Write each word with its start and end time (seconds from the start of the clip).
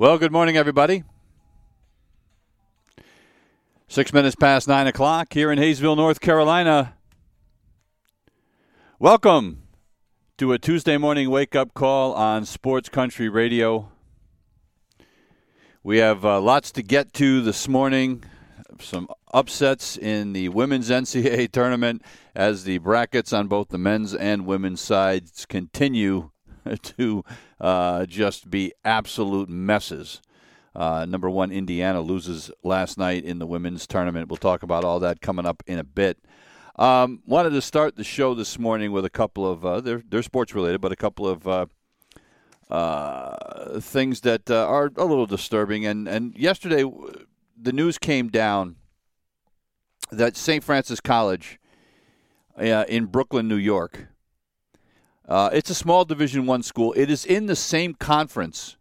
Well, 0.00 0.16
good 0.16 0.32
morning, 0.32 0.56
everybody. 0.56 1.04
Six 3.86 4.14
minutes 4.14 4.34
past 4.34 4.66
nine 4.66 4.86
o'clock 4.86 5.34
here 5.34 5.52
in 5.52 5.58
Hayesville, 5.58 5.94
North 5.94 6.22
Carolina. 6.22 6.94
Welcome 8.98 9.64
to 10.38 10.54
a 10.54 10.58
Tuesday 10.58 10.96
morning 10.96 11.28
wake 11.28 11.54
up 11.54 11.74
call 11.74 12.14
on 12.14 12.46
Sports 12.46 12.88
Country 12.88 13.28
Radio. 13.28 13.92
We 15.82 15.98
have 15.98 16.24
uh, 16.24 16.40
lots 16.40 16.72
to 16.72 16.82
get 16.82 17.12
to 17.12 17.42
this 17.42 17.68
morning. 17.68 18.24
Some 18.80 19.06
upsets 19.34 19.98
in 19.98 20.32
the 20.32 20.48
women's 20.48 20.88
NCAA 20.90 21.52
tournament 21.52 22.00
as 22.34 22.64
the 22.64 22.78
brackets 22.78 23.34
on 23.34 23.48
both 23.48 23.68
the 23.68 23.76
men's 23.76 24.14
and 24.14 24.46
women's 24.46 24.80
sides 24.80 25.44
continue 25.44 26.30
to 26.82 27.24
uh, 27.60 28.06
just 28.06 28.50
be 28.50 28.72
absolute 28.84 29.48
messes. 29.48 30.20
Uh, 30.74 31.04
number 31.04 31.28
one, 31.28 31.50
Indiana 31.50 32.00
loses 32.00 32.50
last 32.62 32.96
night 32.96 33.24
in 33.24 33.38
the 33.38 33.46
women's 33.46 33.86
tournament. 33.86 34.28
We'll 34.28 34.36
talk 34.36 34.62
about 34.62 34.84
all 34.84 35.00
that 35.00 35.20
coming 35.20 35.46
up 35.46 35.62
in 35.66 35.78
a 35.78 35.84
bit. 35.84 36.18
Um, 36.76 37.22
wanted 37.26 37.50
to 37.50 37.60
start 37.60 37.96
the 37.96 38.04
show 38.04 38.34
this 38.34 38.58
morning 38.58 38.92
with 38.92 39.04
a 39.04 39.10
couple 39.10 39.46
of 39.46 39.66
uh, 39.66 39.80
they're 39.80 40.02
they're 40.08 40.22
sports 40.22 40.54
related, 40.54 40.80
but 40.80 40.92
a 40.92 40.96
couple 40.96 41.28
of 41.28 41.46
uh, 41.46 41.66
uh, 42.70 43.80
things 43.80 44.20
that 44.22 44.50
uh, 44.50 44.66
are 44.66 44.90
a 44.96 45.04
little 45.04 45.26
disturbing. 45.26 45.84
And 45.84 46.08
and 46.08 46.34
yesterday, 46.36 46.84
the 47.60 47.72
news 47.72 47.98
came 47.98 48.28
down 48.28 48.76
that 50.10 50.36
St. 50.36 50.64
Francis 50.64 51.00
College 51.00 51.60
uh, 52.56 52.84
in 52.88 53.06
Brooklyn, 53.06 53.48
New 53.48 53.56
York, 53.56 54.06
uh, 55.30 55.48
it's 55.52 55.70
a 55.70 55.74
small 55.74 56.04
Division 56.04 56.44
One 56.44 56.62
school. 56.64 56.92
It 56.94 57.08
is 57.08 57.24
in 57.24 57.46
the 57.46 57.54
same 57.54 57.94
conference 57.94 58.76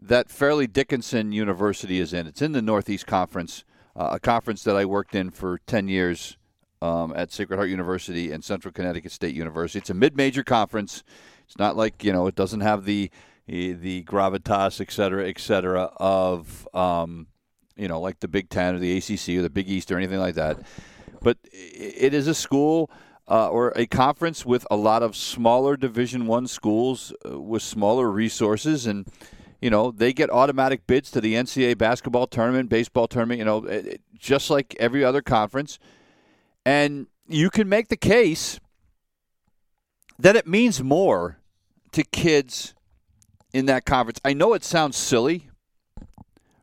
that 0.00 0.30
Fairleigh 0.30 0.66
Dickinson 0.66 1.30
University 1.30 2.00
is 2.00 2.14
in. 2.14 2.26
It's 2.26 2.40
in 2.40 2.52
the 2.52 2.62
Northeast 2.62 3.06
Conference, 3.06 3.64
uh, 3.94 4.10
a 4.12 4.18
conference 4.18 4.64
that 4.64 4.76
I 4.76 4.86
worked 4.86 5.14
in 5.14 5.30
for 5.30 5.58
ten 5.66 5.86
years 5.86 6.38
um, 6.80 7.12
at 7.14 7.30
Sacred 7.32 7.58
Heart 7.58 7.68
University 7.68 8.32
and 8.32 8.42
Central 8.42 8.72
Connecticut 8.72 9.12
State 9.12 9.34
University. 9.34 9.80
It's 9.80 9.90
a 9.90 9.94
mid-major 9.94 10.42
conference. 10.42 11.04
It's 11.44 11.58
not 11.58 11.76
like 11.76 12.02
you 12.02 12.12
know 12.12 12.26
it 12.26 12.34
doesn't 12.34 12.60
have 12.60 12.86
the 12.86 13.10
the 13.46 14.04
gravitas, 14.04 14.80
et 14.80 14.90
cetera, 14.90 15.28
et 15.28 15.38
cetera, 15.38 15.90
of 15.98 16.66
um, 16.74 17.26
you 17.76 17.88
know 17.88 18.00
like 18.00 18.20
the 18.20 18.28
Big 18.28 18.48
Ten 18.48 18.74
or 18.74 18.78
the 18.78 18.96
ACC 18.96 19.38
or 19.38 19.42
the 19.42 19.50
Big 19.50 19.68
East 19.68 19.92
or 19.92 19.98
anything 19.98 20.18
like 20.18 20.36
that. 20.36 20.60
But 21.20 21.36
it 21.52 22.14
is 22.14 22.26
a 22.26 22.34
school 22.34 22.90
uh, 23.28 23.48
or 23.48 23.72
a 23.76 23.86
conference 23.86 24.46
with 24.46 24.66
a 24.70 24.76
lot 24.76 25.02
of 25.02 25.14
smaller 25.14 25.76
Division 25.76 26.26
One 26.26 26.46
schools 26.46 27.12
uh, 27.28 27.38
with 27.38 27.62
smaller 27.62 28.10
resources, 28.10 28.86
and 28.86 29.06
you 29.60 29.70
know 29.70 29.90
they 29.90 30.12
get 30.12 30.30
automatic 30.30 30.86
bids 30.86 31.10
to 31.12 31.20
the 31.20 31.34
NCAA 31.34 31.76
basketball 31.76 32.26
tournament, 32.26 32.70
baseball 32.70 33.06
tournament. 33.06 33.38
You 33.38 33.44
know, 33.44 33.64
it, 33.64 34.00
just 34.18 34.50
like 34.50 34.74
every 34.80 35.04
other 35.04 35.20
conference, 35.20 35.78
and 36.64 37.06
you 37.28 37.50
can 37.50 37.68
make 37.68 37.88
the 37.88 37.96
case 37.96 38.60
that 40.18 40.34
it 40.34 40.46
means 40.46 40.82
more 40.82 41.38
to 41.92 42.02
kids 42.04 42.74
in 43.52 43.66
that 43.66 43.84
conference. 43.84 44.20
I 44.24 44.32
know 44.32 44.54
it 44.54 44.64
sounds 44.64 44.96
silly, 44.96 45.50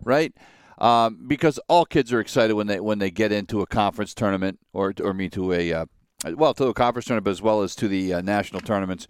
right? 0.03 0.33
Um, 0.77 1.25
because 1.27 1.57
all 1.69 1.85
kids 1.85 2.11
are 2.11 2.19
excited 2.19 2.53
when 2.53 2.67
they 2.67 2.79
when 2.79 2.99
they 2.99 3.11
get 3.11 3.31
into 3.31 3.61
a 3.61 3.67
conference 3.67 4.13
tournament 4.13 4.59
or 4.73 4.93
or 5.01 5.13
me 5.13 5.29
to 5.29 5.53
a 5.53 5.71
uh, 5.71 5.85
well, 6.33 6.53
to 6.53 6.65
the 6.65 6.73
conference 6.73 7.05
tournament 7.05 7.31
as 7.31 7.41
well 7.41 7.61
as 7.61 7.75
to 7.75 7.87
the 7.87 8.15
uh, 8.15 8.21
national 8.21 8.61
tournaments. 8.61 9.07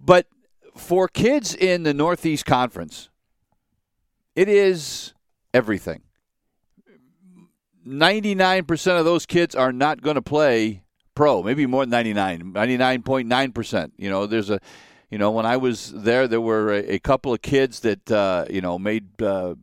But 0.00 0.26
for 0.76 1.08
kids 1.08 1.54
in 1.54 1.82
the 1.84 1.94
Northeast 1.94 2.44
Conference, 2.44 3.08
it 4.34 4.48
is 4.48 5.14
everything. 5.52 6.02
99% 7.86 8.98
of 8.98 9.04
those 9.04 9.26
kids 9.26 9.54
are 9.54 9.72
not 9.72 10.00
going 10.00 10.16
to 10.16 10.22
play 10.22 10.82
pro, 11.14 11.42
maybe 11.42 11.66
more 11.66 11.82
than 11.82 11.90
99, 11.90 12.52
99.9%. 12.52 13.92
You 13.96 14.10
know, 14.10 14.26
there's 14.26 14.50
a, 14.50 14.58
you 15.10 15.18
know, 15.18 15.30
when 15.30 15.46
I 15.46 15.56
was 15.56 15.92
there, 15.92 16.26
there 16.26 16.40
were 16.40 16.72
a, 16.72 16.94
a 16.94 16.98
couple 16.98 17.32
of 17.32 17.42
kids 17.42 17.80
that, 17.80 18.10
uh, 18.10 18.46
you 18.50 18.60
know, 18.60 18.78
made 18.78 19.20
uh, 19.22 19.54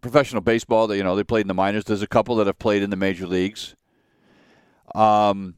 professional 0.00 0.42
baseball. 0.42 0.88
That, 0.88 0.96
you 0.96 1.04
know, 1.04 1.16
they 1.16 1.24
played 1.24 1.42
in 1.42 1.48
the 1.48 1.54
minors. 1.54 1.84
There's 1.84 2.02
a 2.02 2.08
couple 2.08 2.36
that 2.36 2.46
have 2.46 2.58
played 2.58 2.82
in 2.82 2.90
the 2.90 2.96
major 2.96 3.26
leagues. 3.26 3.76
Um, 4.94 5.54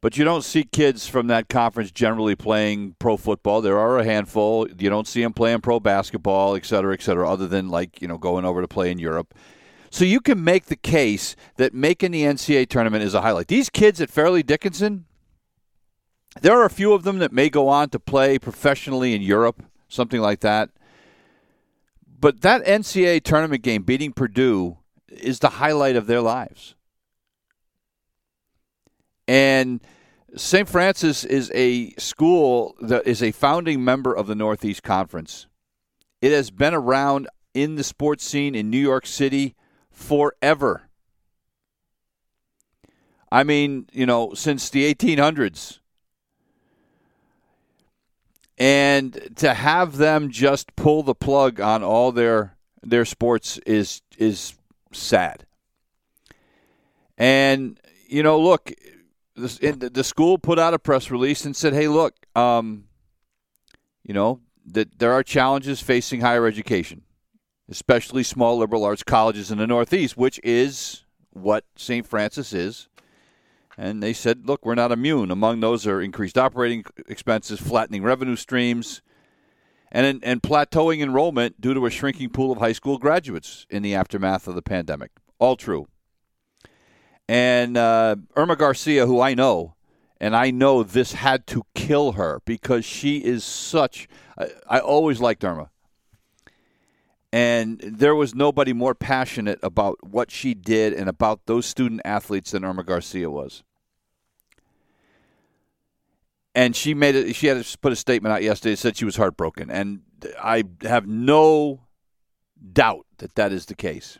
but 0.00 0.16
you 0.16 0.24
don't 0.24 0.44
see 0.44 0.62
kids 0.62 1.08
from 1.08 1.26
that 1.28 1.48
conference 1.48 1.90
generally 1.90 2.36
playing 2.36 2.94
pro 2.98 3.16
football. 3.16 3.60
There 3.60 3.78
are 3.78 3.98
a 3.98 4.04
handful. 4.04 4.68
You 4.68 4.90
don't 4.90 5.08
see 5.08 5.22
them 5.22 5.32
playing 5.32 5.62
pro 5.62 5.80
basketball, 5.80 6.54
et 6.54 6.64
cetera, 6.64 6.94
et 6.94 7.02
cetera, 7.02 7.28
other 7.28 7.46
than 7.46 7.70
like, 7.70 8.00
you 8.00 8.06
know, 8.06 8.18
going 8.18 8.44
over 8.44 8.60
to 8.60 8.68
play 8.68 8.90
in 8.90 8.98
Europe. 8.98 9.34
So 9.90 10.04
you 10.04 10.20
can 10.20 10.44
make 10.44 10.66
the 10.66 10.76
case 10.76 11.34
that 11.56 11.74
making 11.74 12.12
the 12.12 12.22
NCAA 12.22 12.68
tournament 12.68 13.02
is 13.02 13.14
a 13.14 13.22
highlight. 13.22 13.48
These 13.48 13.68
kids 13.68 14.00
at 14.00 14.08
Fairleigh 14.08 14.44
Dickinson, 14.44 15.06
there 16.40 16.56
are 16.56 16.64
a 16.64 16.70
few 16.70 16.92
of 16.92 17.02
them 17.02 17.18
that 17.18 17.32
may 17.32 17.48
go 17.48 17.68
on 17.68 17.88
to 17.88 17.98
play 17.98 18.38
professionally 18.38 19.12
in 19.12 19.22
Europe, 19.22 19.64
something 19.88 20.20
like 20.20 20.38
that. 20.38 20.70
But 22.20 22.42
that 22.42 22.64
NCAA 22.64 23.24
tournament 23.24 23.62
game 23.62 23.82
beating 23.82 24.12
Purdue 24.12 24.78
is 25.08 25.40
the 25.40 25.48
highlight 25.48 25.96
of 25.96 26.06
their 26.06 26.20
lives. 26.20 26.75
And 29.28 29.80
St. 30.36 30.68
Francis 30.68 31.24
is 31.24 31.50
a 31.54 31.90
school 31.92 32.76
that 32.80 33.06
is 33.06 33.22
a 33.22 33.32
founding 33.32 33.84
member 33.84 34.14
of 34.14 34.26
the 34.26 34.34
Northeast 34.34 34.82
Conference. 34.82 35.46
It 36.20 36.32
has 36.32 36.50
been 36.50 36.74
around 36.74 37.28
in 37.54 37.76
the 37.76 37.84
sports 37.84 38.24
scene 38.24 38.54
in 38.54 38.70
New 38.70 38.78
York 38.78 39.06
City 39.06 39.54
forever. 39.90 40.88
I 43.32 43.44
mean, 43.44 43.88
you 43.92 44.06
know, 44.06 44.34
since 44.34 44.70
the 44.70 44.92
1800s. 44.94 45.80
And 48.58 49.30
to 49.36 49.52
have 49.52 49.96
them 49.96 50.30
just 50.30 50.74
pull 50.76 51.02
the 51.02 51.14
plug 51.14 51.60
on 51.60 51.82
all 51.82 52.12
their 52.12 52.56
their 52.82 53.04
sports 53.04 53.58
is 53.66 54.00
is 54.16 54.54
sad. 54.92 55.44
And 57.18 57.78
you 58.08 58.22
know, 58.22 58.40
look, 58.40 58.72
the, 59.36 59.90
the 59.92 60.04
school 60.04 60.38
put 60.38 60.58
out 60.58 60.74
a 60.74 60.78
press 60.78 61.10
release 61.10 61.44
and 61.44 61.54
said, 61.54 61.72
"Hey, 61.72 61.88
look, 61.88 62.14
um, 62.34 62.84
you 64.02 64.14
know 64.14 64.40
that 64.64 64.98
there 64.98 65.12
are 65.12 65.22
challenges 65.22 65.80
facing 65.80 66.20
higher 66.20 66.46
education, 66.46 67.02
especially 67.68 68.22
small 68.22 68.58
liberal 68.58 68.84
arts 68.84 69.02
colleges 69.02 69.50
in 69.50 69.58
the 69.58 69.66
Northeast, 69.66 70.16
which 70.16 70.40
is 70.42 71.04
what 71.30 71.64
St. 71.76 72.06
Francis 72.06 72.52
is." 72.52 72.88
And 73.78 74.02
they 74.02 74.14
said, 74.14 74.46
"Look, 74.46 74.64
we're 74.64 74.74
not 74.74 74.92
immune. 74.92 75.30
Among 75.30 75.60
those 75.60 75.86
are 75.86 76.00
increased 76.00 76.38
operating 76.38 76.84
expenses, 77.08 77.60
flattening 77.60 78.02
revenue 78.02 78.36
streams." 78.36 79.02
And, 79.92 80.20
and 80.24 80.42
plateauing 80.42 81.00
enrollment 81.00 81.60
due 81.60 81.72
to 81.72 81.86
a 81.86 81.90
shrinking 81.90 82.30
pool 82.30 82.50
of 82.50 82.58
high 82.58 82.72
school 82.72 82.98
graduates 82.98 83.66
in 83.70 83.82
the 83.82 83.94
aftermath 83.94 84.48
of 84.48 84.56
the 84.56 84.60
pandemic. 84.60 85.12
All 85.38 85.56
true. 85.56 85.86
And 87.28 87.76
uh, 87.76 88.16
Irma 88.36 88.56
Garcia, 88.56 89.06
who 89.06 89.20
I 89.20 89.34
know, 89.34 89.74
and 90.20 90.34
I 90.34 90.50
know 90.50 90.82
this 90.82 91.12
had 91.12 91.46
to 91.48 91.64
kill 91.74 92.12
her 92.12 92.40
because 92.44 92.84
she 92.84 93.18
is 93.18 93.44
such. 93.44 94.08
I, 94.38 94.48
I 94.68 94.78
always 94.78 95.20
liked 95.20 95.44
Irma. 95.44 95.70
And 97.32 97.80
there 97.80 98.14
was 98.14 98.34
nobody 98.34 98.72
more 98.72 98.94
passionate 98.94 99.58
about 99.62 99.98
what 100.02 100.30
she 100.30 100.54
did 100.54 100.94
and 100.94 101.08
about 101.08 101.46
those 101.46 101.66
student 101.66 102.00
athletes 102.04 102.52
than 102.52 102.64
Irma 102.64 102.84
Garcia 102.84 103.28
was. 103.28 103.62
And 106.54 106.74
she 106.74 106.94
made 106.94 107.14
it. 107.14 107.36
She 107.36 107.48
had 107.48 107.62
to 107.62 107.78
put 107.78 107.92
a 107.92 107.96
statement 107.96 108.32
out 108.32 108.42
yesterday. 108.42 108.76
Said 108.76 108.96
she 108.96 109.04
was 109.04 109.16
heartbroken, 109.16 109.70
and 109.70 110.00
I 110.42 110.64
have 110.82 111.06
no 111.06 111.82
doubt 112.72 113.04
that 113.18 113.34
that 113.34 113.52
is 113.52 113.66
the 113.66 113.74
case. 113.74 114.18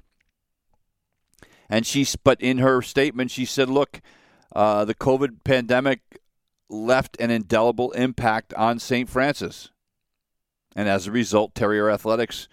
And 1.68 1.86
she, 1.86 2.06
but 2.22 2.40
in 2.40 2.58
her 2.58 2.82
statement, 2.82 3.30
she 3.30 3.44
said, 3.44 3.68
"Look, 3.68 4.00
uh, 4.54 4.84
the 4.84 4.94
COVID 4.94 5.44
pandemic 5.44 6.00
left 6.68 7.16
an 7.20 7.30
indelible 7.30 7.92
impact 7.92 8.54
on 8.54 8.78
St. 8.78 9.08
Francis, 9.08 9.70
and 10.74 10.88
as 10.88 11.06
a 11.06 11.12
result, 11.12 11.54
Terrier 11.54 11.90
Athletics, 11.90 12.48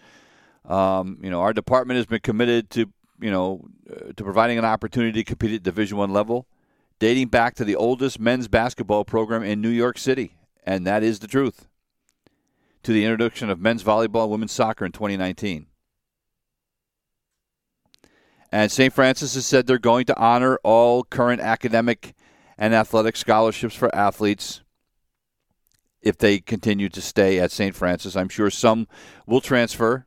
um, 0.66 1.20
you 1.22 1.30
know, 1.30 1.42
our 1.42 1.54
department 1.54 1.98
has 1.98 2.06
been 2.06 2.22
committed 2.22 2.70
to, 2.72 2.92
you 3.20 3.32
know, 3.32 3.66
uh, 3.90 4.14
to 4.16 4.24
providing 4.24 4.58
an 4.58 4.66
opportunity 4.66 5.24
to 5.24 5.24
compete 5.24 5.54
at 5.54 5.64
Division 5.64 5.98
One 5.98 6.12
level, 6.12 6.48
dating 7.00 7.28
back 7.28 7.56
to 7.56 7.66
the 7.66 7.76
oldest 7.76 8.20
men's 8.20 8.48
basketball 8.48 9.06
program 9.06 9.44
in 9.44 9.62
New 9.62 9.70
York 9.70 9.98
City, 9.98 10.38
and 10.64 10.88
that 10.88 11.04
is 11.04 11.20
the 11.20 11.28
truth." 11.28 11.68
To 12.84 12.92
the 12.92 13.06
introduction 13.06 13.50
of 13.50 13.62
men's 13.62 13.82
volleyball 13.82 14.24
and 14.24 14.32
women's 14.32 14.52
soccer 14.52 14.84
in 14.84 14.92
2019. 14.92 15.68
And 18.54 18.72
St. 18.72 18.94
Francis 18.94 19.34
has 19.34 19.48
said 19.48 19.66
they're 19.66 19.80
going 19.80 20.06
to 20.06 20.16
honor 20.16 20.60
all 20.64 21.04
current 21.04 21.42
academic 21.42 22.14
and 22.56 22.76
athletic 22.76 23.16
scholarships 23.16 23.74
for 23.74 23.94
athletes 23.96 24.62
if 26.04 26.20
they 26.20 26.38
continue 26.38 26.88
to 26.90 27.02
stay 27.02 27.40
at 27.40 27.50
St. 27.50 27.76
Francis. 27.76 28.16
I'm 28.16 28.30
sure 28.30 28.52
some 28.52 28.88
will 29.26 29.42
transfer 29.42 30.06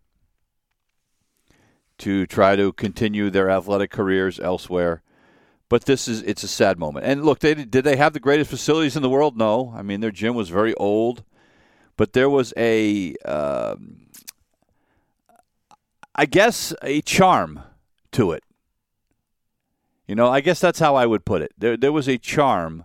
to 1.99 2.25
try 2.27 2.55
to 2.55 2.73
continue 2.73 3.31
their 3.31 3.51
athletic 3.51 3.91
careers 3.91 4.39
elsewhere. 4.39 5.03
But 5.69 5.87
this 5.87 6.07
is 6.07 6.23
it's 6.23 6.45
a 6.45 6.49
sad 6.49 6.79
moment. 6.79 7.05
And 7.05 7.25
look, 7.25 7.41
they 7.41 7.53
did 7.53 7.83
they 7.83 7.97
have 7.97 8.13
the 8.13 8.21
greatest 8.21 8.49
facilities 8.49 8.95
in 8.95 9.03
the 9.03 9.11
world? 9.11 9.37
No. 9.37 9.75
I 9.77 9.83
mean, 9.83 9.99
their 9.99 10.13
gym 10.13 10.37
was 10.37 10.51
very 10.51 10.75
old, 10.75 11.25
but 11.97 12.13
there 12.13 12.31
was 12.31 12.55
a, 12.57 13.17
um, 13.25 14.07
I 16.15 16.27
guess, 16.27 16.73
a 16.81 17.01
charm 17.01 17.65
to 18.17 18.33
it. 18.33 18.43
You 20.07 20.15
know, 20.15 20.29
I 20.29 20.41
guess 20.41 20.61
that's 20.61 20.79
how 20.79 20.95
I 20.95 21.07
would 21.07 21.25
put 21.25 21.43
it. 21.43 21.53
There, 21.59 21.77
there 21.77 21.93
was 21.93 22.09
a 22.09 22.17
charm 22.17 22.85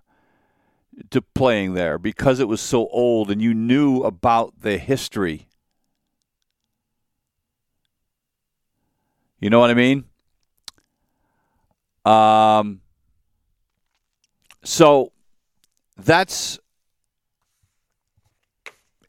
to 1.10 1.22
playing 1.22 1.74
there 1.74 1.98
because 1.98 2.40
it 2.40 2.48
was 2.48 2.62
so 2.62 2.88
old 2.88 3.32
and 3.32 3.42
you 3.42 3.54
knew 3.54 4.02
about 4.04 4.62
the 4.62 4.78
history. 4.78 5.48
You 9.40 9.50
know 9.50 9.60
what 9.60 9.70
I 9.70 9.74
mean? 9.74 10.06
Um, 12.06 12.82
so 14.64 15.12
that's 15.98 16.60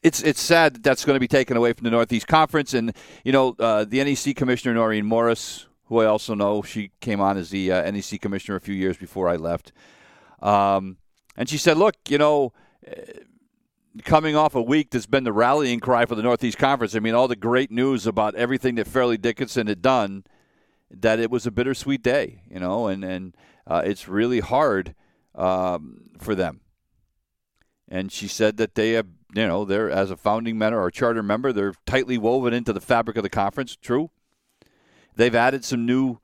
it's 0.01 0.21
it's 0.21 0.41
sad 0.41 0.75
that 0.75 0.83
that's 0.83 1.05
going 1.05 1.15
to 1.15 1.19
be 1.19 1.27
taken 1.27 1.57
away 1.57 1.73
from 1.73 1.85
the 1.85 1.91
Northeast 1.91 2.27
Conference, 2.27 2.73
and 2.73 2.93
you 3.23 3.31
know 3.31 3.55
uh, 3.59 3.85
the 3.85 4.03
NEC 4.03 4.35
commissioner 4.35 4.73
Noreen 4.73 5.05
Morris, 5.05 5.67
who 5.93 6.01
I 6.01 6.05
also 6.05 6.33
know, 6.33 6.61
she 6.61 6.91
came 6.99 7.21
on 7.21 7.37
as 7.37 7.49
the 7.49 7.71
uh, 7.71 7.89
NEC 7.89 8.19
commissioner 8.21 8.57
a 8.57 8.61
few 8.61 8.75
years 8.75 8.97
before 8.97 9.29
I 9.29 9.35
left, 9.35 9.71
um, 10.41 10.97
and 11.37 11.47
she 11.47 11.57
said, 11.57 11.77
"Look, 11.77 11.95
you 12.09 12.17
know." 12.17 12.53
Uh, 12.85 13.01
coming 14.03 14.35
off 14.35 14.55
a 14.55 14.61
week 14.61 14.89
that's 14.89 15.05
been 15.05 15.23
the 15.23 15.31
rallying 15.31 15.79
cry 15.79 16.03
for 16.07 16.15
the 16.15 16.23
Northeast 16.23 16.57
Conference. 16.57 16.95
I 16.95 16.99
mean, 16.99 17.13
all 17.13 17.27
the 17.27 17.35
great 17.35 17.69
news 17.69 18.07
about 18.07 18.33
everything 18.33 18.73
that 18.73 18.87
Fairleigh 18.87 19.19
Dickinson 19.19 19.67
had 19.67 19.83
done, 19.83 20.23
that 20.89 21.19
it 21.19 21.29
was 21.29 21.45
a 21.45 21.51
bittersweet 21.51 22.01
day, 22.01 22.41
you 22.49 22.59
know, 22.59 22.87
and 22.87 23.03
and 23.03 23.37
uh, 23.67 23.83
it's 23.85 24.07
really 24.07 24.39
hard 24.39 24.95
um, 25.35 26.09
for 26.19 26.35
them. 26.35 26.61
And 27.87 28.11
she 28.11 28.27
said 28.27 28.57
that 28.57 28.75
they 28.75 28.91
have, 28.93 29.07
you 29.35 29.45
know, 29.45 29.65
they're 29.65 29.89
as 29.89 30.09
a 30.09 30.17
founding 30.17 30.57
member 30.57 30.81
or 30.81 30.89
charter 30.89 31.23
member, 31.23 31.53
they're 31.53 31.75
tightly 31.85 32.17
woven 32.17 32.53
into 32.53 32.73
the 32.73 32.81
fabric 32.81 33.17
of 33.17 33.23
the 33.23 33.29
conference. 33.29 33.75
True. 33.75 34.09
They've 35.15 35.35
added 35.35 35.63
some 35.65 35.85
new 35.85 36.19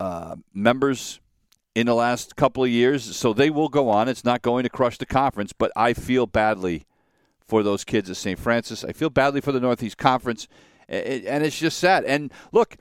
uh, 0.00 0.36
members 0.52 1.20
in 1.74 1.86
the 1.86 1.94
last 1.94 2.36
couple 2.36 2.64
of 2.64 2.70
years, 2.70 3.16
so 3.16 3.32
they 3.32 3.50
will 3.50 3.68
go 3.68 3.90
on. 3.90 4.08
It's 4.08 4.24
not 4.24 4.42
going 4.42 4.62
to 4.62 4.70
crush 4.70 4.98
the 4.98 5.06
conference, 5.06 5.52
but 5.52 5.70
I 5.76 5.92
feel 5.92 6.26
badly 6.26 6.86
for 7.46 7.62
those 7.62 7.84
kids 7.84 8.10
at 8.10 8.16
St. 8.16 8.38
Francis. 8.38 8.84
I 8.84 8.92
feel 8.92 9.10
badly 9.10 9.40
for 9.40 9.52
the 9.52 9.60
Northeast 9.60 9.98
Conference, 9.98 10.48
and 10.88 11.44
it's 11.44 11.58
just 11.58 11.78
sad. 11.78 12.04
And 12.04 12.32
look, 12.52 12.76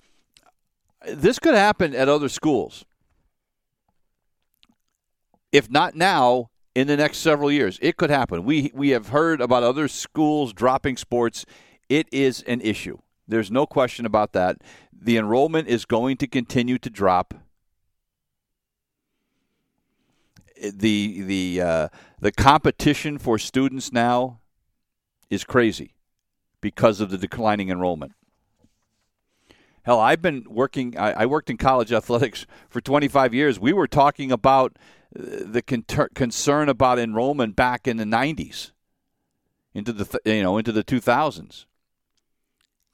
this 1.08 1.40
could 1.40 1.56
happen 1.56 1.94
at 1.94 2.08
other 2.10 2.30
schools. 2.30 2.86
If 5.52 5.70
not 5.70 5.96
now, 5.96 6.50
in 6.74 6.88
the 6.88 6.98
next 6.98 7.20
several 7.20 7.52
years, 7.52 7.80
it 7.82 7.96
could 7.96 8.10
happen. 8.10 8.44
We 8.44 8.72
we 8.74 8.90
have 8.90 9.10
heard 9.10 9.40
about 9.40 9.64
other 9.64 9.88
schools 9.88 10.52
dropping 10.52 10.98
sports. 10.98 11.46
It 11.88 12.08
is 12.12 12.42
an 12.44 12.60
issue. 12.62 12.98
There's 13.28 13.50
no 13.50 13.66
question 13.66 14.06
about 14.06 14.34
that. 14.34 14.58
The 15.00 15.18
enrollment 15.18 15.68
is 15.68 15.86
going 15.86 16.18
to 16.18 16.28
continue 16.28 16.78
to 16.80 16.90
drop 16.90 17.34
the 20.62 21.22
the 21.22 21.62
uh, 21.62 21.88
the 22.20 22.32
competition 22.32 23.18
for 23.18 23.38
students 23.38 23.92
now 23.92 24.40
is 25.30 25.44
crazy 25.44 25.94
because 26.62 27.02
of 27.02 27.10
the 27.10 27.18
declining 27.18 27.70
enrollment. 27.70 28.14
Hell, 29.84 30.00
I've 30.00 30.22
been 30.22 30.46
working. 30.50 30.98
I, 30.98 31.12
I 31.12 31.26
worked 31.26 31.50
in 31.50 31.58
college 31.58 31.92
athletics 31.92 32.48
for 32.70 32.82
25 32.82 33.34
years. 33.34 33.60
We 33.60 33.74
were 33.74 33.88
talking 33.88 34.32
about 34.32 34.78
uh, 35.18 35.22
the 35.46 35.62
con- 35.62 35.86
concern 36.16 36.70
about 36.70 36.98
enrollment 36.98 37.56
back 37.56 37.88
in 37.88 37.98
the 37.98 38.06
90s, 38.06 38.72
into 39.74 39.94
the 39.94 40.06
th- 40.06 40.22
you 40.26 40.42
know 40.42 40.58
into 40.58 40.72
the 40.72 40.84
2000s 40.84 41.66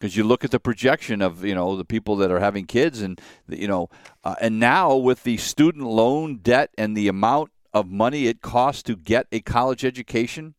because 0.02 0.18
you 0.18 0.24
look 0.24 0.44
at 0.44 0.50
the 0.50 0.60
projection 0.60 1.22
of 1.22 1.46
you 1.46 1.54
know 1.54 1.78
the 1.78 1.86
people 1.86 2.16
that 2.16 2.32
are 2.32 2.40
having 2.40 2.66
kids 2.66 3.02
and 3.04 3.22
you 3.48 3.68
know 3.68 3.88
uh, 4.24 4.34
and 4.42 4.60
now 4.60 4.96
with 4.96 5.22
the 5.24 5.38
student 5.38 5.86
loan 5.86 6.38
debt 6.38 6.72
and 6.76 6.98
the 6.98 7.08
amount 7.08 7.52
of 7.72 7.88
money 7.88 8.26
it 8.26 8.42
costs 8.42 8.82
to 8.82 8.96
get 8.96 9.28
a 9.32 9.40
college 9.42 9.86
education 9.86 10.56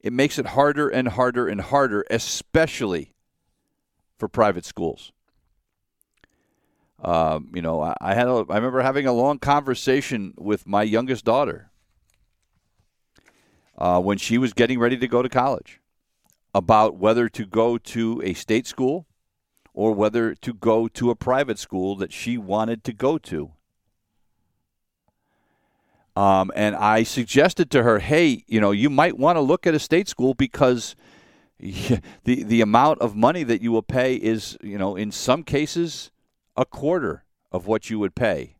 it 0.00 0.12
makes 0.12 0.38
it 0.38 0.48
harder 0.48 0.86
and 0.86 1.08
harder 1.08 1.48
and 1.48 1.62
harder 1.62 2.04
especially 2.10 3.14
for 4.18 4.28
private 4.28 4.66
schools. 4.66 5.12
Um, 7.02 7.50
you 7.54 7.62
know 7.62 7.80
I, 7.80 7.94
I 8.02 8.14
had 8.14 8.28
a, 8.28 8.44
I 8.50 8.56
remember 8.56 8.82
having 8.82 9.06
a 9.06 9.14
long 9.14 9.38
conversation 9.38 10.34
with 10.36 10.66
my 10.66 10.82
youngest 10.82 11.24
daughter 11.24 11.70
uh, 13.78 13.98
when 13.98 14.18
she 14.18 14.36
was 14.36 14.52
getting 14.52 14.78
ready 14.78 14.98
to 14.98 15.08
go 15.08 15.22
to 15.22 15.30
college 15.30 15.81
about 16.54 16.96
whether 16.96 17.28
to 17.28 17.46
go 17.46 17.78
to 17.78 18.20
a 18.24 18.34
state 18.34 18.66
school 18.66 19.06
or 19.74 19.92
whether 19.92 20.34
to 20.34 20.52
go 20.52 20.86
to 20.88 21.10
a 21.10 21.14
private 21.14 21.58
school 21.58 21.96
that 21.96 22.12
she 22.12 22.36
wanted 22.36 22.84
to 22.84 22.92
go 22.92 23.18
to. 23.18 23.52
Um, 26.14 26.52
and 26.54 26.76
I 26.76 27.04
suggested 27.04 27.70
to 27.70 27.82
her, 27.82 27.98
hey, 27.98 28.44
you 28.46 28.60
know, 28.60 28.70
you 28.70 28.90
might 28.90 29.16
want 29.16 29.36
to 29.36 29.40
look 29.40 29.66
at 29.66 29.74
a 29.74 29.78
state 29.78 30.08
school 30.08 30.34
because 30.34 30.94
the 31.58 32.00
the 32.24 32.60
amount 32.60 33.00
of 33.00 33.16
money 33.16 33.44
that 33.44 33.62
you 33.62 33.72
will 33.72 33.82
pay 33.82 34.16
is, 34.16 34.58
you 34.62 34.76
know, 34.76 34.96
in 34.96 35.10
some 35.10 35.42
cases, 35.42 36.10
a 36.56 36.66
quarter 36.66 37.24
of 37.50 37.66
what 37.66 37.88
you 37.88 37.98
would 37.98 38.14
pay, 38.14 38.56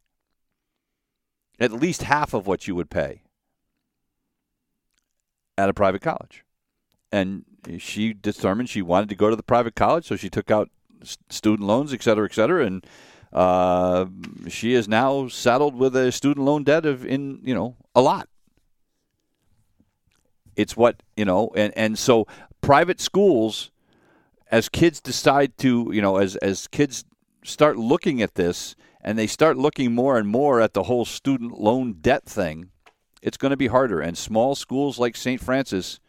at 1.59 1.73
least 1.73 2.05
half 2.05 2.33
of 2.33 2.47
what 2.47 2.67
you 2.67 2.75
would 2.75 2.89
pay 2.89 3.23
at 5.59 5.69
a 5.69 5.75
private 5.75 6.01
college. 6.01 6.45
And 7.11 7.45
she 7.79 8.13
determined 8.13 8.69
she 8.69 8.83
wanted 8.83 9.09
to 9.09 9.15
go 9.15 9.31
to 9.31 9.37
the 9.37 9.43
private 9.43 9.75
college, 9.75 10.07
so 10.07 10.17
she 10.17 10.31
took 10.31 10.51
out 10.51 10.71
student 11.29 11.67
loans, 11.67 11.93
et 11.93 12.03
cetera, 12.03 12.25
et 12.25 12.35
cetera, 12.35 12.65
and 12.65 12.87
uh, 13.33 14.07
she 14.49 14.75
is 14.75 14.89
now 14.89 15.29
saddled 15.29 15.75
with 15.75 15.97
a 15.97 16.13
student 16.13 16.45
loan 16.45 16.65
debt 16.65 16.85
of 16.85 17.05
in 17.05 17.41
you 17.43 17.55
know 17.55 17.77
a 17.95 18.03
lot. 18.03 18.29
It's 20.55 20.77
what 20.77 21.03
you 21.17 21.25
know, 21.25 21.51
and 21.57 21.73
and 21.77 21.99
so 21.99 22.27
private 22.61 23.01
schools, 23.01 23.71
as 24.51 24.69
kids 24.69 25.01
decide 25.01 25.57
to 25.59 25.91
you 25.93 26.03
know, 26.03 26.17
as 26.17 26.37
as 26.37 26.67
kids 26.67 27.05
start 27.45 27.77
looking 27.77 28.21
at 28.21 28.35
this, 28.35 28.77
and 29.01 29.19
they 29.19 29.27
start 29.27 29.57
looking 29.57 29.95
more 29.95 30.19
and 30.19 30.29
more 30.29 30.61
at 30.61 30.75
the 30.75 30.85
whole 30.85 31.05
student 31.05 31.59
loan 31.59 31.95
debt 31.95 32.25
thing, 32.25 32.71
it's 33.23 33.37
going 33.37 33.51
to 33.51 33.57
be 33.57 33.69
harder. 33.69 34.01
And 34.01 34.17
small 34.17 34.55
schools 34.55 34.99
like 34.99 35.17
St. 35.17 35.41
Francis 35.41 36.01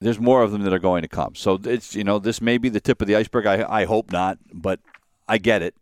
there's 0.00 0.20
more 0.20 0.42
of 0.42 0.52
them 0.52 0.62
that 0.62 0.72
are 0.72 0.78
going 0.78 1.02
to 1.02 1.08
come. 1.08 1.34
So 1.34 1.58
it's 1.64 1.94
you 1.94 2.04
know 2.04 2.18
this 2.18 2.40
may 2.40 2.58
be 2.58 2.68
the 2.68 2.80
tip 2.80 3.00
of 3.00 3.08
the 3.08 3.16
iceberg. 3.16 3.46
I 3.46 3.64
I 3.68 3.84
hope 3.84 4.12
not, 4.12 4.38
but 4.52 4.80
I 5.28 5.38
get 5.38 5.62
it. 5.62 5.74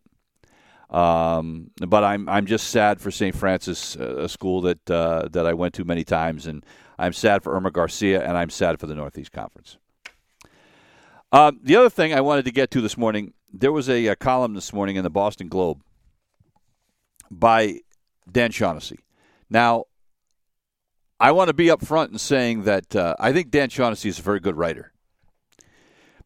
Um, 0.90 1.70
but 1.76 2.04
I'm 2.04 2.28
I'm 2.28 2.46
just 2.46 2.68
sad 2.68 3.00
for 3.00 3.10
St. 3.10 3.34
Francis, 3.34 3.96
uh, 3.96 4.18
a 4.18 4.28
school 4.28 4.60
that 4.62 4.90
uh, 4.90 5.28
that 5.32 5.46
I 5.46 5.52
went 5.52 5.74
to 5.74 5.84
many 5.84 6.04
times, 6.04 6.46
and 6.46 6.64
I'm 6.98 7.12
sad 7.12 7.42
for 7.42 7.56
Irma 7.56 7.70
Garcia, 7.70 8.24
and 8.24 8.36
I'm 8.36 8.50
sad 8.50 8.78
for 8.78 8.86
the 8.86 8.94
Northeast 8.94 9.32
Conference. 9.32 9.78
Uh, 11.32 11.50
the 11.60 11.74
other 11.74 11.90
thing 11.90 12.14
I 12.14 12.20
wanted 12.20 12.44
to 12.44 12.52
get 12.52 12.70
to 12.72 12.80
this 12.80 12.96
morning, 12.96 13.32
there 13.52 13.72
was 13.72 13.88
a, 13.88 14.06
a 14.06 14.14
column 14.14 14.54
this 14.54 14.72
morning 14.72 14.94
in 14.94 15.02
the 15.02 15.10
Boston 15.10 15.48
Globe 15.48 15.82
by 17.28 17.80
Dan 18.30 18.52
Shaughnessy. 18.52 19.00
Now, 19.50 19.86
I 21.20 21.32
want 21.32 21.48
to 21.48 21.54
be 21.54 21.66
upfront 21.66 22.10
in 22.10 22.18
saying 22.18 22.64
that 22.64 22.94
uh, 22.96 23.14
I 23.18 23.32
think 23.32 23.50
Dan 23.50 23.70
Shaughnessy 23.70 24.08
is 24.08 24.18
a 24.18 24.22
very 24.22 24.40
good 24.40 24.56
writer. 24.56 24.92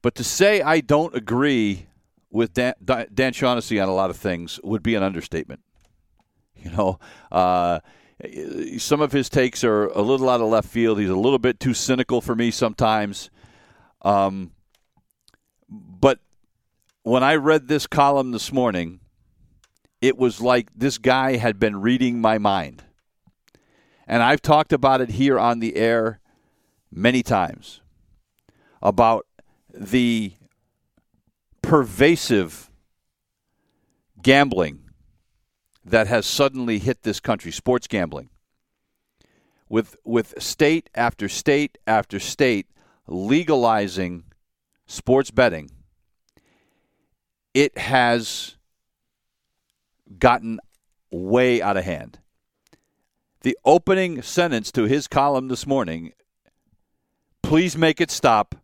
But 0.03 0.15
to 0.17 0.25
say 0.25 0.63
I 0.63 0.81
don't 0.81 1.15
agree 1.15 1.87
with 2.31 2.55
Dan, 2.55 2.75
Dan 2.83 3.33
Shaughnessy 3.33 3.81
on 3.81 3.89
a 3.89 3.95
lot 3.95 4.11
of 4.11 4.17
things 4.17 4.61
would 4.63 4.83
be 4.83 4.95
an 4.95 5.03
understatement. 5.03 5.61
You 6.61 6.73
know, 6.73 6.99
uh, 7.31 7.79
some 8.79 9.01
of 9.01 9.13
his 9.13 9.29
takes 9.29 9.63
are 9.63 9.87
a 9.87 10.03
little 10.03 10.29
out 10.29 10.41
of 10.41 10.49
left 10.49 10.69
field. 10.69 10.99
He's 10.99 11.09
a 11.09 11.17
little 11.17 11.39
bit 11.39 11.61
too 11.61 11.73
cynical 11.75 12.21
for 12.21 12.35
me 12.35 12.51
sometimes. 12.51 13.31
Um, 14.03 14.51
but 15.69 16.19
when 17.03 17.23
I 17.23 17.37
read 17.37 17.69
this 17.69 17.87
column 17.87 18.33
this 18.33 18.53
morning, 18.53 19.01
it 20.01 20.19
was 20.19 20.41
like 20.41 20.69
this 20.75 20.99
guy 20.99 21.37
had 21.37 21.59
been 21.59 21.81
reading 21.81 22.21
my 22.21 22.39
mind. 22.39 22.83
And 24.09 24.23
I've 24.23 24.41
talked 24.41 24.73
about 24.73 25.03
it 25.03 25.11
here 25.11 25.39
on 25.39 25.61
the 25.61 25.77
air 25.77 26.19
many 26.91 27.23
times 27.23 27.83
about 28.81 29.27
the 29.73 30.33
pervasive 31.61 32.71
gambling 34.23 34.81
that 35.85 36.07
has 36.07 36.25
suddenly 36.25 36.79
hit 36.79 37.03
this 37.03 37.21
country, 37.21 37.53
sports 37.53 37.87
gambling. 37.87 38.31
With 39.69 39.97
with 40.03 40.35
state 40.43 40.89
after 40.95 41.29
state 41.29 41.77
after 41.87 42.19
state 42.19 42.69
legalizing 43.07 44.25
sports 44.87 45.31
betting, 45.31 45.71
it 47.53 47.77
has 47.77 48.57
gotten 50.19 50.59
way 51.11 51.61
out 51.61 51.77
of 51.77 51.85
hand. 51.85 52.19
The 53.43 53.57
opening 53.65 54.23
sentence 54.23 54.73
to 54.73 54.85
his 54.85 55.07
column 55.07 55.49
this 55.49 55.67
morning 55.67 56.13
please 57.49 57.79
make 57.79 57.99
it 57.99 58.11
stop. 58.11 58.55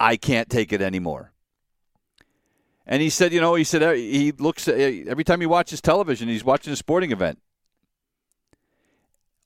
I 0.00 0.16
can't 0.16 0.50
take 0.50 0.72
it 0.72 0.82
anymore. 0.82 1.32
And 2.84 3.00
he 3.00 3.08
said, 3.08 3.32
you 3.32 3.40
know, 3.40 3.54
he 3.54 3.62
said 3.62 3.84
uh, 3.84 3.92
he 3.92 4.32
looks 4.32 4.66
uh, 4.66 4.72
every 4.72 5.22
time 5.22 5.40
he 5.40 5.46
watches 5.46 5.80
television, 5.80 6.28
he's 6.28 6.44
watching 6.44 6.72
a 6.72 6.76
sporting 6.76 7.12
event. 7.12 7.40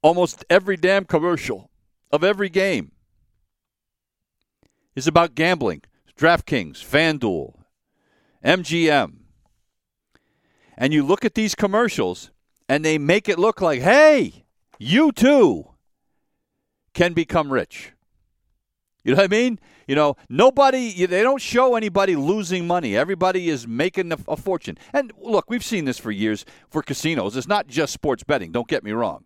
Almost 0.00 0.46
every 0.48 0.78
damn 0.78 1.04
commercial 1.04 1.70
of 2.10 2.24
every 2.24 2.48
game 2.48 2.92
is 4.96 5.06
about 5.06 5.34
gambling. 5.34 5.82
DraftKings, 6.16 6.78
FanDuel, 6.78 7.54
MGM. 8.42 9.16
And 10.78 10.94
you 10.94 11.04
look 11.04 11.24
at 11.24 11.34
these 11.34 11.54
commercials 11.54 12.30
and 12.68 12.82
they 12.84 12.96
make 12.96 13.28
it 13.28 13.38
look 13.38 13.60
like, 13.60 13.82
hey, 13.82 14.43
you 14.78 15.12
too 15.12 15.70
can 16.92 17.12
become 17.12 17.52
rich. 17.52 17.92
You 19.04 19.12
know 19.12 19.18
what 19.18 19.24
I 19.24 19.28
mean? 19.28 19.58
You 19.86 19.94
know, 19.94 20.16
nobody, 20.30 21.04
they 21.04 21.22
don't 21.22 21.42
show 21.42 21.76
anybody 21.76 22.16
losing 22.16 22.66
money. 22.66 22.96
Everybody 22.96 23.50
is 23.50 23.68
making 23.68 24.12
a, 24.12 24.18
a, 24.26 24.36
fortune. 24.36 24.78
And 24.94 25.12
look, 25.20 25.50
we've 25.50 25.64
seen 25.64 25.84
this 25.84 25.98
for 25.98 26.10
years 26.10 26.46
for 26.70 26.82
casinos. 26.82 27.36
It's 27.36 27.46
not 27.46 27.66
just 27.66 27.92
sports 27.92 28.24
betting, 28.24 28.50
don't 28.50 28.68
get 28.68 28.82
me 28.82 28.92
wrong. 28.92 29.24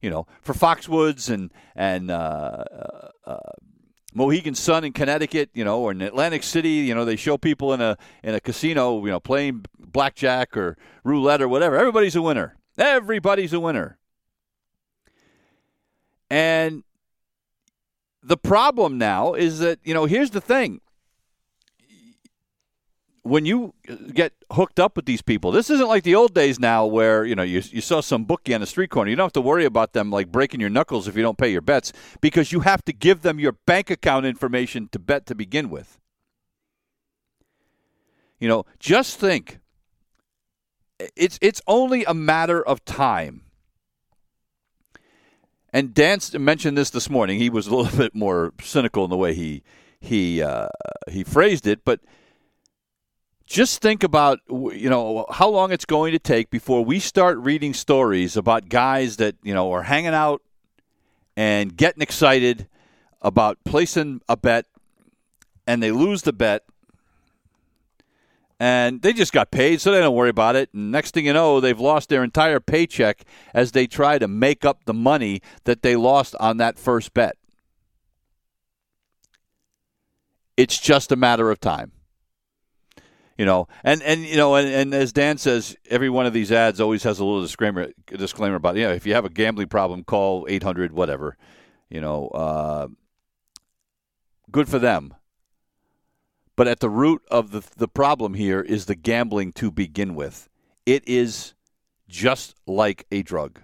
You 0.00 0.10
know, 0.10 0.26
for 0.40 0.54
Foxwoods 0.54 1.30
and, 1.30 1.52
and, 1.74 2.10
uh, 2.10 2.64
uh, 2.72 3.08
uh, 3.26 3.38
Mohegan 4.14 4.54
Sun 4.54 4.84
in 4.84 4.94
Connecticut, 4.94 5.50
you 5.52 5.62
know, 5.62 5.82
or 5.82 5.90
in 5.90 6.00
Atlantic 6.00 6.42
City, 6.42 6.70
you 6.70 6.94
know, 6.94 7.04
they 7.04 7.16
show 7.16 7.36
people 7.36 7.74
in 7.74 7.82
a 7.82 7.98
in 8.22 8.34
a 8.34 8.40
casino, 8.40 9.04
you 9.04 9.10
know, 9.10 9.20
playing 9.20 9.66
blackjack 9.78 10.56
or 10.56 10.78
roulette 11.04 11.42
or 11.42 11.48
whatever. 11.48 11.76
Everybody's 11.76 12.16
a 12.16 12.22
winner. 12.22 12.56
Everybody's 12.78 13.52
a 13.52 13.60
winner. 13.60 13.98
And 16.30 16.82
the 18.22 18.36
problem 18.36 18.98
now 18.98 19.34
is 19.34 19.60
that, 19.60 19.78
you 19.84 19.94
know, 19.94 20.06
here's 20.06 20.30
the 20.30 20.40
thing. 20.40 20.80
When 23.22 23.44
you 23.44 23.74
get 24.14 24.32
hooked 24.52 24.78
up 24.78 24.94
with 24.94 25.04
these 25.04 25.22
people, 25.22 25.50
this 25.50 25.68
isn't 25.68 25.88
like 25.88 26.04
the 26.04 26.14
old 26.14 26.32
days 26.32 26.60
now 26.60 26.86
where, 26.86 27.24
you 27.24 27.34
know, 27.34 27.42
you, 27.42 27.60
you 27.70 27.80
saw 27.80 28.00
some 28.00 28.24
bookie 28.24 28.54
on 28.54 28.60
the 28.60 28.68
street 28.68 28.90
corner. 28.90 29.10
You 29.10 29.16
don't 29.16 29.26
have 29.26 29.32
to 29.32 29.40
worry 29.40 29.64
about 29.64 29.94
them 29.94 30.10
like 30.10 30.30
breaking 30.30 30.60
your 30.60 30.70
knuckles 30.70 31.08
if 31.08 31.16
you 31.16 31.22
don't 31.22 31.38
pay 31.38 31.50
your 31.50 31.60
bets 31.60 31.92
because 32.20 32.52
you 32.52 32.60
have 32.60 32.84
to 32.84 32.92
give 32.92 33.22
them 33.22 33.40
your 33.40 33.52
bank 33.66 33.90
account 33.90 34.26
information 34.26 34.88
to 34.92 35.00
bet 35.00 35.26
to 35.26 35.34
begin 35.34 35.70
with. 35.70 35.98
You 38.38 38.48
know, 38.48 38.64
just 38.78 39.18
think 39.18 39.58
it's 41.16 41.38
it's 41.42 41.62
only 41.66 42.04
a 42.04 42.14
matter 42.14 42.64
of 42.64 42.84
time 42.84 43.45
and 45.76 45.92
Dan 45.92 46.20
mentioned 46.38 46.78
this 46.78 46.88
this 46.88 47.10
morning. 47.10 47.38
He 47.38 47.50
was 47.50 47.66
a 47.66 47.74
little 47.76 47.98
bit 48.04 48.14
more 48.14 48.54
cynical 48.62 49.04
in 49.04 49.10
the 49.10 49.16
way 49.16 49.34
he 49.34 49.62
he 50.00 50.42
uh, 50.42 50.68
he 51.10 51.22
phrased 51.22 51.66
it, 51.66 51.84
but 51.84 52.00
just 53.44 53.82
think 53.82 54.02
about 54.02 54.40
you 54.48 54.88
know 54.88 55.26
how 55.30 55.50
long 55.50 55.72
it's 55.72 55.84
going 55.84 56.12
to 56.12 56.18
take 56.18 56.48
before 56.48 56.82
we 56.82 56.98
start 56.98 57.36
reading 57.36 57.74
stories 57.74 58.38
about 58.38 58.70
guys 58.70 59.18
that 59.18 59.36
you 59.42 59.52
know 59.52 59.70
are 59.70 59.82
hanging 59.82 60.14
out 60.14 60.40
and 61.36 61.76
getting 61.76 62.00
excited 62.00 62.68
about 63.20 63.58
placing 63.66 64.22
a 64.30 64.36
bet 64.36 64.64
and 65.66 65.82
they 65.82 65.92
lose 65.92 66.22
the 66.22 66.32
bet 66.32 66.62
and 68.58 69.02
they 69.02 69.12
just 69.12 69.32
got 69.32 69.50
paid, 69.50 69.80
so 69.80 69.92
they 69.92 70.00
don't 70.00 70.14
worry 70.14 70.30
about 70.30 70.56
it. 70.56 70.72
And 70.72 70.90
next 70.90 71.12
thing 71.12 71.26
you 71.26 71.32
know, 71.32 71.60
they've 71.60 71.78
lost 71.78 72.08
their 72.08 72.24
entire 72.24 72.60
paycheck 72.60 73.24
as 73.52 73.72
they 73.72 73.86
try 73.86 74.18
to 74.18 74.28
make 74.28 74.64
up 74.64 74.84
the 74.84 74.94
money 74.94 75.42
that 75.64 75.82
they 75.82 75.94
lost 75.96 76.34
on 76.40 76.56
that 76.56 76.78
first 76.78 77.12
bet. 77.12 77.36
It's 80.56 80.78
just 80.78 81.12
a 81.12 81.16
matter 81.16 81.50
of 81.50 81.60
time. 81.60 81.92
You 83.36 83.44
know, 83.44 83.68
and, 83.84 84.02
and 84.02 84.24
you 84.24 84.36
know, 84.38 84.54
and, 84.54 84.66
and 84.66 84.94
as 84.94 85.12
Dan 85.12 85.36
says, 85.36 85.76
every 85.90 86.08
one 86.08 86.24
of 86.24 86.32
these 86.32 86.50
ads 86.50 86.80
always 86.80 87.02
has 87.02 87.18
a 87.18 87.24
little 87.24 87.42
disclaimer 87.42 87.88
disclaimer 88.06 88.54
about, 88.56 88.76
you 88.76 88.84
know, 88.84 88.92
if 88.92 89.06
you 89.06 89.12
have 89.12 89.26
a 89.26 89.30
gambling 89.30 89.68
problem, 89.68 90.04
call 90.04 90.46
800 90.48 90.92
whatever. 90.92 91.36
You 91.90 92.00
know, 92.00 92.28
uh, 92.28 92.88
good 94.50 94.70
for 94.70 94.78
them 94.78 95.14
but 96.56 96.66
at 96.66 96.80
the 96.80 96.90
root 96.90 97.22
of 97.30 97.50
the, 97.50 97.62
the 97.76 97.86
problem 97.86 98.34
here 98.34 98.60
is 98.60 98.86
the 98.86 98.94
gambling 98.94 99.52
to 99.52 99.70
begin 99.70 100.14
with. 100.14 100.48
It 100.86 101.06
is 101.06 101.54
just 102.08 102.56
like 102.66 103.06
a 103.12 103.22
drug. 103.22 103.60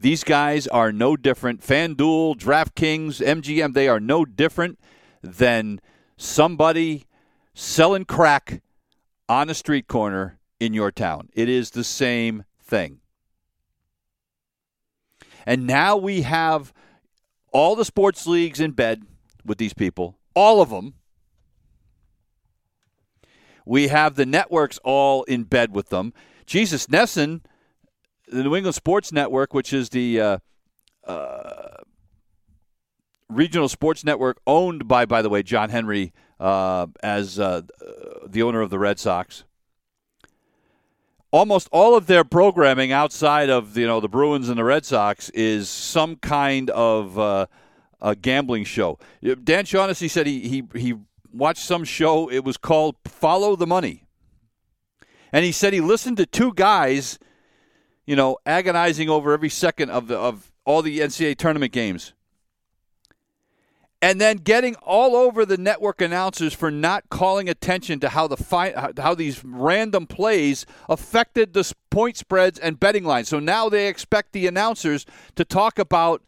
These 0.00 0.24
guys 0.24 0.66
are 0.66 0.92
no 0.92 1.16
different. 1.16 1.60
FanDuel, 1.60 2.36
DraftKings, 2.36 3.24
MGM, 3.24 3.74
they 3.74 3.88
are 3.88 4.00
no 4.00 4.24
different 4.24 4.78
than 5.22 5.80
somebody 6.16 7.06
selling 7.54 8.04
crack 8.04 8.62
on 9.28 9.48
a 9.48 9.54
street 9.54 9.88
corner 9.88 10.38
in 10.60 10.74
your 10.74 10.90
town. 10.90 11.28
It 11.34 11.48
is 11.48 11.70
the 11.70 11.84
same 11.84 12.44
thing. 12.60 13.00
And 15.46 15.66
now 15.66 15.96
we 15.96 16.22
have 16.22 16.72
all 17.52 17.74
the 17.74 17.84
sports 17.84 18.26
leagues 18.26 18.60
in 18.60 18.72
bed 18.72 19.04
with 19.44 19.58
these 19.58 19.74
people, 19.74 20.18
all 20.34 20.60
of 20.60 20.70
them 20.70 20.94
we 23.68 23.88
have 23.88 24.14
the 24.14 24.24
networks 24.24 24.78
all 24.82 25.24
in 25.24 25.44
bed 25.44 25.74
with 25.74 25.90
them. 25.90 26.14
Jesus 26.46 26.86
NESN, 26.86 27.42
the 28.26 28.42
New 28.42 28.56
England 28.56 28.74
Sports 28.74 29.12
Network, 29.12 29.52
which 29.52 29.74
is 29.74 29.90
the 29.90 30.18
uh, 30.18 30.38
uh, 31.04 31.76
regional 33.28 33.68
sports 33.68 34.04
network 34.04 34.40
owned 34.46 34.88
by, 34.88 35.04
by 35.04 35.20
the 35.20 35.28
way, 35.28 35.42
John 35.42 35.68
Henry 35.68 36.14
uh, 36.40 36.86
as 37.02 37.38
uh, 37.38 37.60
the 38.26 38.42
owner 38.42 38.62
of 38.62 38.70
the 38.70 38.78
Red 38.78 38.98
Sox. 38.98 39.44
Almost 41.30 41.68
all 41.70 41.94
of 41.94 42.06
their 42.06 42.24
programming 42.24 42.90
outside 42.90 43.50
of 43.50 43.76
you 43.76 43.86
know 43.86 44.00
the 44.00 44.08
Bruins 44.08 44.48
and 44.48 44.58
the 44.58 44.64
Red 44.64 44.86
Sox 44.86 45.28
is 45.30 45.68
some 45.68 46.16
kind 46.16 46.70
of 46.70 47.18
uh, 47.18 47.46
a 48.00 48.16
gambling 48.16 48.64
show. 48.64 48.98
Dan 49.44 49.66
Shaughnessy 49.66 50.08
said 50.08 50.26
he 50.26 50.48
he 50.48 50.64
he 50.74 50.94
watched 51.32 51.62
some 51.62 51.84
show. 51.84 52.30
It 52.30 52.44
was 52.44 52.56
called 52.56 52.96
Follow 53.06 53.56
the 53.56 53.66
Money. 53.66 54.04
And 55.32 55.44
he 55.44 55.52
said 55.52 55.72
he 55.72 55.80
listened 55.80 56.16
to 56.18 56.26
two 56.26 56.52
guys, 56.54 57.18
you 58.06 58.16
know, 58.16 58.38
agonizing 58.46 59.08
over 59.08 59.32
every 59.32 59.50
second 59.50 59.90
of 59.90 60.08
the 60.08 60.18
of 60.18 60.52
all 60.64 60.82
the 60.82 61.00
NCAA 61.00 61.36
tournament 61.36 61.72
games. 61.72 62.12
And 64.00 64.20
then 64.20 64.36
getting 64.36 64.76
all 64.76 65.16
over 65.16 65.44
the 65.44 65.56
network 65.56 66.00
announcers 66.00 66.54
for 66.54 66.70
not 66.70 67.10
calling 67.10 67.48
attention 67.48 67.98
to 68.00 68.10
how 68.10 68.28
the 68.28 68.36
fi- 68.36 68.92
how 68.96 69.14
these 69.14 69.44
random 69.44 70.06
plays 70.06 70.64
affected 70.88 71.52
the 71.52 71.70
point 71.90 72.16
spreads 72.16 72.60
and 72.60 72.78
betting 72.78 73.04
lines. 73.04 73.28
So 73.28 73.40
now 73.40 73.68
they 73.68 73.88
expect 73.88 74.32
the 74.32 74.46
announcers 74.46 75.04
to 75.34 75.44
talk 75.44 75.80
about 75.80 76.22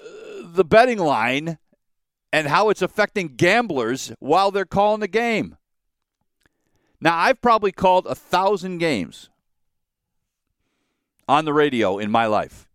uh, 0.00 0.04
the 0.44 0.64
betting 0.64 0.98
line 0.98 1.58
and 2.32 2.48
how 2.48 2.68
it's 2.68 2.82
affecting 2.82 3.28
gamblers 3.28 4.12
while 4.18 4.50
they're 4.50 4.64
calling 4.64 5.00
the 5.00 5.08
game. 5.08 5.56
Now, 7.00 7.16
I've 7.16 7.40
probably 7.40 7.72
called 7.72 8.06
a 8.06 8.14
thousand 8.14 8.78
games 8.78 9.30
on 11.28 11.44
the 11.44 11.52
radio 11.52 11.98
in 11.98 12.10
my 12.10 12.26
life, 12.26 12.68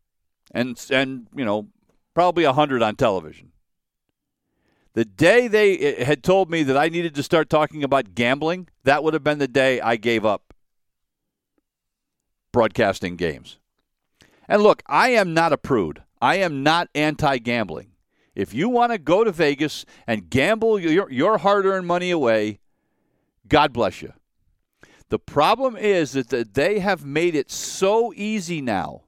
and 0.51 0.79
and 0.89 1.27
you 1.35 1.43
know 1.43 1.67
probably 2.13 2.43
a 2.43 2.53
hundred 2.53 2.81
on 2.81 2.95
television. 2.95 3.51
The 4.93 5.05
day 5.05 5.47
they 5.47 5.77
eh, 5.77 6.03
had 6.05 6.23
told 6.23 6.51
me 6.51 6.63
that 6.63 6.77
I 6.77 6.87
needed 6.87 7.15
to 7.15 7.23
start 7.23 7.49
talking 7.49 7.83
about 7.83 8.13
gambling, 8.13 8.69
that 8.83 9.03
would 9.03 9.13
have 9.13 9.23
been 9.23 9.39
the 9.39 9.47
day 9.47 9.81
I 9.81 9.95
gave 9.95 10.23
up 10.23 10.53
broadcasting 12.51 13.15
games. 13.15 13.57
And 14.47 14.61
look, 14.61 14.83
I 14.85 15.09
am 15.09 15.33
not 15.33 15.51
a 15.51 15.57
prude. 15.57 16.03
I 16.21 16.35
am 16.35 16.63
not 16.63 16.89
anti 16.95 17.39
gambling. 17.39 17.92
If 18.35 18.53
you 18.53 18.69
want 18.69 18.91
to 18.91 18.97
go 18.97 19.23
to 19.23 19.31
Vegas 19.31 19.85
and 20.07 20.29
gamble 20.29 20.79
your, 20.79 21.09
your 21.11 21.37
hard 21.37 21.65
earned 21.65 21.87
money 21.87 22.09
away, 22.11 22.59
God 23.47 23.73
bless 23.73 24.01
you. 24.01 24.13
The 25.09 25.19
problem 25.19 25.77
is 25.77 26.13
that 26.13 26.55
they 26.55 26.79
have 26.79 27.05
made 27.05 27.35
it 27.35 27.51
so 27.51 28.11
easy 28.15 28.61
now 28.61 29.03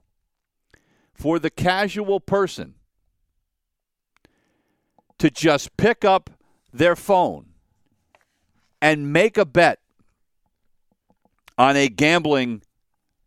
for 1.14 1.38
the 1.38 1.50
casual 1.50 2.20
person 2.20 2.74
to 5.18 5.30
just 5.30 5.76
pick 5.76 6.04
up 6.04 6.30
their 6.72 6.94
phone 6.94 7.46
and 8.80 9.12
make 9.12 9.36
a 9.36 9.44
bet 9.44 9.80
on 11.58 11.74
a 11.74 11.88
gambling 11.88 12.62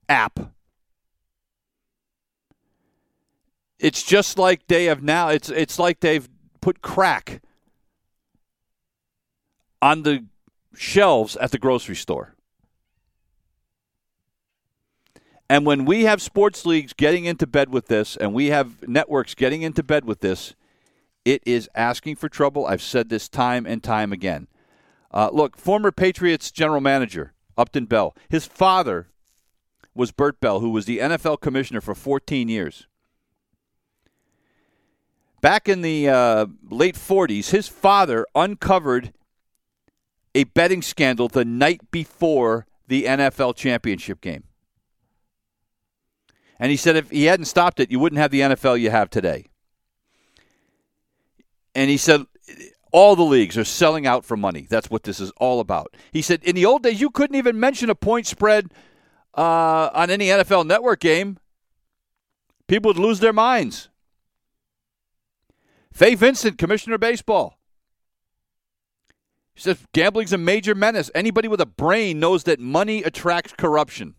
app. 0.08 0.40
It's 3.80 4.04
just 4.04 4.38
like 4.38 4.68
they 4.68 4.86
have 4.86 5.02
now 5.02 5.30
it's 5.30 5.50
it's 5.50 5.80
like 5.80 6.02
they've 6.02 6.28
put 6.62 6.82
crack 6.82 7.42
on 9.82 10.04
the 10.04 10.26
shelves 10.76 11.36
at 11.38 11.52
the 11.52 11.58
grocery 11.58 11.96
store. 11.96 12.36
And 15.50 15.66
when 15.66 15.86
we 15.86 16.04
have 16.04 16.22
sports 16.22 16.66
leagues 16.66 16.94
getting 16.94 17.26
into 17.26 17.48
bed 17.48 17.70
with 17.70 17.88
this 17.88 18.16
and 18.16 18.34
we 18.34 18.48
have 18.48 18.88
networks 18.88 19.34
getting 19.34 19.64
into 19.64 19.82
bed 19.82 20.06
with 20.06 20.20
this, 20.20 20.54
it 21.26 21.42
is 21.46 21.68
asking 21.74 22.18
for 22.18 22.30
trouble. 22.30 22.68
I've 22.68 22.84
said 22.84 23.10
this 23.10 23.28
time 23.28 23.66
and 23.66 23.84
time 23.84 24.14
again. 24.14 24.48
Uh, 25.12 25.30
look, 25.34 25.58
former 25.58 25.92
Patriots 25.92 26.52
general 26.52 26.82
manager, 26.82 27.34
Upton 27.58 27.86
Bell, 27.86 28.16
his 28.30 28.46
father 28.46 29.08
was 29.96 30.12
Bert 30.12 30.40
Bell, 30.40 30.60
who 30.60 30.70
was 30.70 30.86
the 30.86 31.00
NFL 31.00 31.42
commissioner 31.42 31.82
for 31.82 31.96
14 31.96 32.48
years. 32.48 32.86
Back 35.42 35.70
in 35.70 35.82
the 35.82 36.10
uh, 36.10 36.46
late 36.70 36.96
40s, 36.96 37.52
his 37.52 37.68
father 37.68 38.26
uncovered 38.36 39.14
a 40.36 40.44
betting 40.44 40.82
scandal 40.82 41.28
the 41.28 41.46
night 41.46 41.92
before 41.92 42.66
the 42.88 43.06
NFL 43.06 43.56
championship 43.56 44.22
game. 44.22 44.44
And 46.60 46.72
he 46.72 46.78
said 46.78 46.96
if 46.96 47.10
he 47.10 47.26
hadn't 47.26 47.46
stopped 47.46 47.80
it, 47.80 47.90
you 47.90 48.00
wouldn't 48.00 48.20
have 48.20 48.32
the 48.32 48.42
NFL 48.42 48.80
you 48.80 48.90
have 48.90 49.10
today 49.10 49.46
and 51.76 51.90
he 51.90 51.98
said 51.98 52.26
all 52.92 53.16
the 53.16 53.24
leagues 53.24 53.58
are 53.58 53.64
selling 53.64 54.08
out 54.08 54.26
for 54.26 54.36
money. 54.36 54.66
That's 54.70 54.90
what 54.90 55.04
this 55.04 55.20
is 55.20 55.32
all 55.38 55.60
about. 55.60 55.96
He 56.12 56.22
said 56.22 56.44
in 56.44 56.56
the 56.56 56.66
old 56.66 56.84
days 56.84 57.00
you 57.00 57.10
couldn't 57.10 57.36
even 57.36 57.60
mention 57.60 57.90
a 57.90 57.96
point 57.96 58.28
spread 58.28 58.74
uh, 59.38 59.90
on 59.94 60.10
any 60.10 60.28
NFL 60.28 60.66
Network 60.66 61.00
game. 61.00 61.38
People 62.68 62.90
would 62.90 63.00
lose 63.00 63.20
their 63.20 63.34
minds. 63.34 63.90
Fay 65.92 66.16
Vincent, 66.16 66.58
Commissioner 66.58 66.96
of 66.96 67.02
Baseball. 67.02 67.60
Says 69.56 69.86
gambling's 69.94 70.32
a 70.32 70.38
major 70.38 70.74
menace. 70.74 71.12
Anybody 71.14 71.50
with 71.50 71.60
a 71.60 71.66
brain 71.66 72.20
knows 72.20 72.46
that 72.46 72.60
money 72.60 73.04
attracts 73.04 73.54
corruption. 73.58 74.16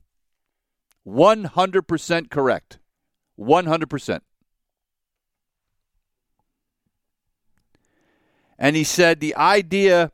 100% 1.07 2.31
correct. 2.31 2.79
100%. 3.39 4.21
And 8.59 8.77
he 8.77 8.85
said 8.85 9.21
the 9.21 9.35
idea 9.35 10.13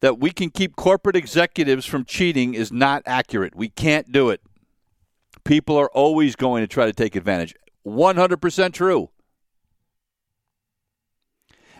that 0.00 0.18
we 0.18 0.30
can 0.30 0.48
keep 0.48 0.76
corporate 0.76 1.16
executives 1.16 1.84
from 1.84 2.06
cheating 2.06 2.54
is 2.54 2.72
not 2.72 3.02
accurate. 3.04 3.54
We 3.54 3.68
can't 3.68 4.10
do 4.10 4.30
it. 4.30 4.40
People 5.44 5.76
are 5.76 5.90
always 5.90 6.36
going 6.36 6.62
to 6.62 6.66
try 6.66 6.86
to 6.86 6.92
take 6.94 7.14
advantage. 7.14 7.54
100% 7.86 8.72
true. 8.72 9.10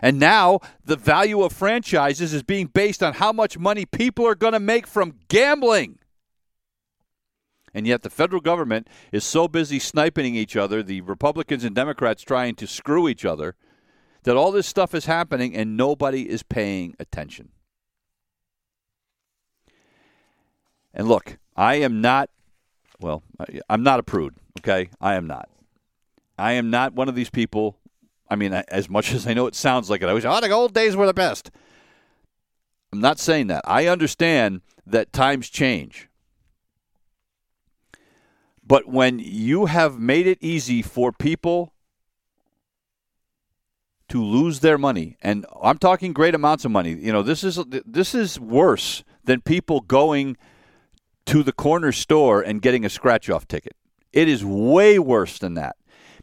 And 0.01 0.19
now 0.19 0.59
the 0.83 0.95
value 0.95 1.41
of 1.41 1.53
franchises 1.53 2.33
is 2.33 2.43
being 2.43 2.67
based 2.67 3.03
on 3.03 3.15
how 3.15 3.31
much 3.31 3.57
money 3.57 3.85
people 3.85 4.25
are 4.25 4.35
going 4.35 4.53
to 4.53 4.59
make 4.59 4.87
from 4.87 5.15
gambling. 5.27 5.99
And 7.73 7.85
yet 7.85 8.01
the 8.01 8.09
federal 8.09 8.41
government 8.41 8.87
is 9.11 9.23
so 9.23 9.47
busy 9.47 9.79
sniping 9.79 10.35
each 10.35 10.55
other, 10.55 10.81
the 10.81 11.01
Republicans 11.01 11.63
and 11.63 11.75
Democrats 11.75 12.23
trying 12.23 12.55
to 12.55 12.67
screw 12.67 13.07
each 13.07 13.25
other 13.25 13.55
that 14.23 14.35
all 14.35 14.51
this 14.51 14.67
stuff 14.67 14.93
is 14.93 15.05
happening 15.05 15.55
and 15.55 15.77
nobody 15.77 16.29
is 16.29 16.43
paying 16.43 16.95
attention. 16.99 17.49
And 20.93 21.07
look, 21.07 21.37
I 21.55 21.75
am 21.75 22.01
not, 22.01 22.29
well, 22.99 23.23
I'm 23.69 23.83
not 23.83 23.99
a 23.99 24.03
prude, 24.03 24.35
okay? 24.59 24.89
I 24.99 25.15
am 25.15 25.27
not. 25.27 25.49
I 26.37 26.53
am 26.53 26.69
not 26.69 26.93
one 26.93 27.07
of 27.07 27.15
these 27.15 27.29
people. 27.29 27.77
I 28.29 28.35
mean, 28.35 28.53
as 28.53 28.89
much 28.89 29.13
as 29.13 29.25
I 29.25 29.33
know 29.33 29.47
it 29.47 29.55
sounds 29.55 29.89
like 29.89 30.01
it, 30.01 30.09
I 30.09 30.13
wish, 30.13 30.25
oh, 30.25 30.39
the 30.39 30.49
old 30.51 30.73
days 30.73 30.95
were 30.95 31.07
the 31.07 31.13
best. 31.13 31.49
I'm 32.93 33.01
not 33.01 33.19
saying 33.19 33.47
that. 33.47 33.63
I 33.65 33.87
understand 33.87 34.61
that 34.85 35.13
times 35.13 35.49
change. 35.49 36.09
But 38.65 38.87
when 38.87 39.19
you 39.19 39.65
have 39.65 39.99
made 39.99 40.27
it 40.27 40.37
easy 40.41 40.81
for 40.81 41.11
people 41.11 41.73
to 44.09 44.23
lose 44.23 44.59
their 44.59 44.77
money, 44.77 45.17
and 45.21 45.45
I'm 45.61 45.77
talking 45.77 46.13
great 46.13 46.35
amounts 46.35 46.65
of 46.65 46.71
money. 46.71 46.93
You 46.93 47.11
know, 47.11 47.23
this 47.23 47.43
is 47.43 47.59
this 47.67 48.13
is 48.13 48.39
worse 48.39 49.03
than 49.23 49.41
people 49.41 49.81
going 49.81 50.37
to 51.25 51.43
the 51.43 51.51
corner 51.51 51.91
store 51.91 52.41
and 52.41 52.61
getting 52.61 52.85
a 52.85 52.89
scratch 52.89 53.29
off 53.29 53.47
ticket. 53.47 53.75
It 54.11 54.27
is 54.27 54.43
way 54.43 54.97
worse 54.97 55.37
than 55.37 55.53
that 55.55 55.75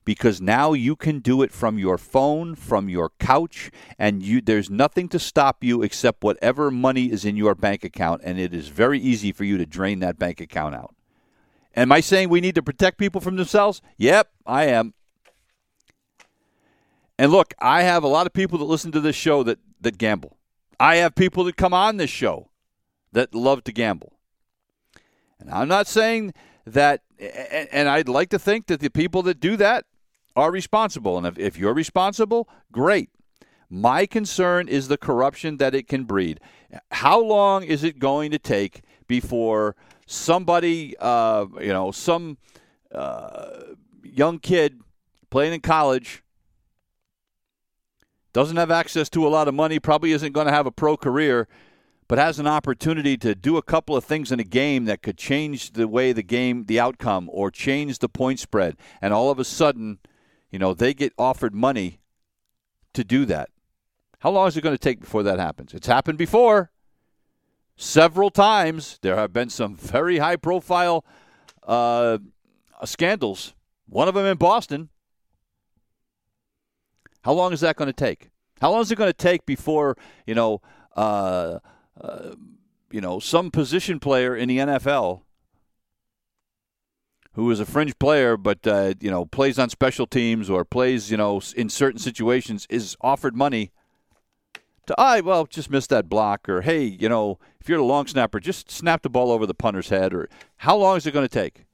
because 0.06 0.40
now 0.40 0.72
you 0.72 0.94
can 0.94 1.18
do 1.18 1.42
it 1.42 1.52
from 1.52 1.78
your 1.78 1.98
phone, 1.98 2.54
from 2.54 2.88
your 2.88 3.10
couch, 3.18 3.72
and 3.98 4.22
you 4.22 4.40
there's 4.40 4.70
nothing 4.70 5.08
to 5.08 5.18
stop 5.18 5.62
you 5.64 5.82
except 5.82 6.22
whatever 6.22 6.70
money 6.70 7.10
is 7.10 7.24
in 7.24 7.36
your 7.36 7.56
bank 7.56 7.84
account, 7.84 8.22
and 8.24 8.38
it 8.38 8.54
is 8.54 8.68
very 8.68 9.00
easy 9.00 9.32
for 9.32 9.44
you 9.44 9.58
to 9.58 9.66
drain 9.66 9.98
that 9.98 10.18
bank 10.18 10.40
account 10.40 10.76
out. 10.76 10.94
Am 11.74 11.90
I 11.90 12.00
saying 12.00 12.28
we 12.28 12.40
need 12.40 12.54
to 12.54 12.62
protect 12.62 12.98
people 12.98 13.20
from 13.20 13.34
themselves? 13.36 13.82
Yep, 13.98 14.30
I 14.46 14.66
am. 14.66 14.94
And 17.18 17.32
look, 17.32 17.52
I 17.58 17.82
have 17.82 18.04
a 18.04 18.08
lot 18.08 18.26
of 18.26 18.32
people 18.32 18.58
that 18.60 18.64
listen 18.64 18.92
to 18.92 19.00
this 19.00 19.16
show 19.16 19.42
that, 19.42 19.58
that 19.80 19.98
gamble. 19.98 20.38
I 20.78 20.96
have 20.96 21.16
people 21.16 21.42
that 21.44 21.56
come 21.56 21.74
on 21.74 21.96
this 21.96 22.10
show 22.10 22.50
that 23.12 23.34
love 23.34 23.64
to 23.64 23.72
gamble. 23.72 24.12
And 25.40 25.50
I'm 25.50 25.68
not 25.68 25.88
saying 25.88 26.32
that, 26.64 27.02
and 27.18 27.88
I'd 27.88 28.08
like 28.08 28.30
to 28.30 28.38
think 28.38 28.68
that 28.68 28.78
the 28.78 28.88
people 28.88 29.22
that 29.22 29.40
do 29.40 29.56
that 29.56 29.84
are 30.36 30.52
responsible. 30.52 31.16
And 31.16 31.26
if, 31.26 31.38
if 31.38 31.58
you're 31.58 31.74
responsible, 31.74 32.48
great. 32.70 33.10
My 33.68 34.06
concern 34.06 34.68
is 34.68 34.86
the 34.86 34.98
corruption 34.98 35.56
that 35.56 35.74
it 35.74 35.88
can 35.88 36.04
breed. 36.04 36.38
How 36.92 37.20
long 37.20 37.64
is 37.64 37.82
it 37.82 37.98
going 37.98 38.30
to 38.30 38.38
take 38.38 38.82
before 39.08 39.74
somebody, 40.06 40.94
uh, 41.00 41.46
you 41.60 41.72
know, 41.72 41.90
some 41.90 42.38
uh, 42.94 43.60
young 44.04 44.38
kid 44.38 44.80
playing 45.30 45.52
in 45.52 45.60
college 45.60 46.22
doesn't 48.32 48.56
have 48.56 48.70
access 48.70 49.08
to 49.08 49.26
a 49.26 49.30
lot 49.30 49.48
of 49.48 49.54
money, 49.54 49.80
probably 49.80 50.12
isn't 50.12 50.32
going 50.32 50.46
to 50.46 50.52
have 50.52 50.66
a 50.66 50.70
pro 50.70 50.96
career, 50.96 51.48
but 52.06 52.18
has 52.18 52.38
an 52.38 52.46
opportunity 52.46 53.16
to 53.16 53.34
do 53.34 53.56
a 53.56 53.62
couple 53.62 53.96
of 53.96 54.04
things 54.04 54.30
in 54.30 54.38
a 54.38 54.44
game 54.44 54.84
that 54.84 55.02
could 55.02 55.16
change 55.16 55.72
the 55.72 55.88
way 55.88 56.12
the 56.12 56.22
game, 56.22 56.66
the 56.66 56.78
outcome, 56.78 57.28
or 57.32 57.50
change 57.50 57.98
the 57.98 58.08
point 58.08 58.38
spread. 58.38 58.76
And 59.00 59.12
all 59.12 59.30
of 59.30 59.38
a 59.38 59.44
sudden, 59.44 59.98
you 60.56 60.58
know, 60.58 60.72
they 60.72 60.94
get 60.94 61.12
offered 61.18 61.54
money 61.54 62.00
to 62.94 63.04
do 63.04 63.26
that. 63.26 63.50
How 64.20 64.30
long 64.30 64.48
is 64.48 64.56
it 64.56 64.62
going 64.62 64.74
to 64.74 64.78
take 64.78 65.00
before 65.00 65.22
that 65.22 65.38
happens? 65.38 65.74
It's 65.74 65.86
happened 65.86 66.16
before. 66.16 66.70
Several 67.76 68.30
times. 68.30 68.98
There 69.02 69.16
have 69.16 69.34
been 69.34 69.50
some 69.50 69.76
very 69.76 70.16
high 70.16 70.36
profile 70.36 71.04
uh, 71.62 72.16
scandals. 72.86 73.52
One 73.86 74.08
of 74.08 74.14
them 74.14 74.24
in 74.24 74.38
Boston. 74.38 74.88
How 77.20 77.34
long 77.34 77.52
is 77.52 77.60
that 77.60 77.76
going 77.76 77.88
to 77.88 77.92
take? 77.92 78.30
How 78.62 78.70
long 78.70 78.80
is 78.80 78.90
it 78.90 78.96
going 78.96 79.10
to 79.10 79.12
take 79.12 79.44
before 79.44 79.94
you 80.26 80.34
know, 80.34 80.62
uh, 80.96 81.58
uh, 82.00 82.30
you 82.90 83.02
know, 83.02 83.18
some 83.18 83.50
position 83.50 84.00
player 84.00 84.34
in 84.34 84.48
the 84.48 84.56
NFL 84.56 85.20
who 87.36 87.50
is 87.50 87.60
a 87.60 87.66
fringe 87.66 87.98
player, 87.98 88.34
but 88.38 88.66
uh, 88.66 88.94
you 88.98 89.10
know, 89.10 89.26
plays 89.26 89.58
on 89.58 89.68
special 89.68 90.06
teams 90.06 90.48
or 90.48 90.64
plays, 90.64 91.10
you 91.10 91.18
know, 91.18 91.40
in 91.54 91.68
certain 91.68 92.00
situations, 92.00 92.66
is 92.70 92.96
offered 93.02 93.36
money 93.36 93.72
to, 94.86 94.98
I 94.98 95.20
well, 95.20 95.44
just 95.44 95.70
missed 95.70 95.90
that 95.90 96.08
block, 96.08 96.48
or 96.48 96.62
hey, 96.62 96.84
you 96.84 97.10
know, 97.10 97.38
if 97.60 97.68
you're 97.68 97.80
a 97.80 97.84
long 97.84 98.06
snapper, 98.06 98.40
just 98.40 98.70
snap 98.70 99.02
the 99.02 99.10
ball 99.10 99.30
over 99.30 99.44
the 99.44 99.52
punter's 99.52 99.90
head, 99.90 100.14
or 100.14 100.30
how 100.56 100.76
long 100.76 100.96
is 100.96 101.06
it 101.06 101.12
going 101.12 101.28
to 101.28 101.32
take? 101.32 101.66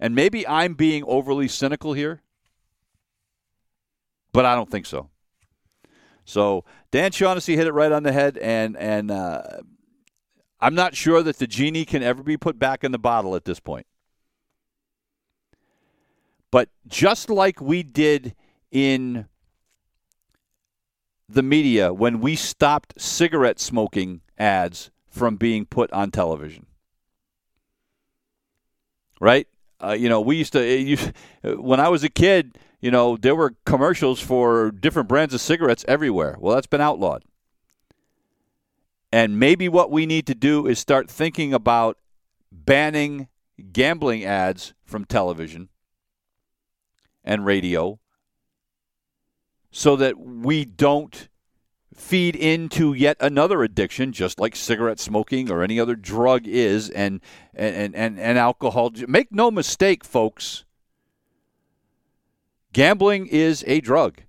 And 0.00 0.16
maybe 0.16 0.44
I'm 0.48 0.74
being 0.74 1.04
overly 1.06 1.46
cynical 1.46 1.92
here, 1.92 2.20
but 4.32 4.44
I 4.44 4.56
don't 4.56 4.68
think 4.68 4.86
so. 4.86 5.10
So 6.24 6.64
Dan 6.90 7.12
Shaughnessy 7.12 7.54
hit 7.54 7.68
it 7.68 7.72
right 7.72 7.92
on 7.92 8.02
the 8.02 8.10
head, 8.10 8.36
and 8.38 8.76
and 8.76 9.12
uh, 9.12 9.42
I'm 10.58 10.74
not 10.74 10.96
sure 10.96 11.22
that 11.22 11.38
the 11.38 11.46
genie 11.46 11.84
can 11.84 12.02
ever 12.02 12.24
be 12.24 12.36
put 12.36 12.58
back 12.58 12.82
in 12.82 12.90
the 12.90 12.98
bottle 12.98 13.36
at 13.36 13.44
this 13.44 13.60
point. 13.60 13.86
But 16.54 16.68
just 16.86 17.30
like 17.30 17.60
we 17.60 17.82
did 17.82 18.36
in 18.70 19.26
the 21.28 21.42
media 21.42 21.92
when 21.92 22.20
we 22.20 22.36
stopped 22.36 22.94
cigarette 22.96 23.58
smoking 23.58 24.20
ads 24.38 24.92
from 25.08 25.34
being 25.34 25.66
put 25.66 25.92
on 25.92 26.12
television. 26.12 26.66
Right? 29.20 29.48
Uh, 29.82 29.96
you 29.98 30.08
know, 30.08 30.20
we 30.20 30.36
used 30.36 30.52
to, 30.52 30.64
you, 30.64 30.96
when 31.42 31.80
I 31.80 31.88
was 31.88 32.04
a 32.04 32.08
kid, 32.08 32.56
you 32.80 32.92
know, 32.92 33.16
there 33.16 33.34
were 33.34 33.56
commercials 33.66 34.20
for 34.20 34.70
different 34.70 35.08
brands 35.08 35.34
of 35.34 35.40
cigarettes 35.40 35.84
everywhere. 35.88 36.36
Well, 36.38 36.54
that's 36.54 36.68
been 36.68 36.80
outlawed. 36.80 37.24
And 39.10 39.40
maybe 39.40 39.68
what 39.68 39.90
we 39.90 40.06
need 40.06 40.28
to 40.28 40.36
do 40.36 40.68
is 40.68 40.78
start 40.78 41.10
thinking 41.10 41.52
about 41.52 41.98
banning 42.52 43.26
gambling 43.72 44.24
ads 44.24 44.72
from 44.84 45.04
television 45.04 45.68
and 47.24 47.44
radio 47.44 47.98
so 49.70 49.96
that 49.96 50.18
we 50.18 50.64
don't 50.64 51.28
feed 51.94 52.36
into 52.36 52.92
yet 52.92 53.16
another 53.20 53.62
addiction, 53.62 54.12
just 54.12 54.38
like 54.38 54.54
cigarette 54.54 55.00
smoking 55.00 55.50
or 55.50 55.62
any 55.62 55.78
other 55.80 55.96
drug 55.96 56.46
is, 56.46 56.90
and 56.90 57.20
and 57.54 57.94
and, 57.94 58.18
and 58.18 58.38
alcohol. 58.38 58.92
Make 59.08 59.32
no 59.32 59.50
mistake, 59.50 60.04
folks. 60.04 60.64
Gambling 62.72 63.26
is 63.26 63.64
a 63.66 63.80
drug. 63.80 64.22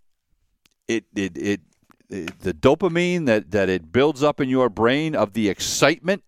It 0.87 1.05
it 1.15 1.37
it, 1.37 1.61
it 2.09 2.39
the 2.39 2.53
dopamine 2.53 3.25
that 3.25 3.51
that 3.51 3.69
it 3.69 3.91
builds 3.91 4.23
up 4.23 4.39
in 4.39 4.49
your 4.49 4.69
brain 4.69 5.15
of 5.15 5.33
the 5.33 5.49
excitement. 5.49 6.23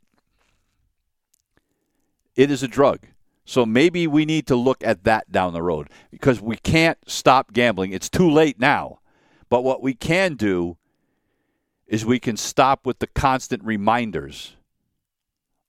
It 2.36 2.52
is 2.52 2.62
a 2.62 2.68
drug. 2.68 3.08
So 3.48 3.66
maybe 3.66 4.08
we 4.08 4.26
need 4.26 4.46
to 4.48 4.58
look 4.58 4.84
at 4.84 5.06
that 5.06 5.32
down 5.32 5.54
the 5.54 5.64
road 5.64 5.90
because 6.12 6.42
we 6.42 6.58
can't 6.58 6.98
stop 7.08 7.54
gambling. 7.54 7.94
It's 7.94 8.10
too 8.10 8.30
late 8.30 8.60
now. 8.60 9.00
But 9.50 9.64
what 9.64 9.82
we 9.82 9.94
can 9.94 10.36
do 10.36 10.76
is 11.88 12.06
we 12.06 12.20
can 12.20 12.36
stop 12.36 12.86
with 12.86 13.00
the 13.00 13.08
constant 13.08 13.64
reminders 13.64 14.58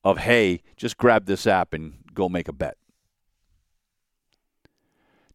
of, 0.03 0.19
hey, 0.19 0.65
just 0.77 0.97
grab 0.97 1.27
this 1.27 1.47
app 1.47 1.73
and 1.73 1.99
go 2.13 2.29
make 2.29 2.49
a 2.49 2.53
bet. 2.53 2.77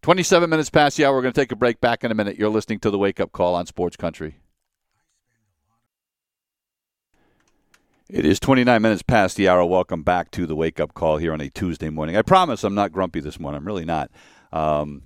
27 0.01 0.49
minutes 0.49 0.69
past 0.69 0.97
the 0.97 1.05
hour. 1.05 1.15
We're 1.15 1.21
going 1.21 1.33
to 1.33 1.39
take 1.39 1.53
a 1.53 1.55
break 1.55 1.79
back 1.79 2.03
in 2.03 2.11
a 2.11 2.15
minute. 2.15 2.37
You're 2.37 2.49
listening 2.49 2.79
to 2.79 2.91
the 2.91 2.97
Wake 2.97 3.21
Up 3.21 3.31
Call 3.31 3.55
on 3.55 3.67
Sports 3.67 3.95
Country. 3.95 4.42
It 8.13 8.27
is 8.27 8.39
29 8.39 8.79
minutes 8.79 9.01
past 9.01 9.37
the 9.37 9.49
hour. 9.49 9.65
Welcome 9.65 10.03
back 10.03 10.29
to 10.31 10.45
the 10.45 10.55
Wake 10.55 10.79
Up 10.79 10.93
Call 10.93 11.17
here 11.17 11.33
on 11.33 11.41
a 11.41 11.49
Tuesday 11.49 11.89
morning. 11.89 12.15
I 12.15 12.21
promise 12.21 12.63
I'm 12.63 12.75
not 12.75 12.91
grumpy 12.91 13.19
this 13.21 13.39
morning. 13.39 13.57
I'm 13.57 13.65
really 13.65 13.85
not. 13.85 14.11
Um, 14.51 15.05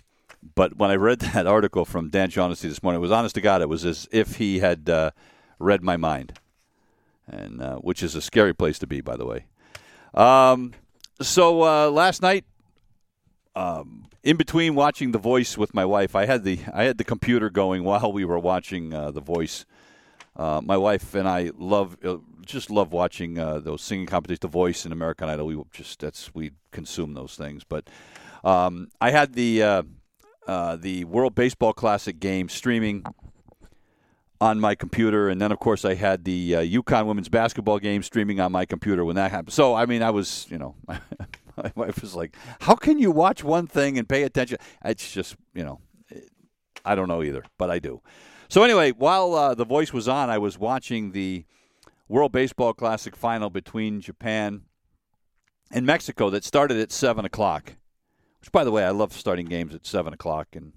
but 0.55 0.75
when 0.75 0.91
I 0.91 0.95
read 0.95 1.19
that 1.33 1.47
article 1.47 1.85
from 1.85 2.09
Dan 2.09 2.29
Shaughnessy 2.29 2.67
this 2.67 2.83
morning, 2.83 2.99
it 2.99 3.01
was 3.01 3.13
honest 3.13 3.35
to 3.35 3.41
God, 3.41 3.61
it 3.61 3.69
was 3.69 3.85
as 3.85 4.09
if 4.11 4.35
he 4.35 4.59
had 4.59 4.89
uh, 4.89 5.11
read 5.57 5.83
my 5.83 5.95
mind, 5.95 6.33
and 7.25 7.61
uh, 7.61 7.77
which 7.77 8.03
is 8.03 8.13
a 8.13 8.21
scary 8.21 8.53
place 8.53 8.77
to 8.79 8.87
be, 8.87 8.99
by 8.99 9.15
the 9.15 9.25
way. 9.25 9.45
Um, 10.13 10.73
so 11.21 11.63
uh, 11.63 11.89
last 11.89 12.21
night, 12.21 12.43
um, 13.55 14.07
in 14.21 14.35
between 14.35 14.75
watching 14.75 15.13
The 15.13 15.17
Voice 15.17 15.57
with 15.57 15.73
my 15.73 15.85
wife, 15.85 16.13
I 16.13 16.25
had 16.25 16.43
the 16.43 16.59
I 16.73 16.83
had 16.83 16.97
the 16.97 17.05
computer 17.05 17.49
going 17.49 17.83
while 17.85 18.11
we 18.11 18.25
were 18.25 18.37
watching 18.37 18.93
uh, 18.93 19.11
The 19.11 19.21
Voice. 19.21 19.65
Uh, 20.37 20.61
my 20.63 20.77
wife 20.77 21.15
and 21.15 21.27
I 21.27 21.51
love 21.57 21.97
uh, 22.05 22.17
just 22.45 22.69
love 22.69 22.93
watching 22.93 23.33
those 23.33 23.81
singing 23.81 24.05
competitions, 24.05 24.39
The 24.41 24.47
Voice 24.47 24.85
and 24.85 24.93
American 24.93 25.27
Idol. 25.27 25.47
We 25.47 25.61
just 25.73 25.99
that's 25.99 26.33
we 26.33 26.51
consume 26.71 27.13
those 27.13 27.35
things, 27.35 27.63
but. 27.63 27.89
Um, 28.43 28.89
I 29.01 29.09
had 29.11 29.33
the 29.33 29.83
uh, 30.47 30.75
the 30.77 31.03
World 31.05 31.35
Baseball 31.35 31.73
Classic 31.73 32.19
game 32.19 32.49
streaming 32.49 33.03
on 34.39 34.59
my 34.59 34.75
computer, 34.75 35.29
and 35.29 35.41
then 35.41 35.51
of 35.51 35.59
course 35.59 35.83
I 35.83 35.95
had 35.95 36.23
the 36.23 36.55
uh, 36.55 36.61
UConn 36.61 37.05
women's 37.05 37.29
basketball 37.29 37.79
game 37.79 38.03
streaming 38.03 38.39
on 38.39 38.51
my 38.51 38.65
computer 38.65 39.03
when 39.03 39.15
that 39.15 39.31
happened. 39.31 39.53
So 39.53 39.75
I 39.75 39.85
mean, 39.85 40.01
I 40.01 40.11
was 40.11 40.47
you 40.49 40.57
know. 40.57 40.75
my 41.57 41.71
wife 41.75 42.01
was 42.01 42.13
like, 42.13 42.35
"How 42.61 42.75
can 42.75 42.99
you 42.99 43.09
watch 43.09 43.43
one 43.43 43.65
thing 43.65 43.97
and 43.97 44.07
pay 44.07 44.23
attention?" 44.23 44.59
It's 44.85 45.11
just, 45.11 45.35
you 45.55 45.63
know, 45.63 45.79
I 46.85 46.93
don't 46.93 47.07
know 47.07 47.23
either, 47.23 47.43
but 47.57 47.71
I 47.71 47.79
do. 47.79 48.01
So 48.49 48.63
anyway, 48.63 48.91
while 48.91 49.33
uh, 49.33 49.55
the 49.55 49.65
voice 49.65 49.91
was 49.91 50.07
on, 50.07 50.29
I 50.29 50.37
was 50.37 50.57
watching 50.57 51.11
the 51.11 51.45
World 52.07 52.31
Baseball 52.31 52.73
Classic 52.73 53.15
final 53.15 53.49
between 53.49 53.99
Japan 53.99 54.61
and 55.71 55.85
Mexico 55.85 56.29
that 56.29 56.43
started 56.43 56.77
at 56.77 56.91
seven 56.91 57.25
o'clock. 57.25 57.73
Which, 58.39 58.51
by 58.51 58.63
the 58.63 58.71
way, 58.71 58.85
I 58.85 58.91
love 58.91 59.11
starting 59.13 59.47
games 59.47 59.75
at 59.75 59.85
seven 59.85 60.13
o'clock, 60.13 60.47
and 60.53 60.73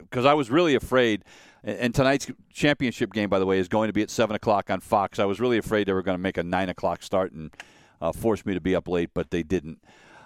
because 0.00 0.26
uh, 0.26 0.30
I 0.30 0.34
was 0.34 0.50
really 0.50 0.74
afraid. 0.74 1.24
And 1.64 1.94
tonight's 1.94 2.28
championship 2.52 3.12
game, 3.12 3.30
by 3.30 3.38
the 3.38 3.46
way, 3.46 3.60
is 3.60 3.68
going 3.68 3.88
to 3.88 3.92
be 3.92 4.02
at 4.02 4.10
seven 4.10 4.34
o'clock 4.34 4.68
on 4.68 4.80
Fox. 4.80 5.20
I 5.20 5.24
was 5.24 5.38
really 5.38 5.58
afraid 5.58 5.86
they 5.86 5.92
were 5.92 6.02
going 6.02 6.16
to 6.16 6.22
make 6.22 6.36
a 6.36 6.42
nine 6.42 6.68
o'clock 6.68 7.04
start 7.04 7.30
and 7.30 7.54
uh, 8.00 8.10
force 8.10 8.44
me 8.44 8.52
to 8.52 8.60
be 8.60 8.74
up 8.74 8.88
late, 8.88 9.10
but 9.14 9.30
they 9.30 9.44
didn't. 9.44 9.78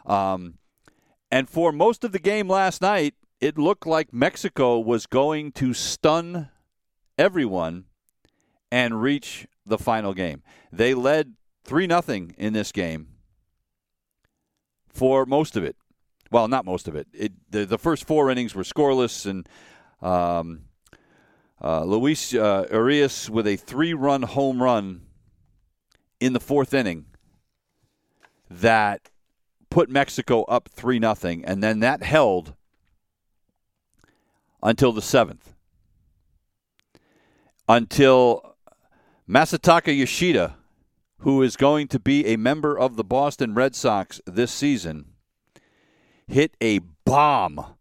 Um, 0.07 0.55
and 1.31 1.49
for 1.49 1.73
most 1.73 2.05
of 2.05 2.13
the 2.13 2.19
game 2.19 2.49
last 2.49 2.81
night, 2.81 3.15
it 3.41 3.59
looked 3.59 3.87
like 3.87 4.13
Mexico 4.13 4.79
was 4.79 5.07
going 5.07 5.53
to 5.53 5.75
stun 5.75 6.49
everyone 7.19 7.85
and 8.71 9.01
reach 9.01 9.47
the 9.65 9.79
final 9.79 10.15
game. 10.15 10.43
They 10.73 10.95
led 10.95 11.35
3 11.65 11.87
nothing 11.87 12.35
in 12.39 12.53
this 12.53 12.73
game 12.73 13.09
for 14.89 15.27
most 15.27 15.57
of 15.57 15.65
it. 15.65 15.77
Well, 16.31 16.49
not 16.49 16.65
most 16.65 16.89
of 16.89 16.97
it. 16.97 17.07
it 17.13 17.33
the, 17.51 17.65
the 17.65 17.79
first 17.79 18.07
four 18.07 18.31
innings 18.31 18.55
were 18.55 18.65
scoreless, 18.65 19.27
and 19.27 19.49
um, 20.03 20.63
uh, 21.63 21.85
Luis 21.85 22.35
uh, 22.35 22.67
Urias 22.73 23.31
with 23.31 23.47
a 23.47 23.57
three-run 23.57 24.23
home 24.23 24.61
run 24.61 25.03
in 26.19 26.33
the 26.33 26.41
fourth 26.41 26.75
inning 26.75 27.07
that 28.51 29.11
put 29.71 29.89
Mexico 29.89 30.43
up 30.45 30.69
three 30.73 30.99
nothing, 30.99 31.45
and 31.45 31.63
then 31.63 31.79
that 31.81 32.03
held 32.03 32.56
until 34.67 34.91
the 34.91 35.01
seventh, 35.01 35.55
until 37.69 38.57
Masataka 39.29 39.97
Yoshida, 39.97 40.57
who 41.19 41.41
is 41.41 41.55
going 41.57 41.87
to 41.87 42.01
be 42.01 42.27
a 42.27 42.37
member 42.37 42.77
of 42.77 42.97
the 42.97 43.05
Boston 43.05 43.55
Red 43.55 43.77
Sox 43.77 44.21
this 44.27 44.51
season 44.51 45.13
hit 46.27 46.57
a 46.61 46.81
bomb 47.05 47.77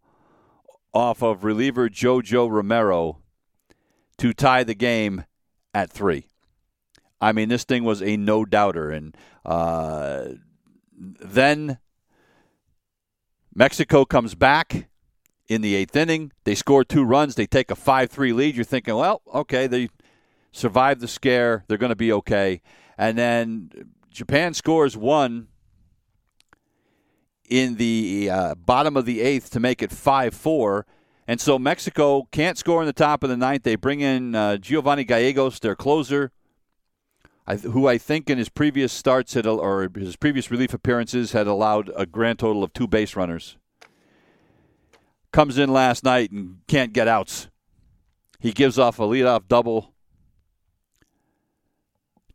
off 0.94 1.24
of 1.24 1.42
reliever 1.42 1.88
JoJo 1.88 2.48
Romero 2.48 3.18
to 4.18 4.32
tie 4.32 4.62
the 4.62 4.74
game 4.74 5.24
at 5.74 5.90
three. 5.90 6.28
I 7.20 7.32
mean, 7.32 7.48
this 7.48 7.64
thing 7.64 7.82
was 7.82 8.00
a 8.00 8.16
no 8.16 8.44
doubter. 8.44 8.92
And 8.92 9.16
uh, 9.44 10.26
then 10.96 11.78
Mexico 13.52 14.04
comes 14.04 14.36
back 14.36 14.88
in 15.48 15.62
the 15.62 15.74
eighth 15.74 15.96
inning. 15.96 16.32
They 16.44 16.54
score 16.54 16.84
two 16.84 17.04
runs. 17.04 17.34
They 17.34 17.46
take 17.46 17.70
a 17.70 17.76
5 17.76 18.10
3 18.10 18.32
lead. 18.32 18.56
You're 18.56 18.64
thinking, 18.64 18.94
well, 18.96 19.22
okay, 19.32 19.66
they 19.66 19.88
survived 20.52 21.00
the 21.00 21.08
scare. 21.08 21.64
They're 21.68 21.78
going 21.78 21.90
to 21.90 21.96
be 21.96 22.12
okay. 22.12 22.62
And 22.98 23.16
then 23.18 23.70
Japan 24.10 24.54
scores 24.54 24.96
one 24.96 25.48
in 27.48 27.76
the 27.76 28.30
uh, 28.30 28.54
bottom 28.54 28.96
of 28.96 29.04
the 29.04 29.20
eighth 29.20 29.50
to 29.50 29.60
make 29.60 29.82
it 29.82 29.92
5 29.92 30.34
4. 30.34 30.86
And 31.28 31.40
so 31.40 31.58
Mexico 31.58 32.28
can't 32.30 32.56
score 32.56 32.82
in 32.82 32.86
the 32.86 32.92
top 32.92 33.22
of 33.24 33.30
the 33.30 33.36
ninth. 33.36 33.64
They 33.64 33.74
bring 33.74 34.00
in 34.00 34.34
uh, 34.34 34.58
Giovanni 34.58 35.02
Gallegos, 35.04 35.58
their 35.58 35.74
closer, 35.74 36.30
who 37.62 37.88
I 37.88 37.98
think 37.98 38.30
in 38.30 38.38
his 38.38 38.48
previous 38.48 38.92
starts 38.92 39.34
had, 39.34 39.46
or 39.46 39.90
his 39.94 40.14
previous 40.16 40.50
relief 40.52 40.72
appearances 40.72 41.32
had 41.32 41.48
allowed 41.48 41.90
a 41.96 42.06
grand 42.06 42.38
total 42.38 42.62
of 42.62 42.72
two 42.72 42.86
base 42.86 43.16
runners. 43.16 43.56
Comes 45.36 45.58
in 45.58 45.70
last 45.70 46.02
night 46.02 46.30
and 46.30 46.60
can't 46.66 46.94
get 46.94 47.08
outs. 47.08 47.48
He 48.40 48.52
gives 48.52 48.78
off 48.78 48.98
a 48.98 49.02
leadoff 49.02 49.46
double 49.46 49.92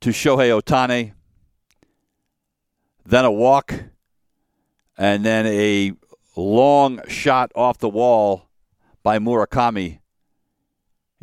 to 0.02 0.12
Shohei 0.12 0.62
Ohtani, 0.62 1.14
then 3.04 3.26
a 3.26 3.32
walk 3.32 3.86
and 5.00 5.26
then 5.26 5.48
a 5.48 5.94
long 6.36 7.02
shot 7.08 7.52
off 7.56 7.80
the 7.80 7.90
wall 7.90 8.50
by 9.02 9.18
Murakami. 9.18 10.02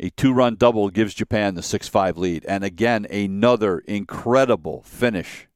A 0.01 0.09
two 0.09 0.33
run 0.33 0.57
double 0.57 0.89
gives 0.89 1.13
Japan 1.13 1.55
the 1.55 1.63
6 1.63 1.87
5 1.87 2.17
lead. 2.17 2.43
And 2.43 2.65
again, 2.65 3.07
another 3.09 3.79
incredible 3.79 4.81
finish 4.81 5.47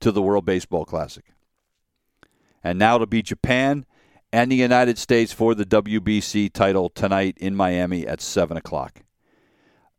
to 0.00 0.10
the 0.10 0.22
World 0.22 0.44
Baseball 0.44 0.84
Classic. 0.84 1.26
And 2.64 2.80
now 2.80 2.98
to 2.98 3.06
be 3.06 3.22
Japan 3.22 3.86
and 4.32 4.50
the 4.50 4.56
United 4.56 4.98
States 4.98 5.32
for 5.32 5.54
the 5.54 5.64
WBC 5.64 6.52
title 6.52 6.88
tonight 6.88 7.36
in 7.38 7.54
Miami 7.54 8.06
at 8.06 8.20
7 8.20 8.56
o'clock. 8.56 9.02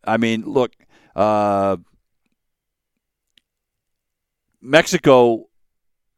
I 0.04 0.18
mean, 0.18 0.44
look, 0.44 0.74
uh, 1.16 1.78
Mexico, 4.62 5.48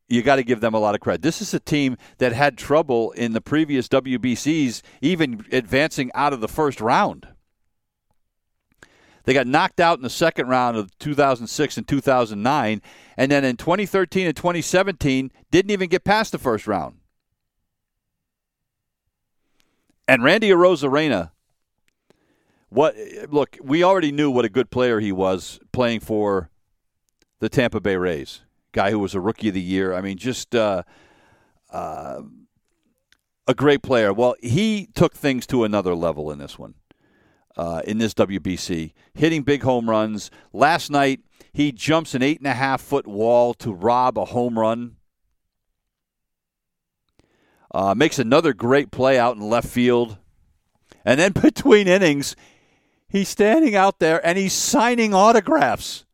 you 0.08 0.22
got 0.22 0.38
to 0.38 0.43
give 0.43 0.62
them 0.62 0.74
a 0.74 0.80
lot 0.80 0.95
of 0.95 1.02
credit. 1.02 1.22
This 1.22 1.41
is 1.41 1.54
a 1.54 1.60
team 1.60 1.98
that 2.17 2.34
had 2.34 2.58
trouble 2.58 3.12
in 3.12 3.34
the 3.34 3.41
previous 3.41 3.88
WBCs, 3.88 4.82
even 5.02 5.45
advancing 5.52 6.12
out 6.13 6.34
of 6.34 6.41
the 6.41 6.48
first 6.48 6.82
round. 6.82 7.28
They 9.26 9.34
got 9.34 9.48
knocked 9.48 9.80
out 9.80 10.00
in 10.00 10.04
the 10.04 10.10
second 10.10 10.48
round 10.48 10.78
of 10.78 10.98
2006 10.98 11.78
and 11.78 11.88
2009, 11.88 12.82
and 13.17 13.32
then 13.32 13.43
in 13.43 13.58
2013 13.58 14.26
and 14.26 14.36
2017 14.36 15.32
didn't 15.52 15.72
even 15.72 15.89
get 15.89 16.04
past 16.04 16.32
the 16.32 16.39
first 16.39 16.65
round. 16.65 16.99
And 20.10 20.24
Randy 20.24 20.50
Arozarena, 20.50 21.30
what 22.69 22.95
look, 23.30 23.58
we 23.62 23.84
already 23.84 24.12
knew 24.12 24.32
what 24.32 24.43
a 24.43 24.50
good 24.50 24.72
player 24.72 25.00
he 25.00 25.12
was 25.12 25.60
playing 25.72 26.00
for 26.00 26.50
the 27.39 27.48
Tampa 27.48 27.80
Bay 27.80 27.95
Rays. 27.95 28.41
Guy 28.72 28.89
who 28.89 28.98
was 28.98 29.13
a 29.13 29.22
rookie 29.22 29.50
of 29.50 29.54
the 29.54 29.62
year. 29.62 29.93
I 29.93 30.02
mean, 30.02 30.17
just 30.17 30.56
uh, 30.56 30.82
uh, 31.69 32.22
a 33.48 33.54
great 33.54 33.84
player. 33.84 34.12
Well, 34.12 34.34
he 34.41 34.88
took 34.95 35.13
things 35.13 35.45
to 35.45 35.63
another 35.63 35.93
level 35.93 36.32
in 36.32 36.39
this 36.39 36.58
one, 36.58 36.74
uh, 37.56 37.84
in 37.86 38.00
this 38.00 38.15
WBC, 38.15 38.93
hitting 39.13 39.43
big 39.43 39.62
home 39.62 39.88
runs. 39.88 40.32
Last 40.52 40.89
night, 40.89 41.19
he 41.54 41.72
jumps 41.72 42.15
an 42.15 42.24
eight 42.24 42.39
and 42.39 42.48
a 42.48 42.56
half 42.56 42.82
foot 42.82 43.06
wall 43.06 43.54
to 43.54 43.72
rob 43.72 44.17
a 44.17 44.26
home 44.26 44.58
run. 44.58 44.95
Uh, 47.72 47.94
makes 47.96 48.20
another 48.20 48.54
great 48.54 48.92
play 48.92 49.20
out 49.20 49.36
in 49.36 49.42
left 49.42 49.68
field. 49.68 50.18
And 51.06 51.20
then 51.20 51.32
between 51.42 51.88
innings, 51.88 52.36
he's 53.08 53.30
standing 53.30 53.76
out 53.76 54.00
there 54.00 54.26
and 54.26 54.38
he's 54.38 54.54
signing 54.54 55.14
autographs 55.14 56.06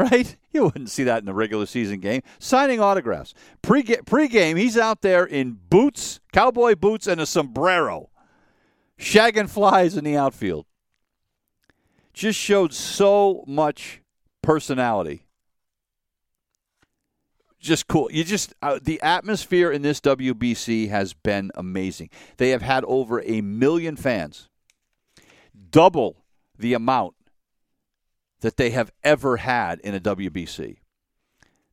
right? 0.00 0.36
You 0.52 0.64
wouldn't 0.64 0.90
see 0.90 1.04
that 1.04 1.22
in 1.22 1.28
a 1.28 1.32
regular 1.32 1.64
season 1.64 2.00
game. 2.00 2.22
Signing 2.40 2.80
autographs. 2.80 3.34
Pre 3.62 3.84
game, 3.84 4.56
he's 4.56 4.76
out 4.76 5.00
there 5.00 5.24
in 5.24 5.60
boots, 5.70 6.18
cowboy 6.32 6.74
boots, 6.74 7.06
and 7.06 7.20
a 7.20 7.26
sombrero, 7.26 8.10
shagging 8.98 9.48
flies 9.48 9.96
in 9.96 10.02
the 10.02 10.16
outfield. 10.16 10.66
Just 12.12 12.36
showed 12.36 12.74
so 12.74 13.44
much 13.46 14.02
personality. 14.42 15.22
Just 17.60 17.86
cool. 17.88 18.10
You 18.10 18.24
just 18.24 18.54
uh, 18.62 18.78
the 18.82 19.00
atmosphere 19.02 19.70
in 19.70 19.82
this 19.82 20.00
WBC 20.00 20.88
has 20.88 21.12
been 21.12 21.50
amazing. 21.54 22.08
They 22.38 22.50
have 22.50 22.62
had 22.62 22.84
over 22.84 23.22
a 23.22 23.42
million 23.42 23.96
fans, 23.96 24.48
double 25.70 26.24
the 26.58 26.72
amount 26.72 27.14
that 28.40 28.56
they 28.56 28.70
have 28.70 28.90
ever 29.04 29.36
had 29.36 29.78
in 29.80 29.94
a 29.94 30.00
WBC. 30.00 30.78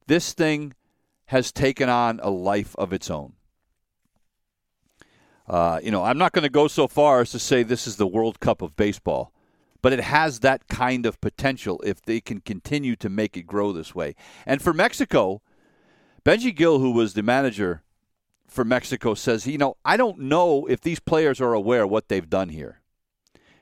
This 0.08 0.34
thing 0.34 0.74
has 1.28 1.54
taken 1.54 1.88
on 1.88 2.20
a 2.22 2.30
life 2.30 2.76
of 2.78 2.92
its 2.92 3.10
own. 3.10 3.34
Uh, 5.48 5.80
you 5.82 5.92
know, 5.92 6.04
I'm 6.04 6.18
not 6.18 6.34
going 6.34 6.44
to 6.44 6.50
go 6.50 6.68
so 6.68 6.88
far 6.90 7.22
as 7.22 7.32
to 7.32 7.40
say 7.40 7.64
this 7.64 7.88
is 7.88 7.96
the 7.96 8.08
World 8.08 8.42
Cup 8.42 8.62
of 8.62 8.76
baseball, 8.76 9.32
but 9.82 9.94
it 9.94 10.02
has 10.02 10.42
that 10.42 10.68
kind 10.68 11.06
of 11.06 11.22
potential 11.22 11.82
if 11.86 12.02
they 12.02 12.20
can 12.20 12.42
continue 12.42 12.98
to 12.98 13.10
make 13.10 13.38
it 13.38 13.44
grow 13.44 13.72
this 13.72 13.96
way. 13.96 14.16
And 14.46 14.62
for 14.62 14.74
Mexico, 14.74 15.42
Benji 16.28 16.54
Gil, 16.54 16.80
who 16.80 16.92
was 16.92 17.14
the 17.14 17.24
manager 17.24 17.84
for 18.50 18.66
Mexico, 18.66 19.14
says, 19.14 19.48
you 19.48 19.58
know, 19.58 19.78
I 19.86 19.96
don't 19.96 20.20
know 20.20 20.66
if 20.66 20.82
these 20.82 21.00
players 21.00 21.40
are 21.40 21.54
aware 21.54 21.88
what 21.88 22.10
they've 22.10 22.30
done 22.30 22.50
here. 22.50 22.82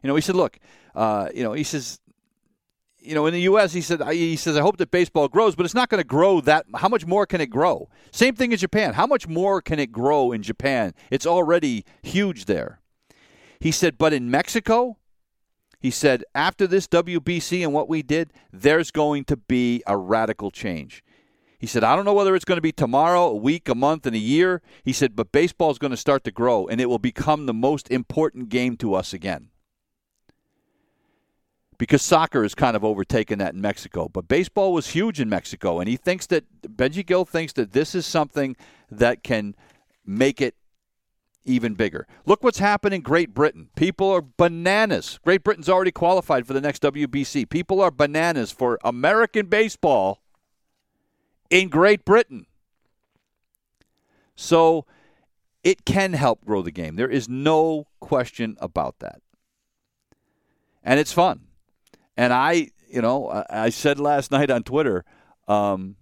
You 0.01 0.08
know, 0.08 0.15
he 0.15 0.21
said, 0.21 0.36
look, 0.36 0.58
uh, 0.95 1.30
you 1.32 1.43
know, 1.43 1.54
he 1.54 1.63
says 1.63 1.99
you 2.97 3.13
know, 3.13 3.28
in 3.28 3.36
the 3.36 3.41
U.S., 3.41 3.71
he 3.71 3.82
said 3.82 4.01
he 4.10 4.36
says 4.36 4.58
I 4.58 4.62
hope 4.62 4.78
that 4.78 4.89
baseball 4.89 5.28
grows, 5.28 5.56
but 5.56 5.63
it's 5.63 5.75
not 5.75 5.89
going 5.89 6.01
to 6.01 6.08
grow 6.08 6.41
that. 6.41 6.65
How 6.73 6.89
much 6.89 7.06
more 7.06 7.28
can 7.28 7.39
it 7.39 7.51
grow? 7.51 7.88
Same 8.12 8.34
thing 8.34 8.51
in 8.51 8.58
Japan. 8.58 8.95
How 8.95 9.06
much 9.06 9.28
more 9.28 9.62
can 9.62 9.78
it 9.78 9.91
grow 9.91 10.32
in 10.32 10.41
Japan? 10.41 10.95
It's 11.12 11.28
already 11.28 11.86
huge 12.01 12.45
there. 12.45 12.80
He 13.60 13.71
said, 13.71 13.99
but 13.99 14.12
in 14.12 14.32
Mexico, 14.32 14.97
he 15.80 15.91
said 15.91 16.23
after 16.34 16.65
this 16.65 16.88
WBC 16.88 17.62
and 17.62 17.73
what 17.73 17.88
we 17.88 18.01
did, 18.01 18.34
there's 18.51 18.89
going 18.89 19.23
to 19.25 19.38
be 19.38 19.84
a 19.86 19.95
radical 19.95 20.49
change. 20.49 21.04
He 21.58 21.68
said, 21.68 21.84
I 21.84 21.96
don't 21.96 22.06
know 22.06 22.13
whether 22.13 22.36
it's 22.36 22.46
going 22.46 22.58
to 22.58 22.62
be 22.62 22.72
tomorrow, 22.72 23.28
a 23.28 23.36
week, 23.36 23.70
a 23.70 23.76
month, 23.76 24.06
and 24.06 24.15
a 24.15 24.20
year. 24.20 24.62
He 24.84 24.94
said, 24.94 25.15
but 25.15 25.32
baseball 25.32 25.72
is 25.72 25.78
going 25.78 25.91
to 25.91 25.98
start 25.98 26.24
to 26.26 26.32
grow, 26.32 26.68
and 26.68 26.82
it 26.82 26.88
will 26.88 27.00
become 27.00 27.46
the 27.46 27.54
most 27.54 27.89
important 27.89 28.50
game 28.50 28.78
to 28.78 28.94
us 28.94 29.13
again 29.13 29.50
because 31.78 32.02
soccer 32.02 32.44
has 32.44 32.56
kind 32.56 32.76
of 32.76 32.84
overtaken 32.84 33.39
that 33.39 33.54
in 33.54 33.62
Mexico. 33.62 34.10
But 34.10 34.28
baseball 34.28 34.74
was 34.74 34.88
huge 34.88 35.20
in 35.20 35.30
Mexico, 35.30 35.80
and 35.80 35.89
he 35.89 35.98
thinks 35.98 36.28
that 36.28 36.46
Benji 36.62 37.06
Gil 37.06 37.26
thinks 37.26 37.54
that 37.54 37.74
this 37.74 37.96
is 37.96 38.06
something 38.06 38.56
that 38.89 39.24
can 39.24 39.56
make 40.06 40.41
it 40.41 40.56
even 41.46 41.76
bigger. 41.76 42.08
Look 42.26 42.44
what's 42.44 42.60
happened 42.60 42.94
in 42.94 43.02
Great 43.02 43.34
Britain. 43.34 43.70
People 43.76 44.10
are 44.10 44.22
bananas. 44.22 45.20
Great 45.24 45.44
Britain's 45.44 45.70
already 45.70 45.91
qualified 45.91 46.48
for 46.48 46.54
the 46.54 46.62
next 46.62 46.82
WBC. 46.82 47.48
People 47.50 47.82
are 47.82 47.91
bananas 47.91 48.52
for 48.52 48.80
American 48.84 49.46
baseball 49.46 50.22
in 51.50 51.70
Great 51.70 52.06
Britain. 52.06 52.46
So 54.36 54.86
it 55.64 55.86
can 55.86 56.14
help 56.14 56.46
grow 56.46 56.62
the 56.62 56.72
game. 56.72 56.96
There 56.96 57.10
is 57.10 57.28
no 57.28 57.88
question 58.00 58.58
about 58.60 59.00
that. 59.00 59.22
And 60.84 61.00
it's 61.00 61.12
fun. 61.14 61.48
And 62.16 62.32
I, 62.32 62.70
you 62.88 63.02
know, 63.02 63.44
I 63.50 63.70
said 63.70 64.00
last 64.00 64.32
night 64.32 64.52
on 64.52 64.64
Twitter, 64.64 65.04
um, 65.48 65.96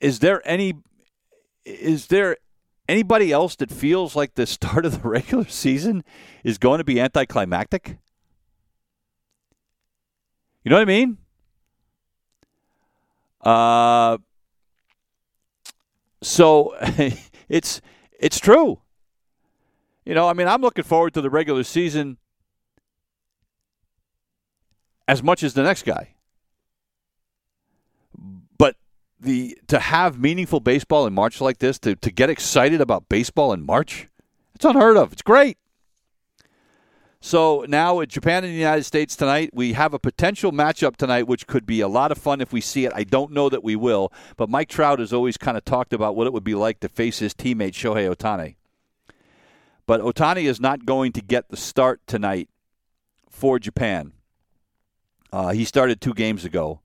is 0.00 0.20
there 0.20 0.40
any, 0.48 0.74
is 1.64 2.06
there 2.06 2.38
anybody 2.88 3.30
else 3.30 3.54
that 3.56 3.70
feels 3.70 4.16
like 4.16 4.34
the 4.34 4.46
start 4.46 4.86
of 4.86 5.02
the 5.02 5.08
regular 5.08 5.46
season 5.46 6.02
is 6.42 6.58
going 6.58 6.78
to 6.78 6.84
be 6.84 7.00
anticlimactic? 7.00 7.98
You 10.64 10.70
know 10.70 10.76
what 10.76 10.82
I 10.82 10.86
mean? 10.86 11.18
Uh, 13.40 14.18
so 16.22 16.74
it's 17.48 17.80
it's 18.18 18.40
true. 18.40 18.80
You 20.04 20.14
know, 20.14 20.26
I 20.26 20.32
mean, 20.32 20.48
I'm 20.48 20.62
looking 20.62 20.84
forward 20.84 21.14
to 21.14 21.20
the 21.20 21.30
regular 21.30 21.62
season 21.62 22.16
as 25.06 25.22
much 25.22 25.42
as 25.42 25.54
the 25.54 25.62
next 25.62 25.84
guy. 25.84 26.14
But 28.56 28.76
the 29.20 29.58
to 29.68 29.78
have 29.78 30.18
meaningful 30.18 30.60
baseball 30.60 31.06
in 31.06 31.12
March 31.12 31.40
like 31.40 31.58
this, 31.58 31.78
to, 31.80 31.94
to 31.96 32.10
get 32.10 32.30
excited 32.30 32.80
about 32.80 33.08
baseball 33.08 33.52
in 33.52 33.64
March, 33.64 34.08
it's 34.54 34.64
unheard 34.64 34.96
of. 34.96 35.12
It's 35.12 35.22
great. 35.22 35.58
So 37.20 37.64
now 37.68 37.96
with 37.96 38.10
Japan 38.10 38.44
and 38.44 38.52
the 38.52 38.58
United 38.58 38.84
States 38.84 39.16
tonight, 39.16 39.50
we 39.52 39.72
have 39.72 39.92
a 39.92 39.98
potential 39.98 40.52
matchup 40.52 40.96
tonight, 40.96 41.26
which 41.26 41.46
could 41.46 41.66
be 41.66 41.80
a 41.80 41.88
lot 41.88 42.12
of 42.12 42.18
fun 42.18 42.40
if 42.40 42.52
we 42.52 42.60
see 42.60 42.84
it. 42.84 42.92
I 42.94 43.02
don't 43.02 43.32
know 43.32 43.48
that 43.48 43.64
we 43.64 43.74
will, 43.74 44.12
but 44.36 44.48
Mike 44.48 44.68
Trout 44.68 45.00
has 45.00 45.12
always 45.12 45.36
kind 45.36 45.56
of 45.56 45.64
talked 45.64 45.92
about 45.92 46.14
what 46.14 46.26
it 46.28 46.32
would 46.32 46.44
be 46.44 46.54
like 46.54 46.78
to 46.80 46.88
face 46.88 47.18
his 47.18 47.34
teammate 47.34 47.72
Shohei 47.72 48.14
Ohtani. 48.14 48.54
But 49.86 50.00
Ohtani 50.00 50.44
is 50.44 50.60
not 50.60 50.86
going 50.86 51.12
to 51.12 51.20
get 51.20 51.48
the 51.48 51.56
start 51.56 52.00
tonight 52.06 52.48
for 53.28 53.58
Japan. 53.58 54.12
Uh, 55.32 55.50
he 55.50 55.64
started 55.64 56.00
two 56.00 56.14
games 56.14 56.44
ago. 56.44 56.80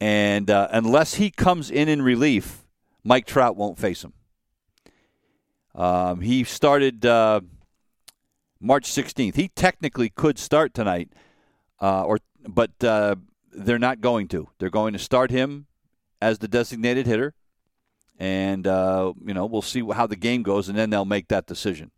And 0.00 0.50
uh, 0.50 0.68
unless 0.70 1.14
he 1.14 1.30
comes 1.30 1.70
in 1.70 1.88
in 1.88 2.00
relief, 2.00 2.64
Mike 3.02 3.26
Trout 3.26 3.56
won't 3.56 3.78
face 3.78 4.02
him. 4.02 4.12
Um, 5.74 6.20
he 6.20 6.44
started 6.44 7.04
uh, 7.04 7.40
March 8.60 8.90
16th. 8.90 9.36
He 9.36 9.48
technically 9.48 10.08
could 10.08 10.38
start 10.38 10.74
tonight, 10.74 11.10
uh, 11.80 12.04
or 12.04 12.18
but 12.46 12.82
uh, 12.82 13.16
they're 13.52 13.78
not 13.78 14.00
going 14.00 14.28
to. 14.28 14.48
They're 14.58 14.70
going 14.70 14.92
to 14.92 14.98
start 14.98 15.30
him 15.30 15.66
as 16.20 16.38
the 16.38 16.48
designated 16.48 17.06
hitter, 17.06 17.34
and 18.18 18.66
uh, 18.66 19.12
you 19.24 19.34
know 19.34 19.46
we'll 19.46 19.62
see 19.62 19.82
how 19.92 20.06
the 20.06 20.16
game 20.16 20.42
goes, 20.42 20.68
and 20.68 20.76
then 20.76 20.90
they'll 20.90 21.04
make 21.04 21.28
that 21.28 21.46
decision. 21.46 21.90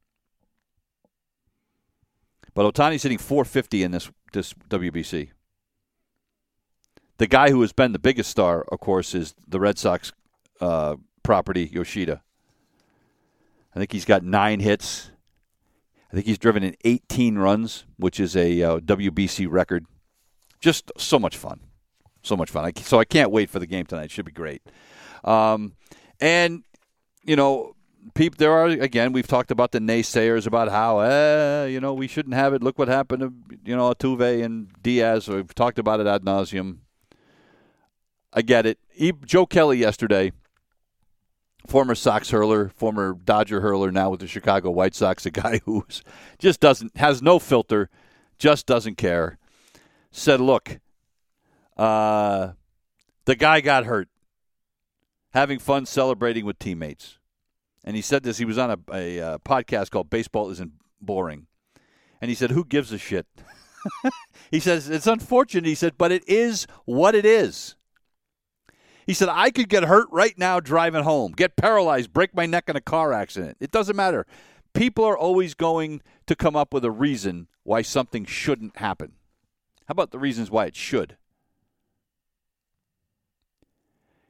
But 2.55 2.73
Ohtani's 2.73 3.03
hitting 3.03 3.19
450 3.19 3.83
in 3.83 3.91
this 3.91 4.11
this 4.33 4.55
WBC. 4.69 5.31
The 7.19 7.27
guy 7.27 7.51
who 7.51 7.61
has 7.63 7.73
been 7.73 7.93
the 7.93 7.99
biggest 7.99 8.31
star, 8.31 8.63
of 8.71 8.81
course, 8.81 9.15
is 9.15 9.35
the 9.47 9.59
Red 9.59 9.79
Sox 9.79 10.13
uh, 10.61 10.97
property 11.23 11.71
Yoshida. 11.73 12.23
I 13.75 13.79
think 13.79 13.93
he's 13.93 14.05
got 14.05 14.23
nine 14.23 14.61
hits. 14.61 15.11
I 16.17 16.21
think 16.21 16.29
he's 16.29 16.39
driven 16.39 16.63
in 16.63 16.75
18 16.83 17.37
runs, 17.37 17.85
which 17.99 18.19
is 18.19 18.35
a 18.35 18.63
uh, 18.63 18.79
WBC 18.79 19.49
record. 19.51 19.85
Just 20.61 20.91
so 20.97 21.19
much 21.19 21.37
fun, 21.37 21.61
so 22.23 22.39
much 22.39 22.51
fun. 22.51 22.65
I, 22.65 22.73
so 22.81 22.99
I 22.99 23.05
can't 23.05 23.31
wait 23.31 23.51
for 23.51 23.59
the 23.59 23.67
game 23.67 23.85
tonight. 23.85 24.05
It 24.05 24.11
should 24.13 24.25
be 24.25 24.33
great. 24.33 24.63
Um, 25.25 25.75
and 26.19 26.65
you 27.23 27.37
know, 27.37 27.77
people, 28.15 28.37
there 28.39 28.51
are 28.51 28.65
again. 28.65 29.13
We've 29.13 29.27
talked 29.27 29.51
about 29.51 29.73
the 29.73 29.79
naysayers 29.79 30.47
about 30.47 30.71
how, 30.71 31.01
eh, 31.01 31.67
you 31.67 31.81
know, 31.81 31.93
we 31.93 32.07
shouldn't 32.07 32.35
have 32.35 32.55
it. 32.55 32.63
Look 32.63 32.79
what 32.79 32.89
happened 32.89 33.21
to 33.21 33.35
you 33.67 33.77
know 33.77 33.93
Altuve 33.93 34.43
and 34.43 34.71
Diaz. 34.83 35.29
We've 35.29 35.55
talked 35.55 35.79
about 35.79 36.01
it 36.01 36.07
ad 36.07 36.23
nauseum. 36.23 36.79
I 38.33 38.41
get 38.41 38.65
it. 38.65 38.79
Joe 39.27 39.45
Kelly 39.45 39.77
yesterday, 39.77 40.33
former 41.67 41.95
Sox 41.95 42.31
hurler, 42.31 42.69
former 42.69 43.15
Dodger 43.15 43.61
hurler, 43.61 43.91
now 43.91 44.11
with 44.11 44.21
the 44.21 44.27
Chicago 44.27 44.71
White 44.71 44.95
Sox, 44.95 45.27
a 45.27 45.31
guy 45.31 45.61
who 45.65 45.85
just 46.39 46.61
doesn't 46.61 46.97
has 46.97 47.23
no 47.23 47.39
filter, 47.39 47.91
just 48.39 48.67
doesn't 48.67 48.97
care. 48.97 49.39
Said, 50.11 50.41
look, 50.41 50.79
uh, 51.77 52.53
the 53.27 53.37
guy 53.37 53.61
got 53.61 53.85
hurt 53.85 54.09
having 55.37 55.59
fun 55.59 55.85
celebrating 55.85 56.47
with 56.47 56.59
teammates. 56.59 57.19
And 57.85 57.95
he 57.95 58.03
said 58.03 58.23
this. 58.23 58.39
He 58.39 58.47
was 58.47 58.59
on 58.59 58.71
a, 58.71 58.79
a, 58.93 59.19
a 59.19 59.27
uh, 59.27 59.39
podcast 59.39 59.91
called 59.91 60.11
Baseball 60.11 60.51
Isn't 60.51 60.73
Boring. 61.01 61.47
And 62.21 62.31
he 62.31 62.35
said, 62.35 62.51
Who 62.51 62.65
gives 62.65 62.91
a 62.91 62.99
shit? 62.99 63.27
he 64.51 64.59
says, 64.59 64.89
It's 64.89 65.07
unfortunate. 65.07 65.67
He 65.67 65.75
said, 65.75 65.99
But 65.99 66.11
it 66.11 66.27
is 66.27 66.67
what 66.87 67.15
it 67.15 67.27
is. 67.27 67.77
He 69.07 69.15
said, 69.15 69.29
I 69.29 69.51
could 69.51 69.69
get 69.69 69.85
hurt 69.85 70.09
right 70.11 70.37
now 70.37 70.59
driving 70.59 71.05
home, 71.05 71.33
get 71.33 71.57
paralyzed, 71.57 72.13
break 72.13 72.35
my 72.35 72.45
neck 72.45 72.69
in 72.69 72.75
a 72.75 72.81
car 72.81 73.13
accident. 73.13 73.57
It 73.61 73.71
doesn't 73.71 73.95
matter. 73.95 74.27
People 74.75 75.05
are 75.05 75.17
always 75.17 75.55
going 75.55 76.03
to 76.27 76.35
come 76.35 76.57
up 76.57 76.75
with 76.75 76.85
a 76.85 76.91
reason 76.91 77.47
why 77.63 77.83
something 77.83 78.25
shouldn't 78.25 78.79
happen. 78.79 79.13
How 79.87 79.93
about 79.93 80.11
the 80.11 80.19
reasons 80.19 80.51
why 80.51 80.67
it 80.67 80.75
should? 80.75 81.17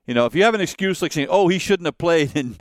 You 0.06 0.14
know, 0.14 0.26
if 0.26 0.34
you 0.34 0.44
have 0.44 0.54
an 0.54 0.60
excuse 0.60 1.02
like 1.02 1.12
saying, 1.12 1.28
"Oh, 1.30 1.48
he 1.48 1.58
shouldn't 1.58 1.86
have 1.86 1.98
played," 1.98 2.36
and 2.36 2.58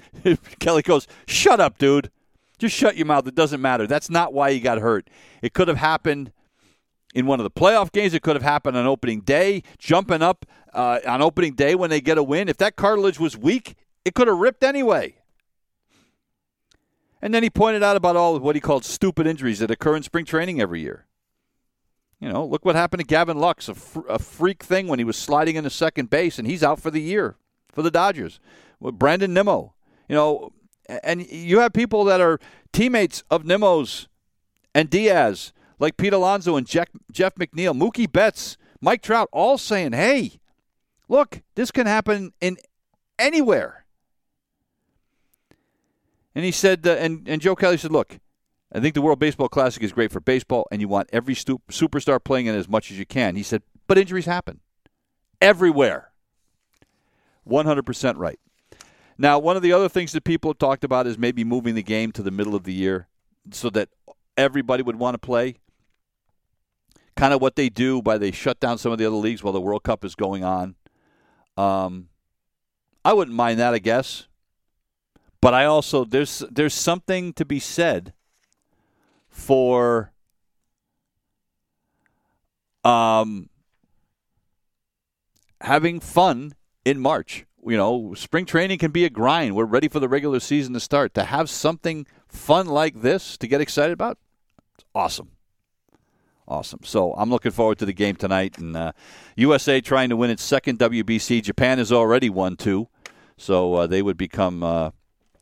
Kelly 0.60 0.82
goes, 0.82 1.08
"Shut 1.28 1.60
up, 1.60 1.78
dude. 1.78 2.10
Just 2.58 2.76
shut 2.76 2.96
your 2.96 3.06
mouth. 3.06 3.28
It 3.28 3.36
doesn't 3.36 3.62
matter. 3.62 3.86
That's 3.86 4.10
not 4.10 4.34
why 4.34 4.54
he 4.54 4.60
got 4.60 4.80
hurt. 4.80 5.10
It 5.42 5.54
could 5.54 5.68
have 5.68 5.78
happened 5.78 6.32
in 7.16 7.26
one 7.26 7.40
of 7.40 7.44
the 7.46 7.50
playoff 7.50 7.92
games. 7.92 8.14
It 8.14 8.22
could 8.22 8.36
have 8.36 8.44
happened 8.44 8.78
on 8.78 8.86
opening 8.86 9.22
day, 9.22 9.64
jumping 9.80 10.22
up 10.22 10.46
uh, 10.74 11.00
on 11.08 11.24
opening 11.24 11.56
day 11.56 11.74
when 11.74 11.90
they 11.90 12.02
get 12.02 12.20
a 12.20 12.24
win. 12.24 12.48
If 12.48 12.58
that 12.58 12.76
cartilage 12.76 13.20
was 13.20 13.36
weak, 13.36 13.76
it 14.04 14.14
could 14.14 14.28
have 14.28 14.38
ripped 14.38 14.64
anyway." 14.64 15.16
And 17.22 17.34
then 17.34 17.42
he 17.42 17.50
pointed 17.50 17.82
out 17.82 17.96
about 17.96 18.16
all 18.16 18.36
of 18.36 18.44
what 18.44 18.56
he 18.56 18.60
called 18.60 18.86
stupid 18.86 19.26
injuries 19.26 19.58
that 19.58 19.72
occur 19.72 19.96
in 19.96 20.04
spring 20.04 20.26
training 20.26 20.62
every 20.62 20.82
year. 20.82 21.08
You 22.20 22.30
know, 22.30 22.46
look 22.46 22.64
what 22.64 22.76
happened 22.76 23.00
to 23.00 23.06
Gavin 23.06 23.38
Lux, 23.38 23.68
a, 23.68 23.74
fr- 23.74 24.08
a 24.08 24.20
freak 24.20 24.64
thing 24.64 24.88
when 24.88 25.00
he 25.00 25.06
was 25.06 25.18
sliding 25.18 25.56
into 25.56 25.70
second 25.70 26.10
base, 26.10 26.38
and 26.38 26.48
he's 26.48 26.64
out 26.64 26.80
for 26.80 26.92
the 26.92 27.02
year 27.02 27.38
for 27.72 27.82
the 27.82 27.90
Dodgers. 27.90 28.40
With 28.80 29.00
Brandon 29.00 29.34
Nimmo, 29.34 29.74
you 30.08 30.16
know, 30.16 30.52
and 31.04 31.26
you 31.26 31.60
have 31.60 31.74
people 31.74 32.04
that 32.04 32.22
are 32.22 32.40
teammates 32.74 33.24
of 33.32 33.46
Nimmo's 33.46 34.08
and 34.76 34.90
Diaz, 34.90 35.54
like 35.80 35.98
Pete 35.98 36.14
Alonso 36.14 36.56
and 36.56 36.68
Jeff, 36.68 36.88
Jeff 37.12 37.36
McNeil, 37.36 37.78
Mookie 37.78 38.12
Betts, 38.12 38.58
Mike 38.82 39.02
Trout, 39.02 39.30
all 39.32 39.58
saying, 39.58 39.94
hey, 39.94 40.40
look, 41.08 41.42
this 41.56 41.72
can 41.72 41.88
happen 41.88 42.34
in 42.42 42.58
anywhere. 43.18 43.86
And 46.34 46.44
he 46.44 46.52
said, 46.52 46.86
uh, 46.86 46.92
and, 46.92 47.28
and 47.28 47.42
Joe 47.42 47.56
Kelly 47.56 47.78
said, 47.78 47.92
look, 47.92 48.20
I 48.74 48.80
think 48.80 48.94
the 48.94 49.02
World 49.02 49.20
Baseball 49.20 49.48
Classic 49.48 49.82
is 49.82 49.94
great 49.94 50.12
for 50.12 50.20
baseball, 50.20 50.68
and 50.70 50.82
you 50.82 50.88
want 50.88 51.10
every 51.14 51.34
stu- 51.34 51.62
superstar 51.70 52.22
playing 52.22 52.48
in 52.48 52.56
as 52.56 52.68
much 52.68 52.92
as 52.92 53.00
you 53.00 53.06
can. 53.06 53.36
He 53.36 53.44
said, 53.44 53.62
but 53.88 53.98
injuries 53.98 54.26
happen 54.26 54.60
everywhere. 55.42 56.12
100% 57.48 58.18
right. 58.18 58.40
Now, 59.18 59.40
one 59.40 59.56
of 59.56 59.62
the 59.62 59.72
other 59.72 59.88
things 59.88 60.12
that 60.12 60.26
people 60.26 60.50
have 60.50 60.58
talked 60.58 60.84
about 60.84 61.08
is 61.08 61.18
maybe 61.18 61.44
moving 61.44 61.76
the 61.76 61.84
game 61.84 62.12
to 62.14 62.24
the 62.24 62.32
middle 62.32 62.56
of 62.56 62.64
the 62.64 62.74
year 62.74 63.08
so 63.52 63.70
that 63.70 63.90
everybody 64.36 64.84
would 64.84 64.98
want 64.98 65.14
to 65.14 65.20
play. 65.20 65.60
Kind 67.16 67.34
of 67.34 67.42
what 67.42 67.56
they 67.56 67.70
do 67.70 68.02
by 68.02 68.18
they 68.18 68.32
shut 68.32 68.60
down 68.60 68.78
some 68.78 68.92
of 68.92 68.98
the 68.98 69.06
other 69.06 69.16
leagues 69.16 69.44
while 69.44 69.54
the 69.54 69.62
World 69.62 69.84
Cup 69.84 70.04
is 70.04 70.16
going 70.16 70.44
on. 70.44 70.76
Um, 71.58 72.10
I 73.06 73.14
wouldn't 73.14 73.36
mind 73.36 73.60
that, 73.60 73.74
I 73.74 73.80
guess. 73.80 74.28
But 75.42 75.54
I 75.54 75.66
also 75.66 76.06
there's 76.06 76.44
there's 76.50 76.74
something 76.74 77.32
to 77.34 77.46
be 77.46 77.60
said 77.60 78.14
for 79.30 80.12
um, 82.84 83.50
having 85.62 86.00
fun 86.00 86.54
in 86.84 87.00
March. 87.00 87.46
You 87.64 87.78
know, 87.78 88.14
spring 88.16 88.46
training 88.46 88.80
can 88.80 88.92
be 88.92 89.06
a 89.06 89.10
grind. 89.10 89.56
We're 89.56 89.66
ready 89.66 89.88
for 89.88 90.00
the 90.00 90.10
regular 90.10 90.40
season 90.40 90.74
to 90.74 90.80
start. 90.80 91.14
To 91.16 91.24
have 91.24 91.50
something 91.50 92.08
fun 92.28 92.68
like 92.68 93.02
this 93.02 93.38
to 93.38 93.48
get 93.48 93.62
excited 93.62 93.94
about, 93.94 94.18
it's 94.76 94.86
awesome. 94.96 95.35
Awesome. 96.48 96.82
So 96.84 97.14
I'm 97.14 97.30
looking 97.30 97.52
forward 97.52 97.80
to 97.80 97.86
the 97.86 97.94
game 97.94 98.16
tonight. 98.16 98.58
And 98.58 98.78
uh, 98.78 98.92
USA 99.36 99.82
trying 99.82 100.10
to 100.10 100.16
win 100.16 100.30
its 100.30 100.44
second 100.44 100.78
WBC. 100.80 101.42
Japan 101.42 101.80
has 101.80 101.92
already 101.92 102.30
won 102.30 102.56
two. 102.56 102.88
So 103.38 103.74
uh, 103.74 103.88
they 103.88 104.02
would 104.02 104.18
become 104.18 104.64
uh, 104.64 104.92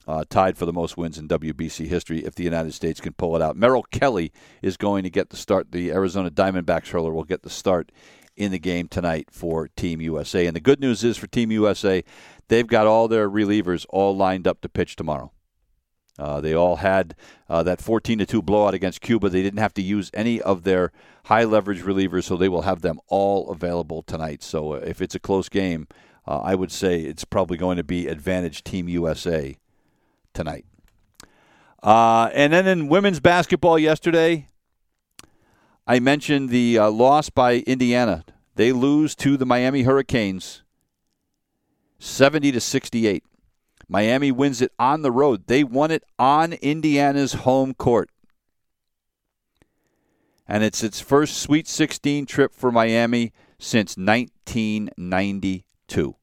uh, 0.07 0.23
tied 0.29 0.57
for 0.57 0.65
the 0.65 0.73
most 0.73 0.97
wins 0.97 1.17
in 1.17 1.27
WBC 1.27 1.87
history 1.87 2.19
if 2.19 2.35
the 2.35 2.43
United 2.43 2.73
States 2.73 2.99
can 2.99 3.13
pull 3.13 3.35
it 3.35 3.41
out. 3.41 3.55
Merrill 3.55 3.83
Kelly 3.83 4.31
is 4.61 4.77
going 4.77 5.03
to 5.03 5.09
get 5.09 5.29
the 5.29 5.37
start. 5.37 5.71
The 5.71 5.91
Arizona 5.91 6.31
Diamondbacks 6.31 6.89
hurler 6.89 7.13
will 7.13 7.23
get 7.23 7.43
the 7.43 7.49
start 7.49 7.91
in 8.35 8.51
the 8.51 8.59
game 8.59 8.87
tonight 8.87 9.27
for 9.31 9.67
Team 9.67 10.01
USA. 10.01 10.47
And 10.47 10.55
the 10.55 10.61
good 10.61 10.79
news 10.79 11.03
is 11.03 11.17
for 11.17 11.27
Team 11.27 11.51
USA, 11.51 12.03
they've 12.47 12.67
got 12.67 12.87
all 12.87 13.07
their 13.07 13.29
relievers 13.29 13.85
all 13.89 14.15
lined 14.15 14.47
up 14.47 14.61
to 14.61 14.69
pitch 14.69 14.95
tomorrow. 14.95 15.31
Uh, 16.19 16.39
they 16.41 16.53
all 16.53 16.77
had 16.77 17.15
uh, 17.49 17.63
that 17.63 17.81
14 17.81 18.19
to 18.19 18.25
2 18.25 18.41
blowout 18.41 18.73
against 18.73 19.01
Cuba. 19.01 19.29
They 19.29 19.41
didn't 19.41 19.59
have 19.59 19.73
to 19.75 19.81
use 19.81 20.11
any 20.13 20.41
of 20.41 20.63
their 20.63 20.91
high 21.25 21.43
leverage 21.43 21.81
relievers, 21.81 22.25
so 22.25 22.37
they 22.37 22.49
will 22.49 22.61
have 22.63 22.81
them 22.81 22.99
all 23.07 23.49
available 23.49 24.03
tonight. 24.03 24.43
So 24.43 24.73
uh, 24.73 24.77
if 24.77 25.01
it's 25.01 25.15
a 25.15 25.19
close 25.19 25.49
game, 25.49 25.87
uh, 26.27 26.39
I 26.39 26.55
would 26.55 26.71
say 26.71 27.01
it's 27.01 27.25
probably 27.25 27.57
going 27.57 27.77
to 27.77 27.83
be 27.83 28.07
advantage 28.07 28.63
Team 28.63 28.87
USA 28.87 29.57
tonight. 30.33 30.65
Uh, 31.81 32.29
and 32.33 32.53
then 32.53 32.67
in 32.67 32.87
women's 32.87 33.19
basketball 33.19 33.77
yesterday, 33.77 34.47
I 35.85 35.99
mentioned 35.99 36.49
the 36.49 36.77
uh, 36.77 36.89
loss 36.91 37.29
by 37.29 37.57
Indiana. 37.67 38.23
They 38.55 38.71
lose 38.71 39.15
to 39.15 39.35
the 39.35 39.45
Miami 39.45 39.81
Hurricanes 39.81 40.61
70 41.99 42.51
to 42.53 42.61
68. 42.61 43.23
Miami 43.87 44.31
wins 44.31 44.61
it 44.61 44.71
on 44.79 45.01
the 45.01 45.11
road. 45.11 45.47
They 45.47 45.63
won 45.63 45.91
it 45.91 46.03
on 46.17 46.53
Indiana's 46.53 47.33
home 47.33 47.73
court. 47.73 48.09
And 50.47 50.63
it's 50.63 50.83
its 50.83 50.99
first 50.99 51.37
Sweet 51.37 51.67
16 51.67 52.25
trip 52.25 52.53
for 52.53 52.71
Miami 52.71 53.31
since 53.59 53.95
1992. 53.97 56.15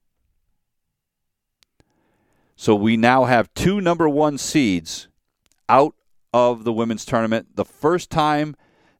So 2.56 2.74
we 2.74 2.96
now 2.98 3.24
have 3.24 3.54
two 3.54 3.80
number 3.80 4.08
one 4.08 4.36
seeds 4.36 5.08
out 5.68 5.94
of 6.34 6.64
the 6.64 6.72
women's 6.72 7.04
tournament. 7.04 7.56
The 7.56 7.64
first 7.64 8.10
time 8.10 8.56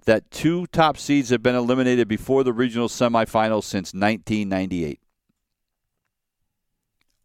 that 0.07 0.31
two 0.31 0.67
top 0.69 0.97
seeds 0.97 1.29
have 1.29 1.43
been 1.43 1.55
eliminated 1.55 2.09
before 2.09 2.43
the 2.43 2.55
regional 2.55 2.89
semifinals 2.89 3.65
since 3.65 3.93
1998. 3.93 4.99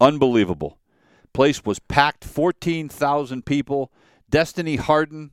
Unbelievable. 0.02 0.78
Place 1.36 1.66
was 1.66 1.80
packed, 1.80 2.24
14,000 2.24 3.46
people. 3.46 3.92
Destiny 4.30 4.78
Harden 4.78 5.32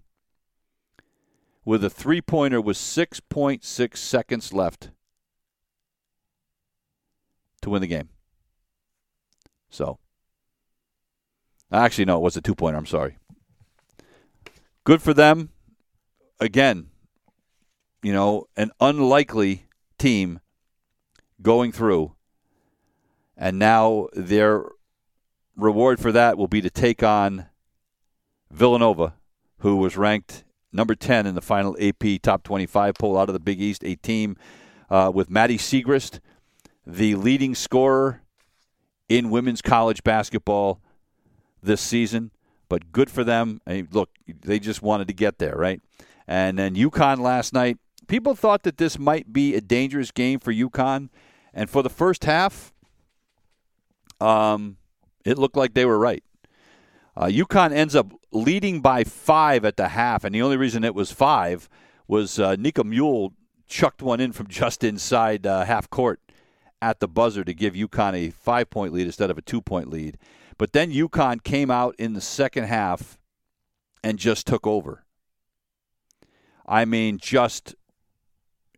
with 1.65 1.85
a 1.85 1.91
three 1.91 2.21
pointer 2.21 2.61
with 2.61 2.77
6.6 2.77 3.97
seconds 3.97 4.53
left 4.53 4.91
to 7.61 7.71
win 7.71 7.81
the 7.83 7.87
game. 7.87 8.09
So 9.71 10.01
Actually, 11.73 12.05
no, 12.05 12.17
it 12.17 12.23
was 12.23 12.37
a 12.37 12.43
two 12.43 12.55
pointer. 12.55 12.77
I'm 12.77 12.87
sorry. 12.87 13.17
Good 14.85 15.01
for 15.01 15.15
them. 15.15 15.51
Again, 16.39 16.89
you 18.03 18.13
know, 18.13 18.49
an 18.57 18.73
unlikely 18.81 19.67
team 19.99 20.41
going 21.41 21.71
through. 21.71 22.17
And 23.37 23.59
now 23.59 24.09
their 24.15 24.65
reward 25.57 26.01
for 26.01 26.13
that 26.13 26.39
will 26.39 26.49
be 26.49 26.61
to 26.61 26.71
take 26.71 27.03
on 27.03 27.47
Villanova, 28.51 29.15
who 29.59 29.77
was 29.77 29.97
ranked 29.97 30.45
number 30.73 30.95
10 30.95 31.27
in 31.27 31.35
the 31.35 31.43
final 31.43 31.77
AP 31.81 32.21
Top 32.23 32.43
25 32.43 32.95
poll 32.95 33.19
out 33.19 33.29
of 33.29 33.33
the 33.33 33.41
Big 33.41 33.61
East, 33.61 33.85
a 33.85 33.95
team 33.97 34.37
uh, 34.91 35.11
with 35.13 35.31
Maddy 35.31 35.59
Siegrist, 35.59 36.21
the 36.87 37.15
leading 37.15 37.55
scorer 37.55 38.23
in 39.09 39.31
women's 39.31 39.63
college 39.63 40.03
basketball 40.03 40.81
this 41.63 41.81
season, 41.81 42.31
but 42.69 42.93
good 42.93 43.11
for 43.11 43.25
them. 43.25 43.61
I 43.67 43.75
mean, 43.75 43.89
look, 43.93 44.11
they 44.27 44.59
just 44.59 44.83
wanted 44.83 45.09
to 45.09 45.15
get 45.15 45.39
there, 45.39 45.55
right? 45.55 45.81
And 46.27 46.59
then 46.59 46.75
UConn 46.75 47.19
last 47.19 47.53
night, 47.53 47.79
people 48.07 48.35
thought 48.35 48.63
that 48.63 48.79
this 48.79 48.99
might 48.99 49.33
be 49.33 49.55
a 49.55 49.61
dangerous 49.61 50.11
game 50.11 50.41
for 50.41 50.53
UConn, 50.53 51.11
and 51.53 51.69
for 51.69 51.83
the 51.83 51.91
first 51.91 52.25
half, 52.25 52.73
um, 54.21 54.77
it 55.25 55.39
looked 55.39 55.57
like 55.57 55.75
they 55.75 55.85
were 55.85 55.99
right. 55.99 56.25
Uh, 57.17 57.27
UConn 57.27 57.73
ends 57.73 57.95
up 57.95 58.13
leading 58.31 58.81
by 58.81 59.05
five 59.05 59.65
at 59.65 59.77
the 59.77 59.89
half, 59.89 60.25
and 60.25 60.35
the 60.35 60.43
only 60.43 60.57
reason 60.57 60.85
it 60.85 60.95
was 60.95 61.13
five 61.13 61.69
was 62.09 62.39
uh, 62.39 62.57
Nika 62.57 62.83
Mühl 62.83 63.33
chucked 63.67 64.03
one 64.03 64.21
in 64.21 64.33
from 64.33 64.47
just 64.49 64.83
inside 64.83 65.47
uh, 65.47 65.65
half 65.65 65.89
court 65.91 66.21
at 66.81 67.01
the 67.01 67.09
buzzer 67.09 67.45
to 67.45 67.55
give 67.55 67.75
UConn 67.75 68.15
a 68.15 68.31
five 68.31 68.71
point 68.71 68.93
lead 68.93 69.07
instead 69.07 69.31
of 69.31 69.39
a 69.39 69.43
two 69.43 69.61
point 69.61 69.89
lead. 69.89 70.19
But 70.59 70.73
then 70.73 70.93
UConn 70.93 71.43
came 71.43 71.71
out 71.71 71.95
in 71.99 72.13
the 72.13 72.21
second 72.21 72.65
half 72.65 73.19
and 74.03 74.19
just 74.19 74.47
took 74.47 74.67
over. 74.67 75.05
I 76.67 76.85
mean, 76.85 77.19
just 77.19 77.75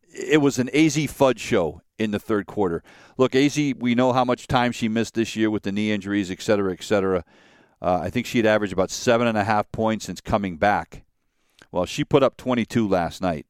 it 0.09 0.41
was 0.41 0.59
an 0.59 0.69
Azzi 0.69 1.09
Fudd 1.09 1.39
show 1.39 1.83
in 1.99 2.11
the 2.11 2.19
third 2.19 2.47
quarter. 2.47 2.83
Look, 3.17 3.33
Azzi, 3.33 3.79
we 3.79 3.95
know 3.95 4.13
how 4.13 4.25
much 4.25 4.47
time 4.47 4.73
she 4.73 4.89
missed 4.89 5.15
this 5.15 5.37
year 5.37 5.51
with 5.51 5.63
the 5.63 5.73
knee 5.73 5.93
injuries, 5.93 6.31
et 6.31 6.43
cetera, 6.43 6.73
et 6.73 6.83
cetera. 6.83 7.25
Uh, 7.81 8.01
I 8.03 8.11
think 8.11 8.27
she 8.27 8.39
had 8.39 8.47
averaged 8.47 8.73
about 8.73 8.91
seven 8.91 9.27
and 9.27 9.39
a 9.39 9.45
half 9.45 9.71
points 9.71 10.07
since 10.07 10.21
coming 10.21 10.57
back. 10.57 11.05
Well, 11.71 11.87
she 11.87 12.05
put 12.05 12.23
up 12.23 12.37
22 12.37 12.89
last 12.89 13.21
night. 13.21 13.47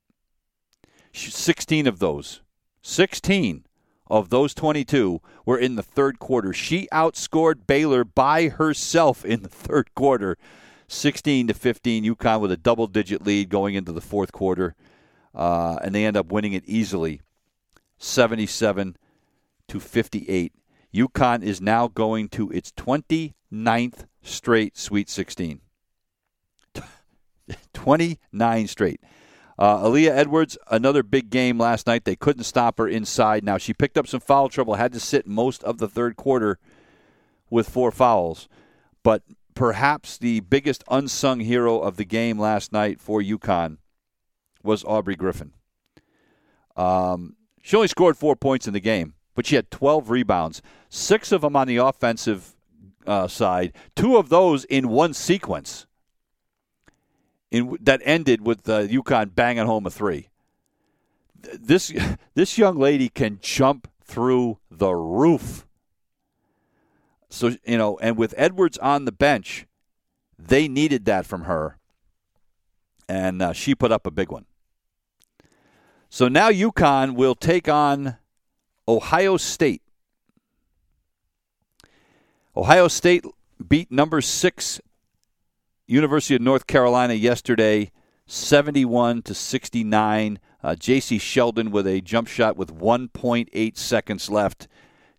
16 1.12 1.86
of 1.86 2.00
those, 2.00 2.42
16 2.82 3.64
of 4.08 4.30
those 4.30 4.52
22 4.54 5.20
were 5.46 5.58
in 5.58 5.76
the 5.76 5.82
third 5.82 6.18
quarter. 6.18 6.52
She 6.52 6.88
outscored 6.92 7.66
Baylor 7.66 8.04
by 8.04 8.48
herself 8.48 9.24
in 9.24 9.42
the 9.42 9.48
third 9.48 9.94
quarter, 9.94 10.36
16 10.88 11.48
to 11.48 11.54
15. 11.54 12.04
UConn 12.04 12.40
with 12.40 12.52
a 12.52 12.56
double-digit 12.56 13.24
lead 13.24 13.48
going 13.48 13.74
into 13.74 13.92
the 13.92 14.00
fourth 14.00 14.32
quarter, 14.32 14.74
uh, 15.34 15.76
and 15.82 15.94
they 15.94 16.04
end 16.04 16.16
up 16.16 16.32
winning 16.32 16.52
it 16.52 16.64
easily, 16.66 17.20
77 17.98 18.96
to 19.68 19.80
58. 19.80 20.52
UConn 20.94 21.42
is 21.42 21.60
now 21.60 21.88
going 21.88 22.28
to 22.30 22.50
its 22.50 22.70
29th 22.72 24.06
straight 24.22 24.76
Sweet 24.76 25.10
16. 25.10 25.60
29 27.72 28.66
straight. 28.66 29.00
Uh, 29.56 29.84
Aaliyah 29.84 30.10
Edwards, 30.10 30.58
another 30.70 31.02
big 31.02 31.30
game 31.30 31.58
last 31.58 31.86
night. 31.86 32.04
They 32.04 32.16
couldn't 32.16 32.44
stop 32.44 32.78
her 32.78 32.88
inside. 32.88 33.44
Now, 33.44 33.58
she 33.58 33.72
picked 33.72 33.96
up 33.96 34.06
some 34.06 34.20
foul 34.20 34.48
trouble, 34.48 34.74
had 34.74 34.92
to 34.92 35.00
sit 35.00 35.26
most 35.26 35.62
of 35.62 35.78
the 35.78 35.88
third 35.88 36.16
quarter 36.16 36.58
with 37.50 37.68
four 37.68 37.92
fouls. 37.92 38.48
But 39.04 39.22
perhaps 39.54 40.18
the 40.18 40.40
biggest 40.40 40.82
unsung 40.90 41.40
hero 41.40 41.78
of 41.78 41.96
the 41.96 42.04
game 42.04 42.38
last 42.38 42.72
night 42.72 43.00
for 43.00 43.20
UConn 43.20 43.78
was 44.62 44.82
Aubrey 44.84 45.14
Griffin. 45.14 45.52
Um, 46.76 47.36
she 47.64 47.76
only 47.76 47.88
scored 47.88 48.18
four 48.18 48.36
points 48.36 48.66
in 48.66 48.74
the 48.74 48.78
game, 48.80 49.14
but 49.34 49.46
she 49.46 49.56
had 49.56 49.70
12 49.70 50.10
rebounds, 50.10 50.60
six 50.90 51.32
of 51.32 51.40
them 51.40 51.56
on 51.56 51.66
the 51.66 51.78
offensive 51.78 52.54
uh, 53.06 53.26
side, 53.26 53.72
two 53.96 54.18
of 54.18 54.28
those 54.28 54.64
in 54.66 54.90
one 54.90 55.14
sequence 55.14 55.86
in 57.50 57.78
that 57.80 58.02
ended 58.04 58.46
with 58.46 58.68
uh, 58.68 58.82
UConn 58.82 59.34
banging 59.34 59.64
home 59.64 59.86
a 59.86 59.90
three. 59.90 60.28
This 61.58 61.90
this 62.34 62.58
young 62.58 62.78
lady 62.78 63.08
can 63.08 63.38
jump 63.40 63.88
through 64.02 64.58
the 64.70 64.94
roof. 64.94 65.66
So 67.30 67.56
you 67.64 67.78
know, 67.78 67.96
and 67.98 68.18
with 68.18 68.34
Edwards 68.36 68.76
on 68.76 69.06
the 69.06 69.12
bench, 69.12 69.66
they 70.38 70.68
needed 70.68 71.06
that 71.06 71.24
from 71.24 71.44
her, 71.44 71.78
and 73.08 73.40
uh, 73.40 73.52
she 73.54 73.74
put 73.74 73.90
up 73.90 74.06
a 74.06 74.10
big 74.10 74.30
one. 74.30 74.44
So 76.14 76.28
now 76.28 76.48
UConn 76.48 77.16
will 77.16 77.34
take 77.34 77.68
on 77.68 78.18
Ohio 78.86 79.36
State. 79.36 79.82
Ohio 82.56 82.86
State 82.86 83.24
beat 83.68 83.90
number 83.90 84.20
six 84.20 84.80
University 85.88 86.36
of 86.36 86.40
North 86.40 86.68
Carolina 86.68 87.14
yesterday, 87.14 87.90
71 88.26 89.22
to 89.22 89.34
69. 89.34 90.38
Uh, 90.62 90.76
Jacy 90.76 91.18
Sheldon 91.18 91.72
with 91.72 91.88
a 91.88 92.00
jump 92.00 92.28
shot 92.28 92.56
with 92.56 92.72
1.8 92.72 93.76
seconds 93.76 94.30
left 94.30 94.68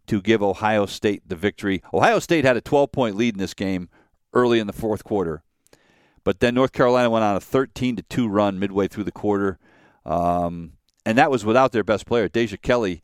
to 0.08 0.22
give 0.22 0.42
Ohio 0.42 0.86
State 0.86 1.28
the 1.28 1.36
victory. 1.36 1.84
Ohio 1.94 2.20
State 2.20 2.46
had 2.46 2.56
a 2.56 2.62
12 2.62 2.94
point 2.94 3.18
lead 3.18 3.36
in 3.36 3.40
this 3.40 3.54
game 3.54 3.90
early 4.32 4.60
in 4.60 4.68
the 4.68 4.72
fourth 4.72 5.04
quarter, 5.04 5.44
but 6.24 6.40
then 6.40 6.56
North 6.56 6.72
Carolina 6.72 7.10
went 7.10 7.26
on 7.26 7.36
a 7.36 7.42
13 7.42 7.98
to 7.98 8.02
2 8.04 8.30
run 8.30 8.58
midway 8.58 8.88
through 8.88 9.04
the 9.04 9.12
quarter, 9.12 9.60
um, 10.06 10.72
and 11.06 11.18
that 11.18 11.30
was 11.30 11.46
without 11.46 11.72
their 11.72 11.84
best 11.84 12.06
player. 12.06 12.28
Deja 12.28 12.58
Kelly 12.58 13.02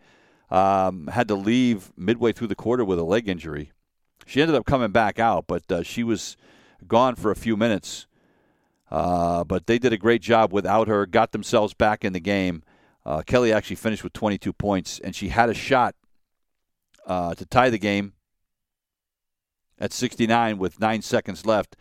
um, 0.50 1.08
had 1.08 1.28
to 1.28 1.36
leave 1.36 1.92
midway 1.96 2.32
through 2.32 2.48
the 2.48 2.56
quarter 2.56 2.84
with 2.84 3.00
a 3.00 3.04
leg 3.04 3.30
injury. 3.30 3.72
She 4.26 4.42
ended 4.42 4.56
up 4.56 4.66
coming 4.66 4.92
back 4.92 5.20
out, 5.20 5.46
but 5.48 5.72
uh, 5.72 5.84
she 5.84 6.04
was 6.04 6.38
gone 6.88 7.16
for 7.16 7.32
a 7.32 7.36
few 7.36 7.56
minutes. 7.56 8.08
Uh, 8.90 9.44
but 9.44 9.68
they 9.68 9.80
did 9.80 9.94
a 9.94 9.98
great 9.98 10.22
job 10.22 10.52
without 10.52 10.88
her, 10.88 11.06
got 11.06 11.32
themselves 11.32 11.74
back 11.74 12.04
in 12.04 12.12
the 12.12 12.20
game. 12.20 12.64
Uh, 13.06 13.22
Kelly 13.22 13.54
actually 13.54 13.78
finished 13.78 14.04
with 14.04 14.14
22 14.14 14.52
points, 14.54 15.00
and 15.00 15.16
she 15.16 15.30
had 15.30 15.50
a 15.50 15.54
shot 15.54 15.96
uh, 17.08 17.34
to 17.36 17.46
tie 17.46 17.70
the 17.70 17.80
game 17.80 18.14
at 19.80 19.94
69 19.94 20.58
with 20.58 20.80
nine 20.80 21.02
seconds 21.02 21.46
left. 21.46 21.76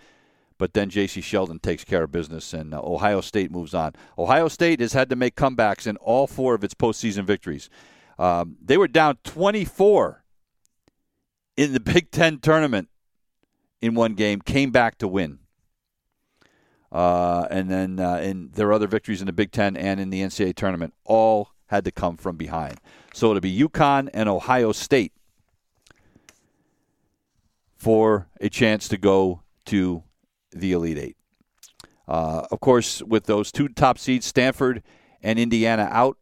But 0.60 0.74
then 0.74 0.90
Jacy 0.90 1.22
Sheldon 1.22 1.58
takes 1.58 1.84
care 1.84 2.02
of 2.02 2.12
business, 2.12 2.52
and 2.52 2.74
uh, 2.74 2.82
Ohio 2.84 3.22
State 3.22 3.50
moves 3.50 3.72
on. 3.72 3.94
Ohio 4.18 4.46
State 4.46 4.80
has 4.80 4.92
had 4.92 5.08
to 5.08 5.16
make 5.16 5.34
comebacks 5.34 5.86
in 5.86 5.96
all 5.96 6.26
four 6.26 6.54
of 6.54 6.62
its 6.62 6.74
postseason 6.74 7.24
victories. 7.24 7.70
Um, 8.18 8.58
they 8.62 8.76
were 8.76 8.86
down 8.86 9.16
24 9.24 10.22
in 11.56 11.72
the 11.72 11.80
Big 11.94 12.10
Ten 12.10 12.40
tournament 12.40 12.90
in 13.80 13.94
one 13.94 14.12
game, 14.12 14.42
came 14.42 14.70
back 14.70 14.98
to 14.98 15.08
win. 15.08 15.38
Uh, 16.92 17.46
and 17.50 17.70
then 17.70 17.98
uh, 17.98 18.16
in 18.16 18.50
their 18.50 18.70
other 18.74 18.86
victories 18.86 19.22
in 19.22 19.26
the 19.26 19.32
Big 19.32 19.52
Ten 19.52 19.78
and 19.78 19.98
in 19.98 20.10
the 20.10 20.20
NCAA 20.20 20.54
tournament, 20.54 20.92
all 21.04 21.52
had 21.68 21.86
to 21.86 21.90
come 21.90 22.18
from 22.18 22.36
behind. 22.36 22.76
So 23.14 23.30
it'll 23.30 23.40
be 23.40 23.58
UConn 23.58 24.10
and 24.12 24.28
Ohio 24.28 24.72
State 24.72 25.14
for 27.78 28.28
a 28.42 28.50
chance 28.50 28.88
to 28.88 28.98
go 28.98 29.40
to 29.64 30.02
the 30.52 30.72
Elite 30.72 30.98
Eight. 30.98 31.16
Uh, 32.08 32.46
of 32.50 32.60
course, 32.60 33.02
with 33.02 33.26
those 33.26 33.52
two 33.52 33.68
top 33.68 33.98
seeds, 33.98 34.26
Stanford 34.26 34.82
and 35.22 35.38
Indiana 35.38 35.88
out, 35.90 36.16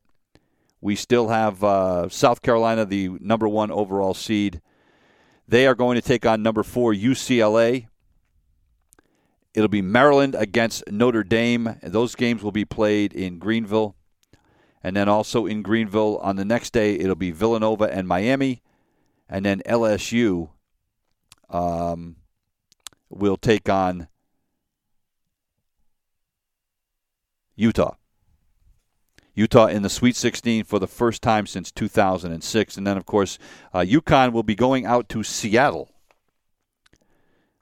we 0.80 0.94
still 0.94 1.28
have 1.28 1.64
uh, 1.64 2.08
South 2.08 2.42
Carolina, 2.42 2.84
the 2.84 3.10
number 3.20 3.48
one 3.48 3.70
overall 3.70 4.14
seed, 4.14 4.60
they 5.48 5.66
are 5.66 5.74
going 5.74 5.94
to 5.94 6.02
take 6.02 6.26
on 6.26 6.42
number 6.42 6.62
four 6.62 6.92
UCLA. 6.92 7.88
It'll 9.54 9.68
be 9.68 9.80
Maryland 9.80 10.34
against 10.34 10.84
Notre 10.90 11.24
Dame. 11.24 11.76
Those 11.82 12.14
games 12.14 12.42
will 12.42 12.52
be 12.52 12.66
played 12.66 13.14
in 13.14 13.38
Greenville. 13.38 13.96
And 14.84 14.94
then 14.94 15.08
also 15.08 15.46
in 15.46 15.62
Greenville 15.62 16.18
on 16.18 16.36
the 16.36 16.44
next 16.44 16.74
day, 16.74 16.96
it'll 16.96 17.16
be 17.16 17.30
Villanova 17.30 17.84
and 17.84 18.06
Miami. 18.06 18.62
And 19.26 19.44
then 19.44 19.62
LSU 19.66 20.50
um, 21.48 22.16
will 23.08 23.38
take 23.38 23.70
on 23.70 24.08
Utah. 27.58 27.96
Utah 29.34 29.66
in 29.66 29.82
the 29.82 29.88
Sweet 29.88 30.16
16 30.16 30.64
for 30.64 30.78
the 30.78 30.86
first 30.86 31.22
time 31.22 31.46
since 31.46 31.70
2006. 31.72 32.76
And 32.76 32.86
then, 32.86 32.96
of 32.96 33.04
course, 33.04 33.38
uh, 33.72 33.80
UConn 33.80 34.32
will 34.32 34.42
be 34.42 34.54
going 34.54 34.86
out 34.86 35.08
to 35.10 35.22
Seattle, 35.22 35.90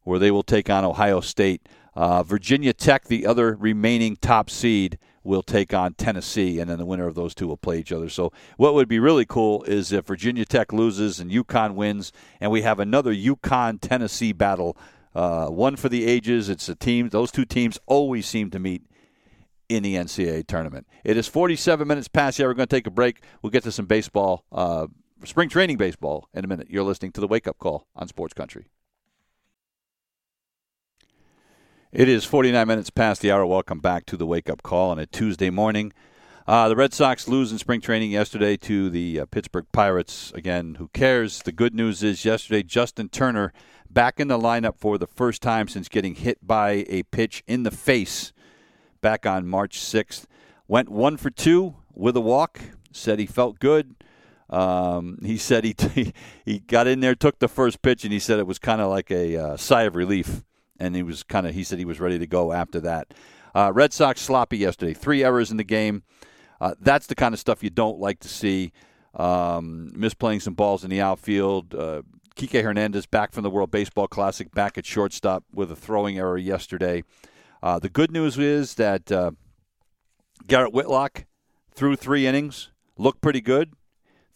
where 0.03 0.19
they 0.19 0.31
will 0.31 0.43
take 0.43 0.71
on 0.71 0.85
Ohio 0.85 1.21
State. 1.21 1.67
Uh, 1.95 2.23
Virginia 2.23 2.75
Tech, 2.75 3.07
the 3.07 3.27
other 3.27 3.55
remaining 3.55 4.17
top 4.17 4.51
seed, 4.51 4.99
will 5.25 5.43
take 5.43 5.75
on 5.75 5.95
Tennessee, 5.95 6.61
and 6.61 6.71
then 6.71 6.79
the 6.79 6.87
winner 6.87 7.07
of 7.07 7.15
those 7.15 7.35
two 7.35 7.49
will 7.49 7.57
play 7.57 7.79
each 7.79 7.91
other. 7.91 8.09
So, 8.09 8.33
what 8.59 8.75
would 8.75 8.89
be 8.89 8.99
really 8.99 9.25
cool 9.25 9.65
is 9.65 9.93
if 9.93 10.07
Virginia 10.07 10.45
Tech 10.45 10.73
loses 10.73 11.21
and 11.21 11.31
UConn 11.31 11.75
wins, 11.75 12.13
and 12.39 12.51
we 12.51 12.63
have 12.63 12.79
another 12.79 13.15
UConn 13.15 13.81
Tennessee 13.81 14.33
battle. 14.33 14.77
Uh, 15.15 15.47
one 15.47 15.77
for 15.77 15.89
the 15.89 16.07
ages. 16.07 16.51
It's 16.51 16.69
a 16.69 16.75
team; 16.75 17.09
those 17.09 17.33
two 17.33 17.47
teams 17.47 17.79
always 17.87 18.27
seem 18.27 18.51
to 18.51 18.59
meet 18.59 18.83
in 19.69 19.83
the 19.83 19.95
NCAA 19.95 20.47
tournament. 20.47 20.87
It 21.05 21.17
is 21.17 21.27
47 21.29 21.87
minutes 21.87 22.09
past. 22.09 22.39
Yeah, 22.39 22.47
we're 22.47 22.55
going 22.55 22.69
to 22.69 22.77
take 22.77 22.87
a 22.87 22.91
break. 22.91 23.23
We'll 23.43 23.51
get 23.51 23.65
to 23.65 23.73
some 23.73 23.87
baseball, 23.87 24.45
uh, 24.53 24.87
spring 25.25 25.49
training 25.49 25.77
baseball 25.77 26.29
in 26.35 26.45
a 26.45 26.49
minute. 26.49 26.69
You're 26.71 26.85
listening 26.85 27.13
to 27.13 27.21
the 27.21 27.29
Wake 27.29 27.47
Up 27.47 27.59
Call 27.59 27.87
on 27.95 28.09
Sports 28.09 28.35
Country. 28.35 28.67
It 31.93 32.09
is 32.09 32.25
49 32.25 32.67
minutes 32.67 32.91
past 32.91 33.23
the 33.23 33.31
hour. 33.31 33.47
Welcome 33.47 33.81
back 33.81 34.07
to 34.07 34.17
the 34.17 34.27
Wake 34.27 34.51
Up 34.51 34.63
Call 34.63 34.91
on 34.91 34.99
a 34.99 35.07
Tuesday 35.07 35.51
morning. 35.51 35.93
Uh, 36.47 36.69
the 36.69 36.77
Red 36.77 36.95
Sox 36.95 37.27
lose 37.27 37.51
in 37.51 37.59
spring 37.59 37.81
training 37.81 38.13
yesterday 38.13 38.57
to 38.59 38.89
the 38.89 39.21
uh, 39.21 39.27
Pittsburgh 39.27 39.67
Pirates. 39.73 40.31
Again, 40.35 40.77
who 40.77 40.89
cares? 40.89 41.43
The 41.43 41.51
good 41.51 41.75
news 41.75 42.05
is 42.05 42.25
yesterday, 42.25 42.63
Justin 42.63 43.09
Turner 43.09 43.53
back 43.91 44.21
in 44.21 44.29
the 44.29 44.39
lineup 44.39 44.77
for 44.77 44.99
the 44.99 45.07
first 45.07 45.43
time 45.43 45.69
since 45.69 45.89
getting 45.89 46.15
hit 46.15 46.47
by 46.47 46.85
a 46.89 47.03
pitch 47.05 47.43
in 47.47 47.63
the 47.63 47.71
face 47.71 48.33
back 49.07 49.25
on 49.25 49.47
March 49.47 49.79
6th. 49.79 50.25
Went 50.67 50.89
one 50.89 51.17
for 51.17 51.31
two 51.31 51.77
with 51.95 52.17
a 52.17 52.21
walk. 52.21 52.59
Said 52.91 53.21
he 53.21 53.27
felt 53.27 53.61
good. 53.61 53.95
Um, 54.51 55.19
he 55.23 55.37
said 55.37 55.63
he 55.63 55.75
t- 55.85 56.13
he 56.45 56.59
got 56.59 56.89
in 56.89 56.99
there, 56.99 57.15
took 57.15 57.39
the 57.39 57.47
first 57.47 57.83
pitch, 57.83 58.03
and 58.03 58.13
he 58.13 58.19
said 58.19 58.41
it 58.41 58.49
was 58.49 58.59
kind 58.59 58.81
of 58.81 58.91
like 58.91 59.13
a 59.13 59.37
uh, 59.37 59.57
sigh 59.57 59.85
of 59.85 59.95
relief 59.95 60.43
and 60.79 60.97
he 60.97 61.03
was 61.03 61.23
kind 61.23 61.47
of 61.47 61.55
he 61.55 61.65
said 61.65 61.79
he 61.79 61.85
was 61.85 62.01
ready 62.01 62.19
to 62.19 62.27
go 62.27 62.53
after 62.53 62.81
that. 62.81 63.15
Uh, 63.55 63.73
Red 63.73 63.93
Sox 63.93 64.21
sloppy 64.21 64.59
yesterday, 64.59 64.93
three 64.93 65.25
errors 65.25 65.51
in 65.51 65.57
the 65.57 65.65
game. 65.65 66.03
Uh, 66.61 66.75
that's 66.81 67.07
the 67.07 67.15
kind 67.15 67.33
of 67.33 67.41
stuff 67.41 67.63
you 67.63 67.71
don't 67.71 67.99
like 67.99 68.21
to 68.21 68.29
see. 68.29 68.73
Um, 69.15 69.93
misplaying 69.95 70.43
some 70.43 70.55
balls 70.55 70.85
in 70.85 70.91
the 70.91 71.01
outfield. 71.01 71.75
Uh, 71.75 72.03
Kike 72.35 72.63
Hernandez 72.63 73.07
back 73.07 73.33
from 73.33 73.45
the 73.45 73.51
World 73.51 73.71
Baseball 73.71 74.09
Classic, 74.09 74.51
back 74.53 74.77
at 74.77 74.85
shortstop 74.85 75.45
with 75.55 75.71
a 75.71 75.77
throwing 75.77 76.19
error 76.19 76.37
yesterday. 76.37 77.03
Uh, 77.67 77.81
the 77.81 77.89
good 77.89 78.13
news 78.13 78.39
is 78.39 78.75
that 78.75 79.11
uh, 79.11 79.33
Garrett 80.47 80.73
Whitlock 80.73 81.25
threw 81.75 81.97
three 81.97 82.25
innings, 82.25 82.71
looked 82.97 83.21
pretty 83.21 83.41
good, 83.41 83.73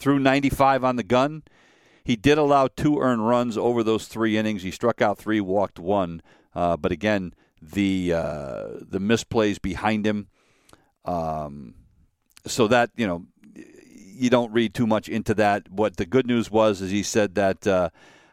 threw 0.01 0.19
95 0.19 0.83
on 0.83 0.97
the 0.97 1.05
gun. 1.05 1.45
He 2.03 2.17
did 2.17 2.39
allow 2.39 2.67
two 2.67 2.99
earned 2.99 3.29
runs 3.29 3.57
over 3.57 3.85
those 3.85 4.09
three 4.09 4.37
innings. 4.37 4.65
He 4.65 4.73
struck 4.73 5.01
out 5.01 5.17
three, 5.17 5.41
walked 5.41 5.79
one. 5.79 6.23
Uh, 6.57 6.77
but 6.77 6.91
again, 6.91 7.33
the 7.63 8.15
uh, 8.15 8.67
the 8.81 8.99
misplays 8.99 9.63
behind 9.63 10.05
him. 10.05 10.27
Um, 11.05 11.77
so 12.49 12.67
that 12.67 12.91
you 12.97 13.07
know, 13.07 13.27
you 13.55 14.29
don't 14.29 14.53
read 14.53 14.75
too 14.75 14.89
much 14.89 15.09
into 15.09 15.35
that. 15.35 15.71
What 15.71 15.99
the 15.99 16.07
good 16.07 16.27
news 16.27 16.51
was 16.51 16.83
is 16.83 16.91
he 16.91 17.05
said 17.05 17.37
that 17.37 17.65
uh, 17.65 17.91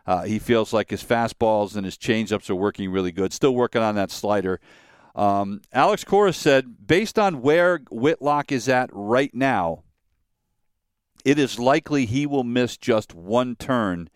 uh, 0.07 0.23
he 0.23 0.39
feels 0.39 0.73
like 0.73 0.89
his 0.89 1.03
fastballs 1.03 1.75
and 1.75 1.85
his 1.85 1.99
changeups 1.99 2.49
are 2.49 2.55
working 2.55 2.89
really 2.89 3.11
good. 3.11 3.31
Still 3.31 3.53
working 3.53 3.83
on 3.83 3.93
that 3.93 4.09
slider. 4.09 4.59
Um, 5.17 5.61
Alex 5.73 6.03
Cora 6.03 6.31
said, 6.31 6.87
based 6.87 7.17
on 7.17 7.41
where 7.41 7.79
Whitlock 7.89 8.51
is 8.51 8.69
at 8.69 8.89
right 8.93 9.33
now, 9.33 9.83
it 11.25 11.39
is 11.39 11.57
likely 11.57 12.05
he 12.05 12.27
will 12.27 12.43
miss 12.43 12.77
just 12.77 13.15
one 13.15 13.55
turn 13.55 14.09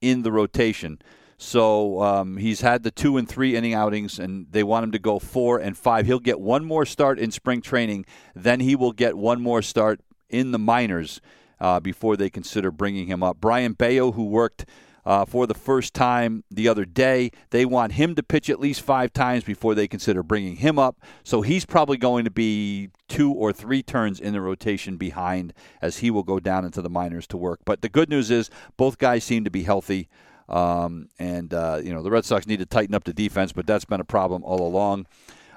in 0.00 0.22
the 0.22 0.32
rotation. 0.32 1.00
So 1.38 2.02
um, 2.02 2.36
he's 2.36 2.60
had 2.62 2.82
the 2.82 2.90
two 2.90 3.16
and 3.16 3.28
three 3.28 3.56
inning 3.56 3.74
outings, 3.74 4.18
and 4.18 4.46
they 4.50 4.64
want 4.64 4.84
him 4.84 4.92
to 4.92 4.98
go 4.98 5.18
four 5.18 5.58
and 5.58 5.78
five. 5.78 6.06
He'll 6.06 6.18
get 6.18 6.40
one 6.40 6.64
more 6.64 6.84
start 6.84 7.18
in 7.18 7.30
spring 7.30 7.62
training, 7.62 8.04
then 8.34 8.60
he 8.60 8.74
will 8.74 8.92
get 8.92 9.16
one 9.16 9.40
more 9.40 9.62
start 9.62 10.00
in 10.28 10.50
the 10.50 10.58
minors 10.58 11.20
uh, 11.60 11.78
before 11.78 12.16
they 12.16 12.28
consider 12.28 12.70
bringing 12.70 13.06
him 13.06 13.22
up. 13.22 13.40
Brayan 13.40 13.72
Bello, 13.72 14.12
who 14.12 14.24
worked 14.24 14.66
uh, 15.06 15.24
for 15.24 15.46
the 15.46 15.54
first 15.54 15.94
time 15.94 16.44
the 16.50 16.68
other 16.68 16.84
day. 16.84 17.30
They 17.50 17.64
want 17.64 17.92
him 17.92 18.14
to 18.14 18.22
pitch 18.22 18.48
at 18.48 18.60
least 18.60 18.80
five 18.80 19.12
times 19.12 19.44
before 19.44 19.74
they 19.74 19.88
consider 19.88 20.22
bringing 20.22 20.56
him 20.56 20.78
up. 20.78 21.00
So 21.22 21.42
he's 21.42 21.64
probably 21.64 21.96
going 21.96 22.24
to 22.24 22.30
be 22.30 22.90
two 23.08 23.32
or 23.32 23.52
three 23.52 23.82
turns 23.82 24.20
in 24.20 24.32
the 24.32 24.40
rotation 24.40 24.96
behind 24.96 25.52
as 25.82 25.98
he 25.98 26.10
will 26.10 26.22
go 26.22 26.40
down 26.40 26.64
into 26.64 26.82
the 26.82 26.90
minors 26.90 27.26
to 27.28 27.36
work. 27.36 27.60
But 27.64 27.82
the 27.82 27.88
good 27.88 28.08
news 28.08 28.30
is 28.30 28.50
both 28.76 28.98
guys 28.98 29.24
seem 29.24 29.44
to 29.44 29.50
be 29.50 29.62
healthy. 29.62 30.08
Um, 30.48 31.08
and, 31.18 31.54
uh, 31.54 31.80
you 31.82 31.92
know, 31.94 32.02
the 32.02 32.10
Red 32.10 32.24
Sox 32.24 32.46
need 32.46 32.58
to 32.58 32.66
tighten 32.66 32.94
up 32.94 33.04
the 33.04 33.14
defense, 33.14 33.52
but 33.52 33.66
that's 33.66 33.86
been 33.86 34.00
a 34.00 34.04
problem 34.04 34.44
all 34.44 34.66
along. 34.66 35.06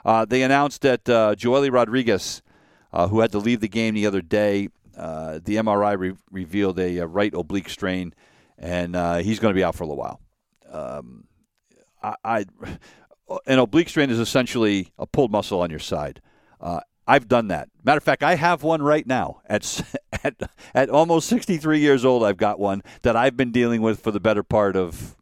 Uh, 0.06 0.24
they 0.24 0.44
announced 0.44 0.82
that 0.84 1.10
uh, 1.10 1.36
Joely 1.36 1.72
Rodriguez, 1.72 2.42
uh, 2.94 3.10
who 3.10 3.20
had 3.20 3.32
to 3.34 3.40
leave 3.40 3.60
the 3.60 3.68
game 3.68 3.94
the 3.96 4.06
other 4.06 4.22
day, 4.22 4.70
uh, 4.98 5.40
the 5.44 5.58
MRI 5.58 5.98
re- 5.98 6.16
revealed 6.32 6.80
a, 6.80 6.98
a, 6.98 7.06
right 7.06 7.34
oblique 7.34 7.70
strain 7.70 8.14
and 8.58 8.96
uh, 8.96 9.18
he's 9.18 9.40
going 9.40 9.54
to 9.54 9.58
be 9.58 9.64
out 9.64 9.76
for 9.76 9.84
a 9.84 9.88
little 9.88 10.02
while. 10.02 10.22
Um, 10.72 11.26
I, 12.02 12.16
I, 12.24 12.46
an 13.46 13.60
oblique 13.60 13.90
strain 13.90 14.10
is 14.10 14.20
essentially 14.20 14.92
a 14.98 15.06
pulled 15.06 15.32
muscle 15.32 15.62
on 15.62 15.70
your 15.70 15.80
side. 15.80 16.22
Uh, 16.60 16.80
I've 17.08 17.28
done 17.28 17.48
that. 17.48 17.70
Matter 17.84 17.98
of 17.98 18.04
fact, 18.04 18.22
I 18.22 18.36
have 18.36 18.64
one 18.64 18.82
right 18.82 19.08
now. 19.08 19.42
At, 19.48 19.82
at 20.24 20.36
at 20.74 20.90
almost 20.90 21.28
63 21.30 21.80
years 21.80 22.04
old, 22.04 22.24
I've 22.24 22.38
got 22.38 22.60
one 22.60 22.84
that 23.04 23.16
I've 23.16 23.38
been 23.38 23.52
dealing 23.52 23.82
with 23.82 24.02
for 24.02 24.12
the 24.12 24.20
better 24.20 24.44
part 24.44 24.76
of, 24.76 25.16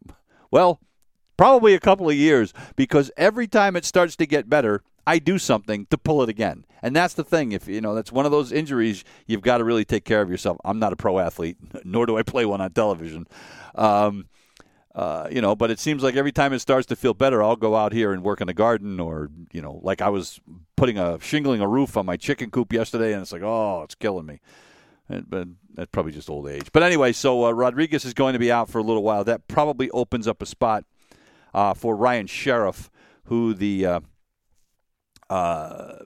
well, 0.49 0.79
probably 1.37 1.73
a 1.73 1.79
couple 1.79 2.09
of 2.09 2.15
years. 2.15 2.53
Because 2.75 3.11
every 3.17 3.47
time 3.47 3.75
it 3.75 3.85
starts 3.85 4.15
to 4.17 4.25
get 4.25 4.49
better, 4.49 4.81
I 5.07 5.19
do 5.19 5.37
something 5.37 5.85
to 5.87 5.97
pull 5.97 6.21
it 6.23 6.29
again. 6.29 6.65
And 6.81 6.95
that's 6.95 7.13
the 7.13 7.23
thing. 7.23 7.51
If 7.51 7.67
you 7.67 7.81
know, 7.81 7.95
that's 7.95 8.11
one 8.11 8.25
of 8.25 8.31
those 8.31 8.51
injuries 8.51 9.03
you've 9.25 9.41
got 9.41 9.57
to 9.57 9.63
really 9.63 9.85
take 9.85 10.05
care 10.05 10.21
of 10.21 10.29
yourself. 10.29 10.57
I'm 10.63 10.79
not 10.79 10.93
a 10.93 10.95
pro 10.95 11.19
athlete, 11.19 11.57
nor 11.83 12.05
do 12.05 12.17
I 12.17 12.23
play 12.23 12.45
one 12.45 12.61
on 12.61 12.71
television. 12.71 13.27
Um, 13.75 14.27
uh, 14.93 15.27
you 15.29 15.41
know, 15.41 15.55
but 15.55 15.71
it 15.71 15.79
seems 15.79 16.03
like 16.03 16.15
every 16.15 16.31
time 16.31 16.53
it 16.53 16.59
starts 16.59 16.87
to 16.87 16.95
feel 16.95 17.13
better, 17.13 17.43
I'll 17.43 17.57
go 17.57 17.75
out 17.75 17.91
here 17.91 18.13
and 18.13 18.23
work 18.23 18.39
in 18.39 18.47
the 18.47 18.53
garden, 18.53 18.99
or 18.99 19.29
you 19.51 19.61
know, 19.61 19.79
like 19.83 20.01
I 20.01 20.09
was 20.09 20.39
putting 20.77 20.97
a 20.97 21.19
shingling 21.19 21.59
a 21.59 21.67
roof 21.67 21.97
on 21.97 22.05
my 22.05 22.15
chicken 22.15 22.49
coop 22.49 22.71
yesterday, 22.71 23.11
and 23.11 23.21
it's 23.21 23.33
like, 23.33 23.41
oh, 23.41 23.81
it's 23.83 23.95
killing 23.95 24.25
me. 24.25 24.39
But 25.09 25.49
that's 25.73 25.91
probably 25.91 26.13
just 26.13 26.29
old 26.29 26.47
age. 26.47 26.71
But 26.71 26.81
anyway, 26.81 27.11
so 27.11 27.45
uh, 27.45 27.51
Rodriguez 27.51 28.05
is 28.05 28.13
going 28.13 28.33
to 28.33 28.39
be 28.39 28.51
out 28.51 28.69
for 28.69 28.79
a 28.79 28.83
little 28.83 29.03
while. 29.03 29.23
That 29.23 29.47
probably 29.47 29.89
opens 29.91 30.27
up 30.27 30.41
a 30.41 30.45
spot 30.45 30.85
uh, 31.53 31.73
for 31.73 31.95
Ryan 31.95 32.27
Sherriff, 32.27 32.89
who 33.25 33.53
the 33.53 33.85
uh, 35.29 35.99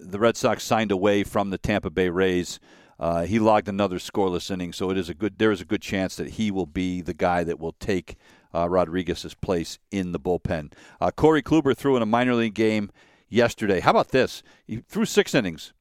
the 0.00 0.18
Red 0.18 0.36
Sox 0.36 0.64
signed 0.64 0.92
away 0.92 1.24
from 1.24 1.50
the 1.50 1.58
Tampa 1.58 1.90
Bay 1.90 2.08
Rays. 2.08 2.60
Uh, 2.98 3.24
he 3.24 3.38
logged 3.38 3.68
another 3.68 3.98
scoreless 3.98 4.50
inning, 4.50 4.72
so 4.72 4.90
it 4.90 4.98
is 4.98 5.08
a 5.08 5.14
good. 5.14 5.38
There 5.38 5.52
is 5.52 5.60
a 5.60 5.64
good 5.64 5.82
chance 5.82 6.16
that 6.16 6.30
he 6.30 6.50
will 6.50 6.66
be 6.66 7.00
the 7.00 7.14
guy 7.14 7.44
that 7.44 7.60
will 7.60 7.74
take 7.78 8.16
uh, 8.54 8.68
Rodriguez's 8.68 9.34
place 9.34 9.78
in 9.90 10.12
the 10.12 10.18
bullpen. 10.18 10.72
Uh, 11.00 11.10
Corey 11.10 11.42
Kluber 11.42 11.76
threw 11.76 11.96
in 11.96 12.02
a 12.02 12.06
minor 12.06 12.34
league 12.34 12.54
game 12.54 12.90
yesterday. 13.28 13.80
How 13.80 13.90
about 13.90 14.08
this? 14.08 14.42
He 14.66 14.78
threw 14.88 15.04
six 15.04 15.34
innings, 15.34 15.72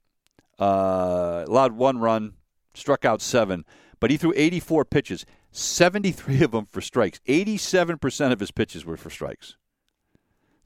uh, 0.60 1.46
allowed 1.48 1.74
one 1.74 1.98
run, 1.98 2.34
struck 2.74 3.06
out 3.06 3.22
seven, 3.22 3.66
but 4.00 4.12
he 4.12 4.18
threw 4.18 4.34
84 4.36 4.86
pitches, 4.86 5.26
73 5.52 6.44
of 6.44 6.52
them 6.52 6.66
for 6.66 6.82
strikes. 6.82 7.20
87% 7.28 8.32
of 8.32 8.40
his 8.40 8.52
pitches 8.52 8.86
were 8.86 8.98
for 8.98 9.10
strikes. 9.10 9.56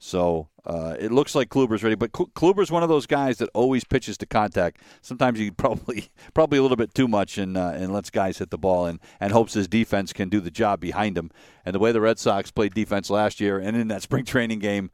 So 0.04 0.48
uh, 0.66 0.96
it 0.98 1.12
looks 1.12 1.36
like 1.36 1.48
Kluber's 1.48 1.84
ready, 1.84 1.94
but 1.94 2.10
Kluber's 2.10 2.72
one 2.72 2.82
of 2.82 2.88
those 2.88 3.06
guys 3.06 3.38
that 3.38 3.48
always 3.54 3.84
pitches 3.84 4.18
to 4.18 4.26
contact. 4.26 4.80
Sometimes 5.00 5.38
he 5.38 5.50
probably 5.52 6.08
probably 6.34 6.58
a 6.58 6.62
little 6.62 6.76
bit 6.76 6.92
too 6.92 7.06
much 7.06 7.38
and 7.38 7.56
uh, 7.56 7.70
and 7.72 7.92
lets 7.92 8.10
guys 8.10 8.38
hit 8.38 8.50
the 8.50 8.58
ball 8.58 8.86
and, 8.86 8.98
and 9.20 9.32
hopes 9.32 9.54
his 9.54 9.68
defense 9.68 10.12
can 10.12 10.28
do 10.28 10.40
the 10.40 10.50
job 10.50 10.80
behind 10.80 11.16
him. 11.16 11.30
And 11.64 11.72
the 11.72 11.78
way 11.78 11.92
the 11.92 12.00
Red 12.00 12.18
Sox 12.18 12.50
played 12.50 12.74
defense 12.74 13.10
last 13.10 13.38
year 13.38 13.60
and 13.60 13.76
in 13.76 13.86
that 13.88 14.02
spring 14.08 14.24
training 14.24 14.58
game 14.58 14.90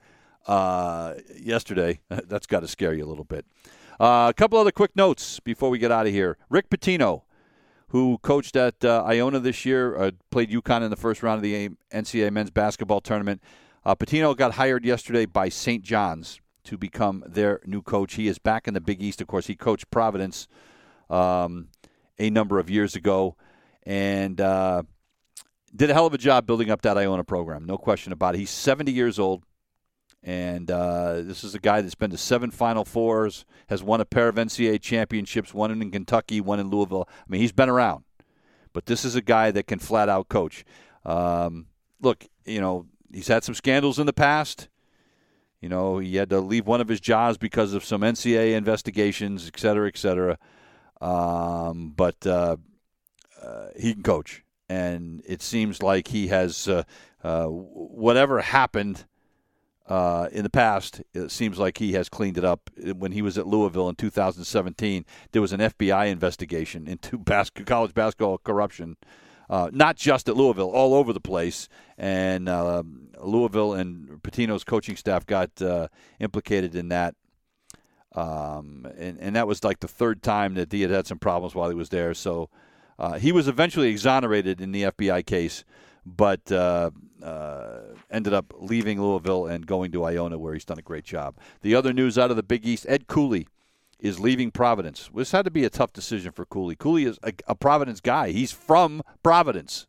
uh, 0.47 1.15
yesterday, 1.35 2.01
that's 2.09 2.47
got 2.47 2.61
to 2.61 2.69
scare 2.69 2.93
you 2.93 3.03
a 3.03 3.09
little 3.09 3.25
bit. 3.25 3.47
Uh, 3.99 4.27
a 4.29 4.35
couple 4.35 4.59
other 4.59 4.73
quick 4.73 4.95
notes 4.95 5.41
before 5.41 5.71
we 5.71 5.79
get 5.79 5.91
out 5.91 6.07
of 6.07 6.13
here. 6.13 6.37
Rick 6.51 6.69
Pitino, 6.69 7.23
who 7.89 8.19
coached 8.19 8.57
at 8.57 8.85
uh, 8.85 9.05
Iona 9.07 9.41
this 9.41 9.65
year, 9.65 9.97
uh, 9.97 10.11
played 10.31 10.51
UConn 10.51 10.83
in 10.83 10.91
the 10.91 10.97
first 10.97 11.23
round 11.23 11.39
of 11.39 11.43
the 11.43 11.71
NCAA 11.95 12.31
men's 12.31 12.51
basketball 12.51 13.01
tournament. 13.01 13.43
Uh, 13.89 13.95
Pitino 13.95 14.37
got 14.37 14.53
hired 14.53 14.85
yesterday 14.85 15.25
by 15.25 15.49
St. 15.49 15.83
John's 15.83 16.43
to 16.63 16.77
become 16.77 17.25
their 17.27 17.63
new 17.65 17.81
coach. 17.81 18.17
He 18.17 18.29
is 18.29 18.39
back 18.39 18.69
in 18.69 18.75
the 18.75 18.83
Big 18.83 19.03
East. 19.03 19.23
Of 19.23 19.29
course, 19.29 19.47
he 19.47 19.55
coached 19.57 19.91
Providence 19.91 20.47
um, 21.09 21.69
a 22.19 22.29
number 22.29 22.59
of 22.59 22.69
years 22.69 22.95
ago 22.95 23.35
and 23.85 24.39
uh, 24.43 24.83
did 25.75 25.89
a 25.89 25.95
hell 25.95 26.05
of 26.05 26.13
a 26.13 26.19
job 26.19 26.47
building 26.47 26.71
up 26.71 26.83
that 26.83 26.99
Iona 26.99 27.25
program. 27.25 27.65
No 27.65 27.79
question 27.79 28.13
about 28.13 28.35
it. 28.35 28.41
He's 28.41 28.51
70 28.51 28.93
years 28.93 29.19
old. 29.19 29.45
And 30.23 30.71
uh, 30.71 31.23
this 31.23 31.43
is 31.43 31.55
a 31.55 31.59
guy 31.59 31.81
that's 31.81 31.95
been 31.95 32.11
to 32.11 32.19
seven 32.19 32.51
Final 32.51 32.85
Fours, 32.85 33.47
has 33.69 33.83
won 33.83 34.03
a 34.03 34.05
pair 34.05 34.29
of 34.29 34.35
NCAA 34.35 34.83
championships, 34.83 35.55
one 35.55 35.71
in 35.71 35.91
Kentucky, 35.91 36.43
one 36.43 36.61
in 36.61 36.69
Louisville. 36.69 37.09
I 37.09 37.25
mean, 37.27 37.41
he's 37.41 37.53
been 37.53 37.71
around. 37.71 38.05
But 38.75 38.85
this 38.85 39.07
is 39.07 39.15
a 39.15 39.23
guy 39.23 39.51
that 39.51 39.67
can 39.67 39.79
flat 39.79 40.11
out 40.11 40.29
coach. 40.29 40.67
Um, 41.07 41.69
look, 42.03 42.27
you 42.45 42.61
know, 42.61 42.85
he's 43.13 43.29
had 43.29 43.45
some 43.45 43.55
scandals 43.55 43.99
in 43.99 44.07
the 44.07 44.13
past. 44.13 44.69
You 45.61 45.69
know, 45.69 45.99
he 45.99 46.17
had 46.17 46.31
to 46.31 46.41
leave 46.41 46.67
one 46.67 46.81
of 46.81 46.89
his 46.89 47.01
jobs 47.01 47.37
because 47.37 47.75
of 47.75 47.85
some 47.85 48.03
NCAA 48.03 48.55
investigations, 48.55 49.49
et 49.53 49.59
cetera, 49.59 49.89
et 49.89 49.97
cetera. 49.99 50.39
Um, 51.01 51.93
but 51.97 52.25
uh, 52.27 52.57
uh, 53.43 53.67
he 53.77 53.95
can 53.95 54.03
coach, 54.03 54.45
and 54.69 55.23
it 55.27 55.43
seems 55.43 55.83
like 55.83 56.09
he 56.09 56.29
has 56.29 56.69
uh, 56.69 56.83
uh 57.23 57.47
whatever 57.47 58.41
happened 58.41 59.05
uh, 59.89 60.29
in 60.31 60.43
the 60.43 60.51
past. 60.51 61.03
It 61.15 61.31
seems 61.31 61.59
like 61.59 61.79
he 61.79 61.93
has 61.93 62.09
cleaned 62.09 62.39
it 62.39 62.45
up. 62.45 62.71
When 62.97 63.13
he 63.13 63.23
was 63.23 63.39
at 63.39 63.47
Louisville 63.47 63.89
in 63.89 63.97
2017, 63.97 65.05
there 65.33 65.43
was 65.43 65.53
an 65.53 65.61
FBI 65.61 66.09
investigation 66.09 66.87
into 66.87 67.19
bas- 67.19 67.51
college 67.51 67.95
basketball 67.95 68.39
corruption 68.39 68.97
uh, 69.51 69.71
not 69.73 69.97
just 69.97 70.29
at 70.29 70.37
Louisville, 70.37 70.71
all 70.71 70.95
over 70.95 71.13
the 71.13 71.21
place. 71.21 71.69
And 71.97 72.49
uh, 72.49 72.83
Louisville 73.21 73.75
and 73.75 74.23
Pitino's 74.23 74.65
coaching 74.65 74.97
staff 74.97 75.27
got 75.27 75.61
uh, 75.63 75.89
implicated 76.21 76.75
in 76.75 76.89
that. 76.89 77.15
Um, 78.15 78.87
and, 78.99 79.19
and 79.21 79.37
that 79.37 79.47
was 79.47 79.63
like 79.65 79.81
the 79.81 79.89
third 79.89 80.23
time 80.23 80.55
that 80.55 80.73
he 80.73 80.83
had 80.83 80.91
had 80.91 81.07
some 81.07 81.19
problems 81.19 81.55
while 81.55 81.69
he 81.69 81.75
was 81.75 81.91
there. 81.91 82.15
So 82.15 82.51
uh, 82.99 83.19
he 83.19 83.33
was 83.33 83.49
eventually 83.49 83.89
exonerated 83.89 84.61
in 84.61 84.73
the 84.73 84.85
FBI 84.85 85.25
case, 85.25 85.65
but 86.05 86.51
uh, 86.51 86.91
ended 88.11 88.33
up 88.33 88.53
leaving 88.59 89.01
Louisville 89.01 89.47
and 89.47 89.67
going 89.67 89.93
to 89.93 90.05
Iona, 90.05 90.39
where 90.39 90.55
he's 90.55 90.65
done 90.65 90.79
a 90.79 90.83
great 90.83 91.05
job. 91.05 91.37
The 91.63 91.75
other 91.75 91.93
news 91.93 92.19
out 92.19 92.31
of 92.31 92.37
the 92.37 92.43
Big 92.43 92.67
East 92.67 92.87
Ed 92.89 93.07
Cooley 93.07 93.47
is 94.01 94.21
leaving 94.21 94.51
Providence. 94.51 95.11
This 95.15 95.33
had 95.33 95.45
to 95.45 95.51
be 95.51 95.65
a 95.65 95.71
tough 95.71 95.93
decision 95.93 96.33
for 96.33 96.45
Cooley. 96.45 96.77
Cooley 96.77 97.05
is 97.05 97.19
a, 97.23 97.33
a 97.47 97.55
Providence 97.55 98.01
guy. 98.01 98.31
He's 98.31 98.53
from 98.53 99.03
Providence. 99.23 99.87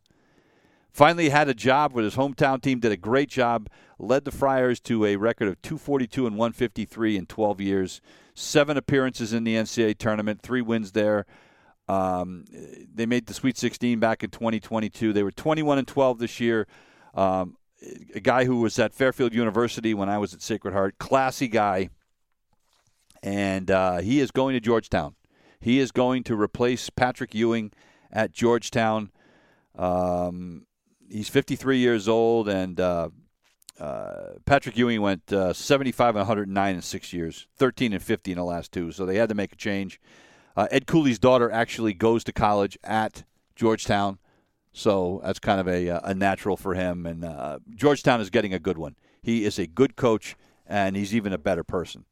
Finally 0.92 1.28
had 1.28 1.48
a 1.48 1.54
job 1.54 1.92
with 1.92 2.04
his 2.04 2.16
hometown 2.16 2.60
team, 2.60 2.80
did 2.80 2.90
a 2.90 2.96
great 2.96 3.28
job, 3.28 3.68
led 3.98 4.24
the 4.24 4.32
Friars 4.32 4.80
to 4.80 5.06
a 5.06 5.16
record 5.16 5.46
of 5.46 5.62
242 5.62 6.26
and 6.26 6.36
153 6.36 7.16
in 7.16 7.26
12 7.26 7.60
years, 7.60 8.00
seven 8.34 8.76
appearances 8.76 9.32
in 9.32 9.44
the 9.44 9.54
NCAA 9.54 9.96
tournament, 9.98 10.42
three 10.42 10.62
wins 10.62 10.92
there. 10.92 11.26
Um, 11.88 12.44
they 12.92 13.06
made 13.06 13.26
the 13.26 13.34
Sweet 13.34 13.56
16 13.56 14.00
back 14.00 14.24
in 14.24 14.30
2022. 14.30 15.12
They 15.12 15.22
were 15.22 15.32
21 15.32 15.78
and 15.78 15.86
12 15.86 16.18
this 16.18 16.40
year. 16.40 16.66
Um, 17.14 17.56
a 18.14 18.20
guy 18.20 18.44
who 18.44 18.60
was 18.60 18.78
at 18.78 18.92
Fairfield 18.92 19.34
University 19.34 19.94
when 19.94 20.08
I 20.08 20.18
was 20.18 20.34
at 20.34 20.42
Sacred 20.42 20.72
Heart, 20.72 20.98
classy 20.98 21.48
guy, 21.48 21.90
and 23.22 23.70
uh, 23.70 23.98
he 23.98 24.20
is 24.20 24.30
going 24.30 24.54
to 24.54 24.60
Georgetown. 24.60 25.14
He 25.60 25.78
is 25.78 25.92
going 25.92 26.24
to 26.24 26.40
replace 26.40 26.88
Patrick 26.90 27.34
Ewing 27.34 27.72
at 28.10 28.32
Georgetown. 28.32 29.10
Um, 29.76 30.66
he's 31.08 31.28
53 31.28 31.78
years 31.78 32.08
old, 32.08 32.48
and 32.48 32.80
uh, 32.80 33.10
uh, 33.78 34.34
Patrick 34.46 34.76
Ewing 34.76 35.00
went 35.00 35.32
uh, 35.32 35.52
75 35.52 36.16
and 36.16 36.20
109 36.20 36.74
in 36.74 36.82
six 36.82 37.12
years, 37.12 37.46
13 37.56 37.92
and 37.92 38.02
50 38.02 38.32
in 38.32 38.38
the 38.38 38.44
last 38.44 38.72
two. 38.72 38.92
So 38.92 39.04
they 39.04 39.16
had 39.16 39.28
to 39.28 39.34
make 39.34 39.52
a 39.52 39.56
change. 39.56 40.00
Uh, 40.56 40.66
Ed 40.70 40.86
Cooley's 40.86 41.18
daughter 41.18 41.50
actually 41.50 41.94
goes 41.94 42.24
to 42.24 42.32
college 42.32 42.78
at 42.82 43.24
Georgetown, 43.54 44.18
so 44.72 45.20
that's 45.24 45.38
kind 45.38 45.60
of 45.60 45.68
a, 45.68 45.88
uh, 45.88 46.00
a 46.04 46.14
natural 46.14 46.56
for 46.56 46.74
him. 46.74 47.06
And 47.06 47.24
uh, 47.24 47.60
Georgetown 47.74 48.20
is 48.20 48.30
getting 48.30 48.52
a 48.52 48.58
good 48.58 48.78
one. 48.78 48.96
He 49.22 49.44
is 49.44 49.58
a 49.58 49.66
good 49.66 49.96
coach, 49.96 50.36
and 50.66 50.96
he's 50.96 51.14
even 51.14 51.32
a 51.32 51.38
better 51.38 51.64
person. 51.64 52.04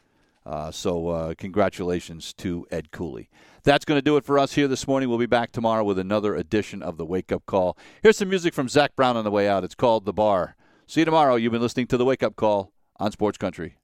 Uh, 0.48 0.70
so, 0.70 1.08
uh, 1.08 1.34
congratulations 1.36 2.32
to 2.32 2.66
Ed 2.70 2.90
Cooley. 2.90 3.28
That's 3.64 3.84
going 3.84 3.98
to 3.98 4.02
do 4.02 4.16
it 4.16 4.24
for 4.24 4.38
us 4.38 4.54
here 4.54 4.66
this 4.66 4.88
morning. 4.88 5.10
We'll 5.10 5.18
be 5.18 5.26
back 5.26 5.52
tomorrow 5.52 5.84
with 5.84 5.98
another 5.98 6.34
edition 6.34 6.82
of 6.82 6.96
the 6.96 7.04
Wake 7.04 7.30
Up 7.30 7.44
Call. 7.44 7.76
Here's 8.02 8.16
some 8.16 8.30
music 8.30 8.54
from 8.54 8.66
Zac 8.66 8.96
Brown 8.96 9.18
on 9.18 9.24
the 9.24 9.30
way 9.30 9.46
out. 9.46 9.62
It's 9.62 9.74
called 9.74 10.06
The 10.06 10.14
Bar. 10.14 10.56
See 10.86 11.02
you 11.02 11.04
tomorrow. 11.04 11.34
You've 11.34 11.52
been 11.52 11.60
listening 11.60 11.86
to 11.88 11.98
the 11.98 12.04
Wake 12.06 12.22
Up 12.22 12.34
Call 12.34 12.72
on 12.96 13.12
Sports 13.12 13.36
Country. 13.36 13.76